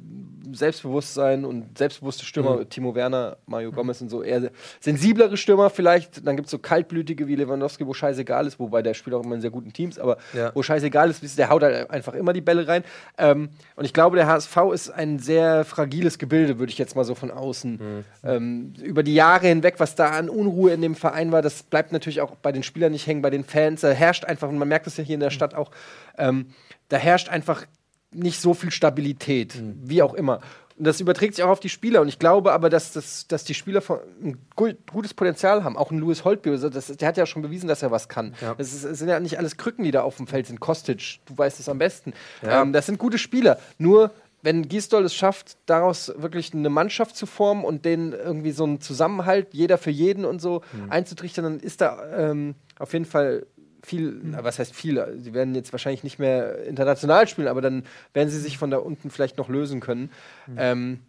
[0.51, 2.67] Selbstbewusstsein und selbstbewusste Stürmer.
[2.67, 4.21] Timo Werner, Mario Gomez und so.
[4.21, 4.51] Eher
[4.81, 6.25] sensiblere Stürmer vielleicht.
[6.27, 9.35] Dann gibt es so kaltblütige wie Lewandowski, wo scheißegal ist, wobei der spielt auch immer
[9.35, 10.51] in sehr guten Teams, aber Ja.
[10.53, 12.83] wo scheißegal ist, der haut halt einfach immer die Bälle rein.
[13.17, 17.05] Ähm, und ich glaube, der HSV ist ein sehr fragiles Gebilde, würde ich jetzt mal
[17.05, 18.03] so von außen.
[18.25, 21.93] Ähm, über die Jahre hinweg, was da an Unruhe in dem Verein war, das bleibt
[21.93, 23.81] natürlich auch bei den Spielern nicht hängen, bei den Fans.
[23.81, 25.71] Da herrscht einfach, und man merkt es ja hier in der Stadt auch,
[26.17, 26.47] ähm,
[26.89, 27.65] da herrscht einfach
[28.11, 30.41] nicht so viel Stabilität, wie auch immer.
[30.77, 32.01] Und das überträgt sich auch auf die Spieler.
[32.01, 35.75] Und ich glaube aber, dass, das, dass die Spieler von, ein gu gutes Potenzial haben.
[35.75, 38.35] Auch ein Louis Holtby, das, der hat ja schon bewiesen, dass er was kann.
[38.59, 40.59] Es, ist, es sind ja nicht alles Krücken, die da auf dem Feld sind.
[40.59, 42.13] Kostic, du weißt es am besten.
[42.43, 43.59] Ähm, das sind gute Spieler.
[43.79, 44.11] Nur
[44.43, 48.79] wenn Gisdol es schafft, daraus wirklich eine Mannschaft zu formen und denen irgendwie so einen
[48.79, 53.47] Zusammenhalt, jeder für jeden und so einzutrichtern, dann ist da ähm, auf jeden Fall
[53.87, 55.17] viel, na, was heißt viel?
[55.19, 57.83] Sie werden jetzt wahrscheinlich nicht mehr international spielen, aber dann
[58.13, 60.11] werden sie sich von da unten vielleicht noch lösen können.
[60.57, 60.99] Ähm,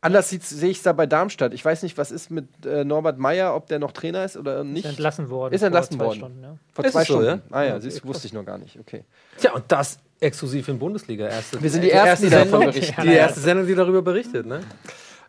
[0.00, 1.54] anders sehe ich es da bei Darmstadt.
[1.54, 4.64] Ich weiß nicht, was ist mit äh, Norbert Meyer, ob der noch Trainer ist oder
[4.64, 4.84] nicht.
[4.84, 5.54] Ist entlassen worden.
[5.54, 6.18] Ist vor entlassen zwei worden.
[6.18, 6.56] Stunden, ja.
[6.72, 7.42] Vor Ist zwei es so, Stunden.
[7.50, 7.56] ja?
[7.56, 8.78] Ah ja, siehst, du, wusste ich noch gar nicht.
[8.78, 9.04] Okay.
[9.38, 11.28] Tja, und das exklusiv in Bundesliga.
[11.28, 13.02] Erste, Wir sind die Ersten, die davon Sendung, berichten.
[13.02, 14.60] Die erste Sendung, die darüber berichtet, ne?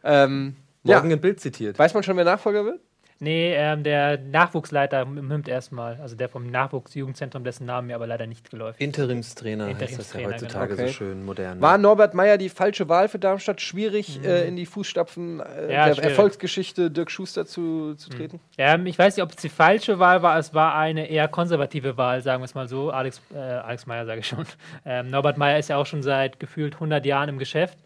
[0.04, 0.96] Ähm, ja.
[0.98, 1.78] Morgen in Bild zitiert.
[1.78, 2.82] Weiß man schon, wer Nachfolger wird?
[3.24, 8.26] Nee, ähm, der Nachwuchsleiter nimmt erstmal, also der vom Nachwuchsjugendzentrum, dessen Namen mir aber leider
[8.26, 8.82] nicht geläuft.
[8.82, 10.88] Interimstrainer, heißt das ja Interimstrainer, heutzutage genau.
[10.88, 11.62] so schön modern.
[11.62, 13.62] War Norbert Meyer die falsche Wahl für Darmstadt?
[13.62, 16.10] Schwierig, äh, in die Fußstapfen äh, Ja, der schwierig.
[16.10, 18.40] Erfolgsgeschichte Dirk Schuster zu, zu treten?
[18.58, 21.98] Ähm, ich weiß nicht, ob es die falsche Wahl war, es war eine eher konservative
[21.98, 22.90] Wahl, sagen wir es mal so.
[22.90, 24.48] Alex, äh, Alex Meyer sage ich schon.
[24.84, 27.78] Ähm, Norbert Meyer ist ja auch schon seit gefühlt 100 Jahren im Geschäft.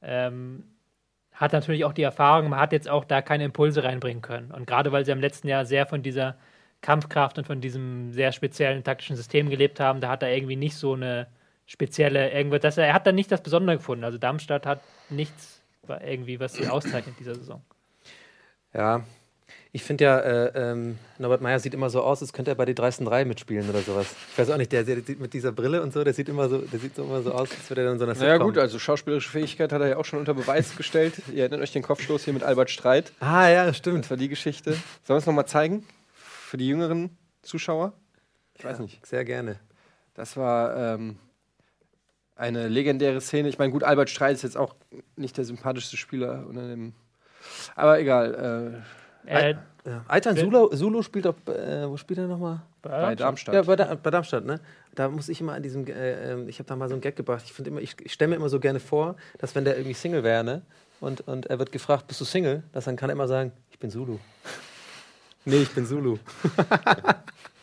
[0.00, 0.64] Ähm,
[1.38, 4.50] hat natürlich auch die Erfahrung, man hat jetzt auch da keine Impulse reinbringen können.
[4.50, 6.36] Und gerade weil sie im letzten Jahr sehr von dieser
[6.82, 10.76] Kampfkraft und von diesem sehr speziellen taktischen System gelebt haben, da hat er irgendwie nicht
[10.76, 11.28] so eine
[11.66, 14.04] spezielle, irgendwas, das, er hat da nicht das Besondere gefunden.
[14.04, 14.80] Also Darmstadt hat
[15.10, 17.62] nichts irgendwie, was sie auszeichnet dieser Saison.
[18.74, 19.04] Ja,
[19.70, 22.64] ich finde ja, äh, ähm, Norbert Meyer sieht immer so aus, als könnte er bei
[22.64, 24.14] die 3 mitspielen oder sowas.
[24.32, 26.48] Ich weiß auch nicht, der, der sieht mit dieser Brille und so, der sieht immer
[26.48, 28.56] so, der sieht so immer so aus, als würde er dann so einer Naja, gut,
[28.56, 31.14] also schauspielerische Fähigkeit hat er ja auch schon unter Beweis gestellt.
[31.32, 33.12] Ihr erinnert euch den Kopfstoß hier mit Albert Streit.
[33.20, 34.04] Ah, ja, stimmt.
[34.04, 34.72] Das war die Geschichte.
[34.72, 35.84] Sollen wir es nochmal zeigen?
[36.14, 37.92] Für die jüngeren Zuschauer?
[38.54, 39.04] Ich weiß nicht.
[39.06, 39.60] Sehr gerne.
[40.14, 41.18] Das war ähm,
[42.36, 43.48] eine legendäre Szene.
[43.50, 44.74] Ich meine, gut, Albert Streit ist jetzt auch
[45.16, 46.94] nicht der sympathischste Spieler unter dem.
[47.76, 48.82] Aber egal.
[48.82, 50.04] Äh, Ja.
[50.06, 52.60] Aitan Sulu, Sulu spielt doch, äh, wo spielt er nochmal?
[52.82, 53.54] Äh, bei Darmstadt.
[53.54, 54.60] Ja, bei, da, bei Darmstadt, ne?
[54.94, 57.42] Da muss ich immer an diesem, äh, ich habe da mal so einen Gag gebracht.
[57.46, 59.94] Ich finde immer, ich, ich stelle mir immer so gerne vor, dass wenn der irgendwie
[59.94, 60.62] Single wäre, ne?
[61.00, 62.64] Und, und er wird gefragt, bist du Single?
[62.72, 64.18] Dass dann kann er immer sagen, ich bin Zulu.
[65.44, 66.18] nee, ich bin Zulu.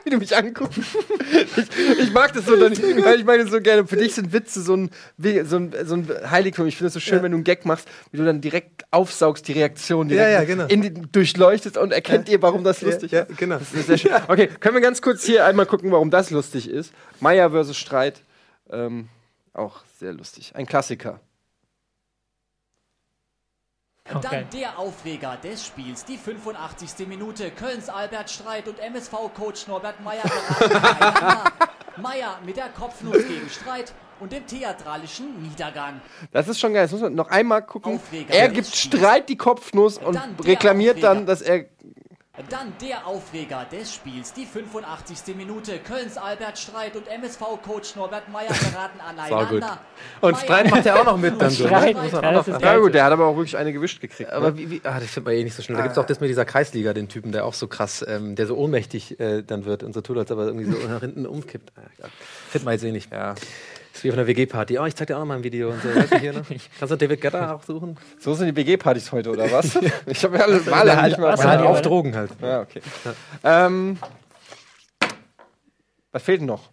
[0.04, 0.78] wie du mich anguckst.
[0.78, 4.62] ich, ich mag das so, dann, weil ich meine so gerne, für dich sind Witze
[4.62, 6.66] so ein, so ein, so ein Heiligtum.
[6.66, 9.46] Ich finde es so schön, wenn du einen Gag machst, wie du dann direkt aufsaugst,
[9.48, 10.66] die Reaktion direkt Ja, ja, genau.
[10.66, 13.38] in durchleuchtest und erkennt ihr, warum das lustig ja, ist.
[13.38, 13.58] genau.
[13.58, 14.12] Das ist sehr schön.
[14.28, 16.92] Okay, können wir ganz kurz hier einmal gucken, warum das lustig ist.
[17.20, 18.22] Meier versus Streit.
[18.70, 19.08] Ähm,
[19.52, 20.52] auch sehr lustig.
[20.54, 21.20] Ein Klassiker.
[24.14, 24.28] Okay.
[24.30, 27.06] Dann der Aufreger des Spiels, die 85.
[27.06, 27.50] Minute.
[27.50, 31.50] Kölns Albert Streit und MSV-Coach Norbert Meyer geraten.
[32.02, 36.00] Meyer mit der Kopfnuss gegen Streit und dem theatralischen Niedergang.
[36.32, 36.82] Das ist schon geil.
[36.84, 37.96] Das muss man noch einmal gucken.
[37.96, 38.32] Aufreger.
[38.32, 38.68] Er gibt.
[38.74, 41.26] Streit die Kopfnuss und Dann reklamiert dann, Aufreger.
[41.26, 41.64] dass er.
[42.48, 45.36] Dann der Aufreger des Spiels, die 85.
[45.36, 45.78] Minute.
[45.78, 49.78] Kölns Albert Streit und MSV-Coach Norbert Meyer geraten aneinander.
[50.20, 51.66] Und Meyer Streit macht er auch noch mit dann so.
[51.66, 52.02] Streit, ne?
[52.02, 54.00] Muss man ja, auch das ist Ja, gut, der hat aber auch wirklich eine gewischt
[54.00, 54.30] gekriegt.
[54.30, 54.58] Aber ne?
[54.58, 55.76] wie, wie ah, das findet man eh nicht so schnell.
[55.76, 58.36] Da gibt es auch das mit dieser Kreisliga, den Typen, der auch so krass, ähm,
[58.36, 61.00] der so ohnmächtig äh, dann wird und so tut, als ob er irgendwie so nach
[61.00, 61.72] hinten umkippt.
[61.76, 62.08] Ah, ja.
[62.50, 63.12] Findet man jetzt eh nicht.
[63.12, 63.34] Ja.
[63.92, 64.78] Das ist wie auf einer WG-Party.
[64.78, 65.88] Oh, ich zeig dir auch noch mal ein Video und so.
[65.94, 66.42] Weißt du, hier, ne?
[66.78, 67.96] Kannst du David Guetta auch suchen?
[68.18, 69.78] So sind die WG-Partys heute, oder was?
[70.06, 71.32] ich habe ja alle Male halt, nicht mal.
[71.32, 71.44] was?
[71.44, 71.82] halt Ja, auf?
[71.82, 72.30] Drogen halt.
[72.40, 72.80] Ja, okay.
[73.42, 73.98] Ähm,
[76.12, 76.70] was fehlt denn noch?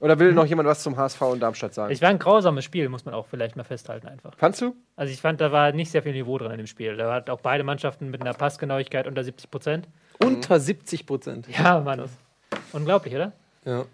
[0.00, 1.92] Oder will noch jemand was zum HSV und Darmstadt sagen?
[1.92, 4.34] Es war ein grausames Spiel, muss man auch vielleicht mal festhalten einfach.
[4.38, 4.74] Fandst du?
[4.96, 6.96] Also ich fand, da war nicht sehr viel Niveau drin in dem Spiel.
[6.96, 9.88] Da hat auch beide Mannschaften mit einer Passgenauigkeit unter 70 Prozent.
[10.18, 11.46] Unter 70 Prozent.
[11.48, 12.10] Ja, Manus.
[12.72, 13.32] Unglaublich, oder?
[13.66, 13.84] Ja.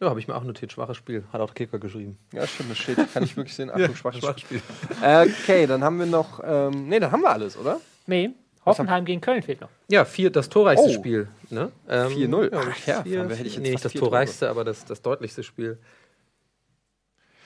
[0.00, 0.72] Ja, habe ich mir auch notiert.
[0.72, 1.24] Schwaches Spiel.
[1.32, 2.16] Hat auch der Kicker geschrieben.
[2.32, 2.96] Ja, stimmt, das steht.
[3.12, 3.70] Kann ich wirklich sehen.
[3.74, 4.62] Achtung, schwaches Spiel.
[5.02, 6.40] Okay, dann haben wir noch.
[6.42, 7.80] Ähm, nee, dann haben wir alles, oder?
[8.06, 8.30] Nee,
[8.64, 9.68] Hoffenheim gegen Köln fehlt noch.
[9.88, 10.92] Ja, vier, das torreichste Oh.
[10.92, 11.28] Spiel.
[11.50, 11.70] Ne?
[11.88, 12.52] Ähm, 4-0.
[12.52, 15.42] Ja, Ach ja, vier, hätte ich jetzt nee, nicht das torreichste, aber das, das deutlichste
[15.42, 15.78] Spiel.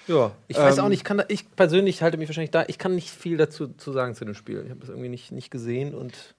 [0.07, 2.65] Ja, ich weiß Ähm, auch nicht, ich, kann da, ich persönlich halte mich wahrscheinlich da,
[2.69, 4.63] ich kann nicht viel dazu zu sagen zu dem Spiel.
[4.65, 6.35] Ich habe das irgendwie nicht, nicht gesehen und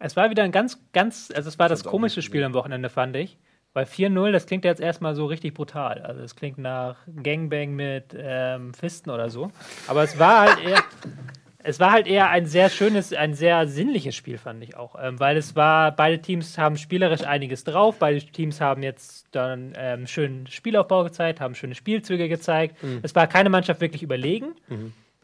[0.00, 2.52] Es war wieder ein ganz, ganz, also es war das auch komische nicht Spiel am
[2.54, 3.38] Wochenende, fand ich.
[3.76, 6.00] Weil 4-0, das klingt jetzt erstmal so richtig brutal.
[6.00, 9.50] Also es klingt nach Gangbang mit ähm, Fisten oder so.
[9.86, 10.82] Aber es war halt eher,
[11.62, 14.96] es war halt eher ein sehr schönes, ein sehr sinnliches Spiel, fand ich auch.
[14.98, 19.74] Ähm, weil es war, beide Teams haben spielerisch einiges drauf, beide Teams haben jetzt dann
[19.76, 22.76] ähm, schönen Spielaufbau gezeigt, haben schöne Spielzüge gezeigt.
[23.02, 24.54] Es war keine Mannschaft wirklich überlegen.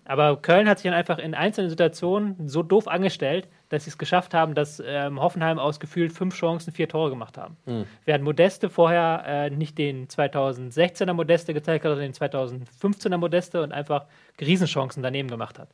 [0.05, 3.99] Aber Köln hat sich dann einfach in einzelnen Situationen so doof angestellt, dass sie es
[3.99, 7.57] geschafft haben, dass ähm, Hoffenheim aus gefühlt fünf Chancen vier Tore gemacht haben.
[8.05, 13.73] Während Modeste vorher äh, nicht den 2016er Modeste gezeigt hat, sondern den 2015er Modeste und
[13.73, 14.07] einfach
[14.41, 15.69] Riesenchancen daneben gemacht hat.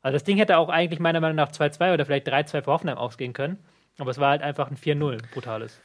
[0.00, 2.98] Also das Ding hätte auch eigentlich meiner Meinung nach 2-2 oder vielleicht 3-2 für Hoffenheim
[2.98, 3.58] ausgehen können.
[3.98, 5.80] Aber es war halt einfach ein 4-0, brutales.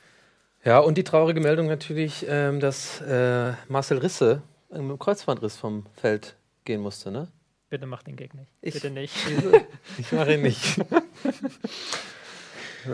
[0.64, 5.86] Ja, und die traurige Meldung natürlich, ähm, dass äh, Marcel Risse mit dem Kreuzbandriss vom
[5.96, 6.36] Feld
[6.66, 7.28] gehen musste, ne?
[7.70, 8.52] Bitte mach den Gag nicht.
[8.62, 9.14] Ich- Bitte nicht.
[9.98, 10.80] Ich mache ihn nicht.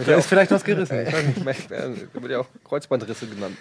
[0.05, 0.97] da ist vielleicht was gerissen.
[1.07, 3.57] Ich weiß nicht, mehr, da wird ja auch Kreuzbandrisse genannt.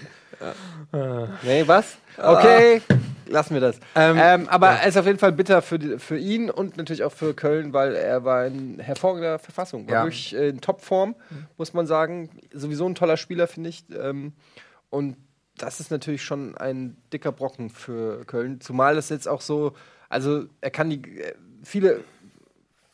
[1.43, 1.97] Nee, was?
[2.19, 2.83] Okay,
[3.27, 3.77] lassen wir das.
[3.95, 7.05] Ähm, Ähm, aber es ist auf jeden Fall bitter für, die, für ihn und natürlich
[7.05, 9.87] auch für Köln, weil er war in hervorragender Verfassung.
[9.87, 10.03] War Ja.
[10.05, 11.15] wirklich äh, in Topform,
[11.57, 12.31] muss man sagen.
[12.53, 13.85] Sowieso ein toller Spieler, finde ich.
[13.97, 14.33] Ähm,
[14.91, 15.17] und
[15.57, 18.61] das ist natürlich schon ein dicker Brocken für Köln.
[18.61, 19.75] Zumal es jetzt auch so,
[20.09, 22.05] also er kann die äh, viele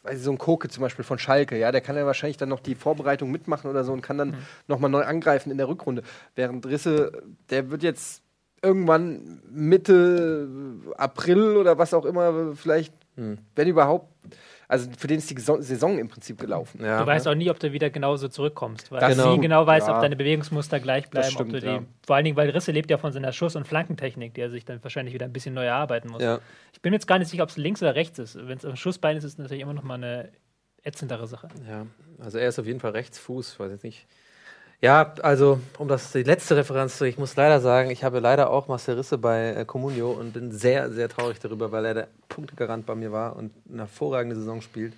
[0.02, 2.48] weiß ich, so ein Koke zum Beispiel von Schalke, ja, der kann ja wahrscheinlich dann
[2.48, 4.34] noch die Vorbereitung mitmachen oder so und kann dann Mhm.
[4.66, 6.02] nochmal neu angreifen in der Rückrunde.
[6.34, 8.22] Während Risse, der wird jetzt
[8.62, 10.48] irgendwann Mitte
[10.96, 13.38] April oder was auch immer, vielleicht, Hm.
[13.54, 14.08] wenn überhaupt,
[14.70, 16.82] also für den ist die Saison im Prinzip gelaufen.
[16.84, 17.00] Ja.
[17.00, 19.34] Du weißt auch nie, ob du wieder genauso zurückkommst, weil Das du genau.
[19.34, 19.96] nie genau weißt, Ja.
[19.96, 21.30] ob deine Bewegungsmuster gleich bleiben.
[21.30, 21.82] stimmt, die, ja.
[22.06, 24.64] Vor allen Dingen, weil Risse lebt ja von seiner Schuss- und Flankentechnik, die er sich
[24.64, 26.22] dann wahrscheinlich wieder ein bisschen neu erarbeiten muss.
[26.72, 28.36] Ich bin jetzt gar nicht sicher, ob es links oder rechts ist.
[28.36, 30.30] Wenn es am Schussbein ist, ist es natürlich immer noch mal eine
[30.84, 31.48] ätzendere Sache.
[31.68, 31.86] Ja,
[32.20, 34.06] also er ist auf jeden Fall Rechtsfuß, ich weiß jetzt nicht.
[34.82, 38.48] Ja, also um das die letzte Referenz zu, ich muss leider sagen, ich habe leider
[38.48, 42.08] auch Marcel Risse bei äh, Comunio und bin sehr, sehr traurig darüber, weil er der
[42.28, 44.94] Punktegarant bei mir war und eine hervorragende Saison spielt.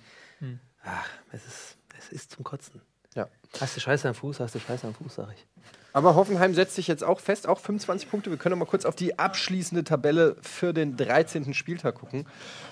[0.85, 2.81] Ach, es ist, es ist zum Kotzen.
[3.15, 3.27] Ja.
[3.59, 5.45] Hast du Scheiße am Fuß, hast du Scheiße am Fuß, sag ich.
[5.93, 8.31] Aber Hoffenheim setzt sich jetzt auch fest, auch 25 Punkte.
[8.31, 11.53] Wir können noch mal kurz auf die abschließende Tabelle für den 13.
[11.53, 12.25] Spieltag gucken.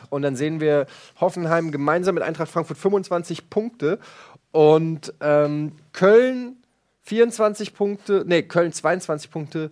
[0.10, 0.88] Und dann sehen wir
[1.20, 4.00] Hoffenheim gemeinsam mit Eintracht Frankfurt 25 Punkte
[4.52, 6.61] und ähm, Köln
[7.04, 9.72] 24 Punkte, nee, Köln 22 Punkte.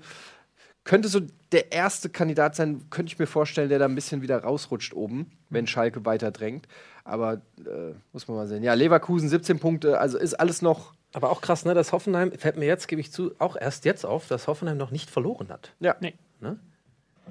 [0.84, 1.22] Könnte so
[1.52, 5.32] der erste Kandidat sein, könnte ich mir vorstellen, der da ein bisschen wieder rausrutscht oben,
[5.50, 6.68] wenn Schalke weiter drängt.
[7.04, 8.64] Aber äh, muss man mal sehen.
[8.64, 10.94] Ja, Leverkusen 17 Punkte, also ist alles noch.
[11.14, 14.06] Aber auch krass, ne, dass Hoffenheim, fällt mir jetzt, gebe ich zu, auch erst jetzt
[14.06, 15.74] auf, dass Hoffenheim noch nicht verloren hat.
[15.80, 15.96] Ja.
[16.00, 16.14] Nee.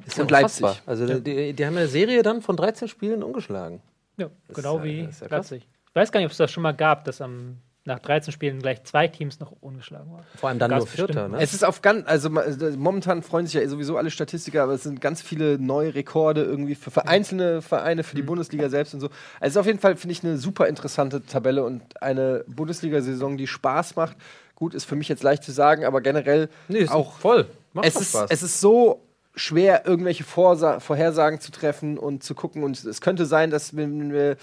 [0.06, 0.70] Ist Und unfassbar.
[0.70, 0.88] Leipzig.
[0.88, 3.80] Also die, die haben eine Serie dann von 13 Spielen ungeschlagen.
[4.16, 5.28] Ja, genau äh, wie das ist ja.
[5.28, 5.68] Leipzig.
[5.88, 7.58] Ich weiß gar nicht, ob es das schon mal gab, dass am,
[7.88, 10.24] nach 13 Spielen gleich zwei Teams noch ungeschlagen waren.
[10.36, 11.38] Vor allem dann Gab's nur Vierter, ne?
[11.40, 15.00] Es ist auf ganz, also momentan freuen sich ja sowieso alle Statistiker, aber es sind
[15.00, 19.06] ganz viele neue Rekorde irgendwie für, für einzelne Vereine, für die Bundesliga selbst und so.
[19.06, 23.36] Also es ist auf jeden Fall, finde ich, eine super interessante Tabelle und eine Bundesliga-Saison,
[23.36, 24.16] die Spaß macht.
[24.54, 27.46] Gut, ist für mich jetzt leicht zu sagen, aber generell Nee, ist auch voll.
[27.72, 28.30] Macht es ist, Spaß.
[28.30, 29.02] es ist so
[29.34, 32.62] schwer, irgendwelche Vorsa Vorhersagen zu treffen und zu gucken.
[32.62, 34.36] Und es könnte sein, dass wenn wir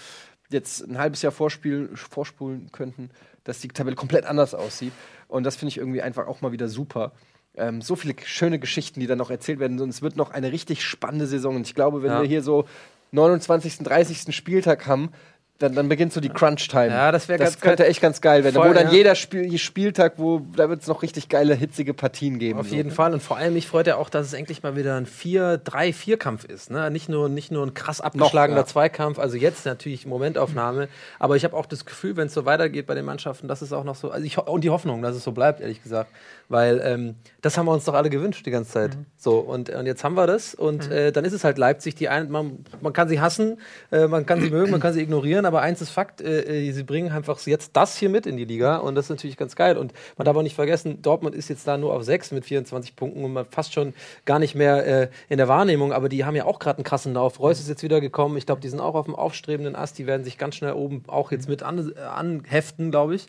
[0.50, 3.10] jetzt ein halbes Jahr vorspielen, vorspulen könnten,
[3.48, 4.92] dass die Tabelle komplett anders aussieht.
[5.28, 7.12] Und das finde ich irgendwie einfach auch mal wieder super.
[7.56, 9.80] Ähm, so viele schöne Geschichten, die dann noch erzählt werden.
[9.80, 11.56] Und es wird noch eine richtig spannende Saison.
[11.56, 12.20] Und ich glaube, wenn Ja.
[12.20, 12.66] wir hier so
[13.12, 14.34] 29., 30.
[14.34, 15.10] Spieltag haben,
[15.58, 16.88] dann, dann beginnt so die Crunch-Time.
[16.88, 18.56] Ja, das wär Das ganz könnte echt ganz geil werden.
[18.56, 18.92] Voll, wo dann ja.
[18.92, 22.58] jeder Spiel, Spieltag, wo da wird es noch richtig geile, hitzige Partien geben.
[22.58, 22.74] Auf so.
[22.74, 23.14] jeden Fall.
[23.14, 26.70] Und vor allem, mich freut ja auch, dass es endlich mal wieder ein 4-3-4-Kampf ist.
[26.70, 26.90] Ne?
[26.90, 28.66] Nicht, nur, nicht nur ein krass abgeschlagener ja.
[28.66, 29.18] Zweikampf.
[29.18, 30.88] Also jetzt natürlich Momentaufnahme.
[31.18, 33.72] Aber ich habe auch das Gefühl, wenn es so weitergeht bei den Mannschaften, dass es
[33.72, 34.10] auch noch so.
[34.10, 36.10] Also ich, und die Hoffnung, dass es so bleibt, ehrlich gesagt.
[36.48, 38.96] Weil ähm, das haben wir uns doch alle gewünscht die ganze Zeit.
[39.16, 40.54] So, und, und jetzt haben wir das.
[40.54, 43.58] Und äh, dann ist es halt Leipzig, die ein, man, man kann sie hassen,
[43.90, 46.72] äh, man kann sie mögen, man kann sie ignorieren, aber eins ist Fakt, äh, äh,
[46.72, 49.56] sie bringen einfach jetzt das hier mit in die Liga und das ist natürlich ganz
[49.56, 49.76] geil.
[49.76, 52.94] Und man darf auch nicht vergessen, Dortmund ist jetzt da nur auf 6 mit 24
[52.94, 53.94] Punkten und man fast schon
[54.24, 57.14] gar nicht mehr äh, in der Wahrnehmung, aber die haben ja auch gerade einen krassen
[57.14, 57.40] Lauf.
[57.40, 60.06] Reus ist jetzt wieder gekommen, ich glaube, die sind auch auf dem aufstrebenden Ast, die
[60.06, 63.26] werden sich ganz schnell oben auch jetzt mit an, äh, anheften, glaube ich.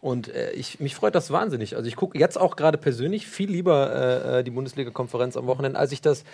[0.00, 1.76] Und äh, ich, mich freut das wahnsinnig.
[1.76, 5.78] Also ich gucke jetzt auch gerade persönlich viel lieber äh, äh, die Bundesliga-Konferenz am Wochenende,
[5.78, 6.24] als ich das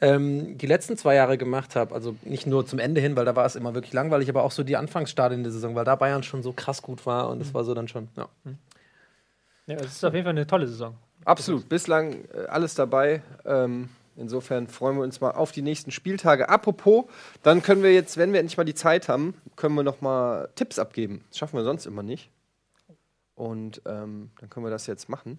[0.00, 1.94] ähm, die letzten zwei Jahre gemacht habe.
[1.94, 4.50] Also nicht nur zum Ende hin, weil da war es immer wirklich langweilig, aber auch
[4.50, 7.54] so die Anfangsstadien der Saison, weil da Bayern schon so krass gut war und das
[7.54, 8.08] war so dann schon.
[8.16, 8.28] Ja.
[9.66, 10.96] Ja, es ist auf jeden Fall eine tolle Saison.
[11.24, 13.22] Absolut, bislang äh, alles dabei.
[13.44, 16.48] Ähm, insofern freuen wir uns mal auf die nächsten Spieltage.
[16.48, 17.04] Apropos,
[17.44, 20.48] dann können wir jetzt, wenn wir endlich mal die Zeit haben, können wir noch mal
[20.56, 21.24] Tipps abgeben.
[21.28, 22.28] Das schaffen wir sonst immer nicht.
[23.34, 25.38] Und ähm, dann können wir das jetzt machen.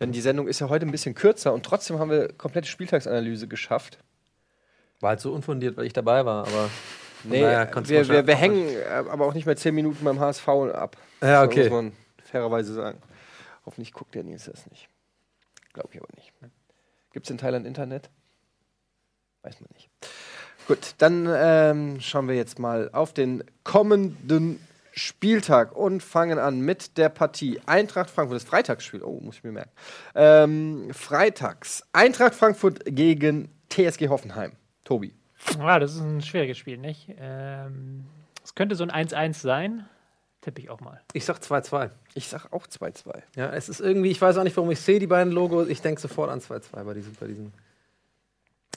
[0.00, 3.46] Denn die Sendung ist ja heute ein bisschen kürzer und trotzdem haben wir komplette Spieltagsanalyse
[3.46, 3.98] geschafft.
[5.00, 6.70] War halt so unfundiert, weil ich dabei war, aber.
[7.26, 10.46] Nee, du wir, wir, wir hängen äh, aber auch nicht mehr zehn Minuten beim HSV
[10.46, 10.98] ab.
[11.22, 11.62] Ja, Das okay.
[11.62, 11.92] muss man
[12.22, 13.00] fairerweise sagen.
[13.64, 14.90] Hoffentlich guckt der Nils das nicht.
[15.72, 16.34] Glaube ich aber nicht.
[17.12, 18.10] Gibt es in Thailand Internet?
[19.40, 19.88] Weiß man nicht.
[20.66, 24.60] Gut, dann ähm, schauen wir jetzt mal auf den kommenden
[24.94, 28.36] Spieltag und fangen an mit der Partie Eintracht Frankfurt.
[28.36, 29.72] Das Freitagsspiel, oh, muss ich mir merken.
[30.14, 34.52] Ähm, freitags Eintracht Frankfurt gegen TSG Hoffenheim.
[34.84, 35.12] Tobi.
[35.58, 37.12] Ja, das ist ein schwieriges Spiel, nicht?
[37.18, 38.06] Ähm,
[38.44, 39.88] es könnte so ein 1-1 sein.
[40.42, 41.00] Tippe ich auch mal.
[41.12, 41.90] Ich sag 2-2.
[42.14, 43.22] Ich sag auch 2-2.
[43.34, 45.68] Ja, es ist irgendwie, ich weiß auch nicht, warum ich sehe die beiden Logos.
[45.68, 47.52] Ich denke sofort an 2-2 bei diesem, bei diesem.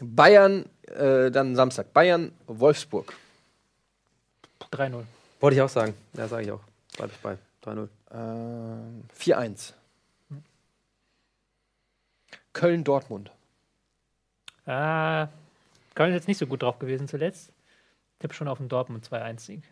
[0.02, 0.66] Bayern,
[0.96, 1.94] äh, dann Samstag.
[1.94, 3.14] Bayern, Wolfsburg.
[4.72, 5.04] 3-0.
[5.40, 5.94] Wollte ich auch sagen.
[6.14, 6.62] Ja, sage ich auch.
[6.96, 7.38] Bleibe ich bei.
[7.64, 7.90] 3-0.
[8.12, 9.74] Ähm, 4-1.
[12.54, 13.32] Köln, Dortmund.
[14.66, 15.28] Ah,
[15.94, 17.52] Köln ist jetzt nicht so gut drauf gewesen zuletzt.
[18.20, 19.64] Tipp schon auf den Dortmund 2-1-Sieg.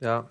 [0.00, 0.28] Ja.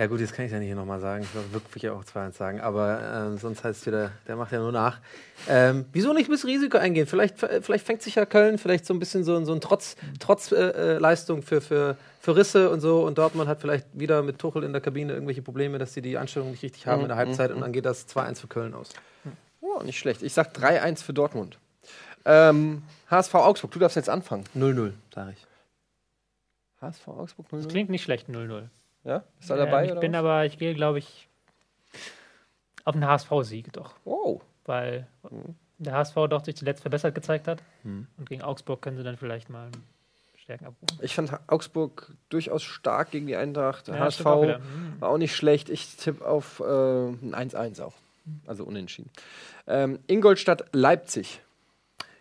[0.00, 1.24] Ja, gut, jetzt kann ich ja nicht hier nochmal sagen.
[1.24, 2.60] Ich würde wirklich auch 2-1 sagen.
[2.62, 4.98] Aber ähm, sonst heißt es wieder, der macht ja nur nach.
[5.46, 7.06] Ähm, wieso nicht ein bisschen Risiko eingehen?
[7.06, 9.96] Vielleicht, äh, vielleicht fängt sich ja Köln vielleicht so ein bisschen so, so ein Trotz,
[10.18, 13.02] Trotz äh, äh, Leistung für, für, für Risse und so.
[13.02, 16.16] Und Dortmund hat vielleicht wieder mit Tuchel in der Kabine irgendwelche Probleme, dass sie die
[16.16, 17.50] Anstellung nicht richtig haben in der Halbzeit.
[17.50, 18.94] Und dann geht das 2-1 für Köln aus.
[19.60, 20.22] Oh, nicht schlecht.
[20.22, 21.58] Ich sag 3-1 für Dortmund.
[22.24, 24.44] Ähm, HSV Augsburg, du darfst jetzt anfangen.
[24.56, 25.46] 0-0, sage ich.
[26.80, 28.70] HSV Augsburg Das 0 klingt nicht schlecht, 0-0.
[29.04, 29.24] Ja?
[29.40, 29.80] Ist er dabei?
[29.80, 30.18] Ähm, ich oder bin was?
[30.18, 31.28] aber, ich gehe, glaube ich,
[32.84, 33.94] auf einen HSV-Sieg doch.
[34.04, 34.42] Wow.
[34.64, 35.06] Weil
[35.78, 37.62] der HSV doch sich zuletzt verbessert gezeigt hat.
[37.84, 39.70] Und gegen Augsburg können sie dann vielleicht mal
[40.36, 40.98] Stärken abrufen.
[41.02, 43.88] Ich fand Augsburg durchaus stark gegen die Eintracht.
[43.88, 44.44] Ja, HSV auch.
[44.44, 45.00] Mhm.
[45.00, 45.70] war auch nicht schlecht.
[45.70, 47.94] Ich tippe auf äh, ein 1-1 auch.
[48.46, 49.10] Also unentschieden.
[49.66, 51.40] Ähm, Ingolstadt, Leipzig.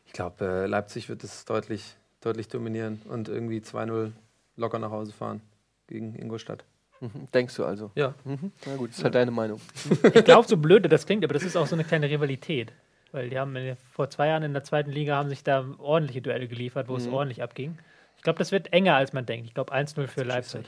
[0.06, 4.12] Ich glaube, äh, Leipzig wird es deutlich, deutlich dominieren und irgendwie 2-0
[4.56, 5.42] locker nach Hause fahren
[5.90, 6.64] gegen Ingolstadt.
[7.02, 7.28] Mhm.
[7.34, 7.92] Denkst du also?
[7.96, 8.14] Ja.
[8.24, 8.52] Mhm.
[8.66, 9.60] Na gut, ist halt deine Meinung.
[10.14, 12.72] Ich glaube, so blöde das klingt, aber das ist auch so eine kleine Rivalität.
[13.12, 13.56] Weil die haben
[13.92, 17.08] vor zwei Jahren in der zweiten Liga haben sich da ordentliche Duelle geliefert, wo es
[17.08, 17.80] ordentlich abging.
[18.18, 19.48] Ich glaube, das wird enger, als man denkt.
[19.48, 20.66] Ich glaube 1-0 für Leipzig.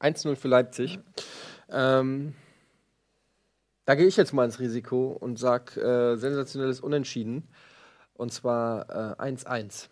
[0.00, 1.00] 1-0 für Leipzig.
[1.70, 2.34] Ähm,
[3.84, 7.48] da gehe ich jetzt mal ins Risiko und sage äh, sensationelles Unentschieden.
[8.14, 9.88] Und zwar äh, 1-1.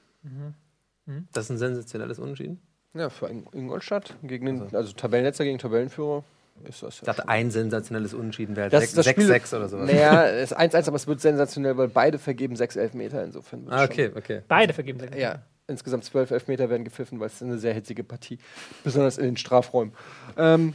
[1.33, 2.61] Das ist ein sensationelles Unentschieden.
[2.95, 6.25] Ja, für Ing- Ingolstadt gegen den, also Tabellenletzter gegen Tabellenführer
[6.65, 7.07] ist das Ich ja.
[7.07, 9.87] dachte, ein sensationelles Unentschieden wäre Das- das Spiel- 6-6 oder sowas.
[9.91, 13.23] Naja, es ist 1-1, aber es wird sensationell, weil beide vergeben 6 Elfmeter.
[13.25, 14.43] Insofern Ah, es okay, okay.
[14.49, 15.11] Beide vergeben sich.
[15.11, 18.39] schon- Ja, insgesamt 12 Elfmeter werden gepfiffen, weil es ist eine sehr hitzige Partie.
[18.83, 19.95] Besonders in den Strafräumen.
[20.37, 20.75] Ähm,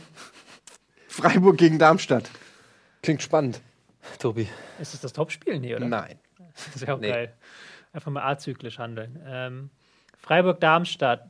[1.09, 2.29] Freiburg gegen Darmstadt.
[3.03, 3.61] Klingt spannend.
[4.19, 4.47] Tobi.
[4.79, 5.59] Ist das das Topspiel?
[5.59, 5.85] Nee, oder?
[5.85, 6.17] Nein.
[6.67, 7.09] Das ist ja auch Nee.
[7.11, 7.33] geil.
[7.93, 9.21] Einfach mal azyklisch handeln.
[9.27, 9.69] Ähm,
[10.17, 11.27] Freiburg-Darmstadt.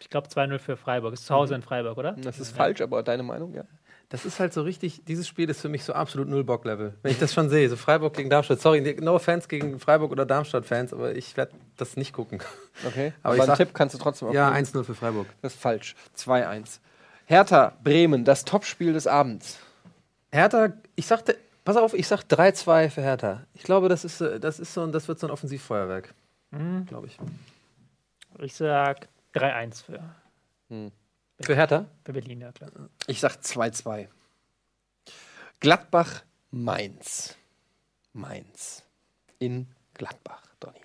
[0.00, 1.14] Ich glaube 2-0 für Freiburg.
[1.14, 2.12] Ist zu Hause in Freiburg, oder?
[2.12, 3.64] Das ist falsch, aber deine Meinung, ja?
[4.10, 6.94] Das ist halt so richtig, dieses Spiel ist für mich so absolut Null-Bock-Level.
[7.02, 8.58] Wenn ich das schon sehe, so Freiburg gegen Darmstadt.
[8.60, 12.40] Sorry, no offense gegen Freiburg oder Darmstadt-Fans, aber ich werde das nicht gucken.
[12.86, 13.12] Okay.
[13.22, 14.66] Aber Aber, ich einen sag- Tipp kannst du trotzdem Ja, abgeben.
[14.66, 15.26] 1-0 für Freiburg.
[15.42, 15.94] Das ist falsch.
[16.16, 16.78] 2-1.
[17.26, 19.58] Hertha, Bremen, das Topspiel des Abends.
[20.32, 23.42] Hertha, ich sagte, pass auf, ich sag 3-2 für Hertha.
[23.52, 26.14] Ich glaube, das ist, das ist so ein, das wird so ein Offensivfeuerwerk.
[26.86, 27.18] Glaube ich.
[28.40, 30.14] Ich sag 3-1 für,
[31.40, 31.86] Für Hertha?
[32.04, 32.70] für Berlin, ja klar.
[33.06, 34.08] Ich sag 2-2.
[35.60, 37.36] Gladbach, Mainz.
[38.12, 38.82] Mainz.
[39.38, 40.80] In Gladbach, Donny.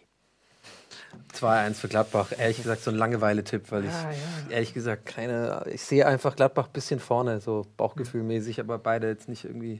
[1.34, 2.32] 2-1 für Gladbach.
[2.38, 4.12] Ehrlich gesagt, so ein Langeweile-Tipp, weil ich Ah,
[4.50, 5.64] ehrlich gesagt keine.
[5.72, 9.80] Ich sehe einfach Gladbach ein bisschen vorne, so bauchgefühlmäßig, aber beide jetzt nicht irgendwie.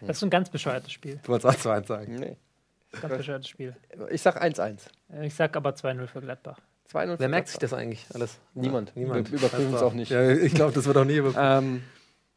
[0.00, 1.20] Das ist ein ganz bescheuertes Spiel.
[1.22, 2.14] Du wolltest auch 2-1 sagen.
[2.16, 2.36] Nee.
[3.00, 3.76] Ganz bescheuertes Spiel.
[4.10, 4.80] Ich sag 1-1.
[5.22, 6.58] Ich sag aber 2-0 für Gladbach.
[6.92, 8.38] 2-0 Wer merkt sich das eigentlich alles?
[8.54, 8.92] Niemand.
[8.96, 9.30] Niemand.
[9.32, 10.10] Wir überprüfen es auch nicht.
[10.10, 11.38] Ja, ich glaube, das wird auch nie überprüft.
[11.40, 11.82] Ähm,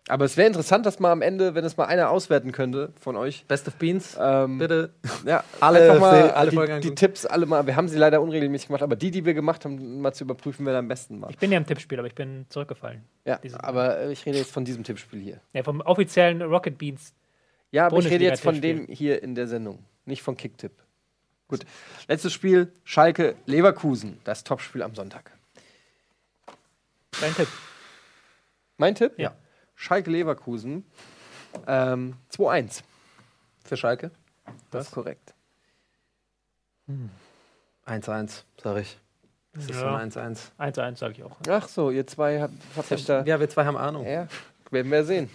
[0.07, 3.15] Aber es wäre interessant, dass mal am Ende, wenn es mal einer auswerten könnte von
[3.15, 3.45] euch.
[3.47, 4.91] Best of Beans, Ähm, bitte.
[5.25, 6.95] Ja, Alle mal alle die, Folgen die.
[6.95, 7.67] Tipps alle mal.
[7.67, 10.65] Wir haben sie leider unregelmäßig gemacht, aber die, die wir gemacht haben, mal zu überprüfen,
[10.65, 11.29] wer da am besten war.
[11.29, 13.03] Ich bin ja im Tippspiel, aber ich bin zurückgefallen.
[13.25, 15.41] Ja, aber ich rede jetzt von diesem Tippspiel hier.
[15.53, 17.13] Ja, vom offiziellen Rocket Beans.
[17.71, 20.71] Ja, aber ich rede jetzt von dem hier in der Sendung, nicht von Kicktipp.
[21.49, 21.65] Gut.
[22.07, 25.31] Letztes Spiel: Schalke Leverkusen, das Topspiel am Sonntag.
[27.19, 27.47] Dein Tipp.
[28.77, 29.13] Mein Tipp?
[29.17, 29.33] Ja.
[29.75, 30.85] Schalke Leverkusen
[31.67, 32.83] ähm, 2-1.
[33.65, 34.11] Für Schalke?
[34.71, 35.33] Das ist korrekt.
[37.87, 38.97] 1-1, sag ich.
[39.53, 39.95] Das ist Ja.
[39.97, 40.37] ein 1-1.
[40.59, 41.37] 1-1 sage ich auch.
[41.49, 43.23] Ach so, ihr zwei habt, habt euch da.
[43.23, 44.05] Ja, wir zwei haben Ahnung.
[44.07, 44.27] Ja,
[44.71, 45.29] werden wir sehen.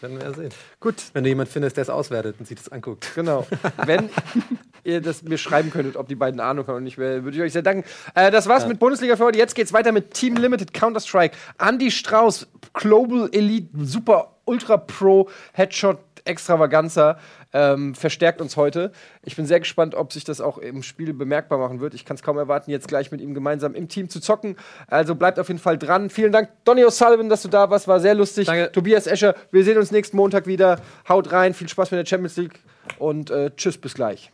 [0.00, 0.50] Werden wir ja sehen.
[0.80, 3.12] Gut, Wenn du jemanden findest, der es auswertet und sich das anguckt.
[3.14, 3.46] Genau.
[3.84, 4.10] Wenn
[4.84, 7.52] ihr das mir schreiben könntet, ob die beiden Ahnung haben und nicht, würde ich euch
[7.52, 7.84] sehr danken.
[8.14, 9.38] Äh, das war's mit Bundesliga für heute.
[9.38, 11.36] Jetzt geht's weiter mit Team Limited Counter-Strike.
[11.58, 17.18] Andy Strauß, Global Elite Super Ultra Pro Headshot Extravaganza
[17.52, 18.92] ähm, verstärkt uns heute.
[19.22, 21.94] Ich bin sehr gespannt, ob sich das auch im Spiel bemerkbar machen wird.
[21.94, 24.56] Ich kann es kaum erwarten, jetzt gleich mit ihm gemeinsam im Team zu zocken.
[24.86, 26.10] Also bleibt auf jeden Fall dran.
[26.10, 27.88] Vielen Dank, Donny O'Sullivan, dass du da warst.
[27.88, 28.46] War sehr lustig.
[28.46, 28.72] Danke.
[28.72, 30.80] Tobias Escher, wir sehen uns nächsten Montag wieder.
[31.08, 32.60] Haut rein, viel Spaß mit der Champions League
[32.98, 34.30] und äh, tschüss, bis gleich.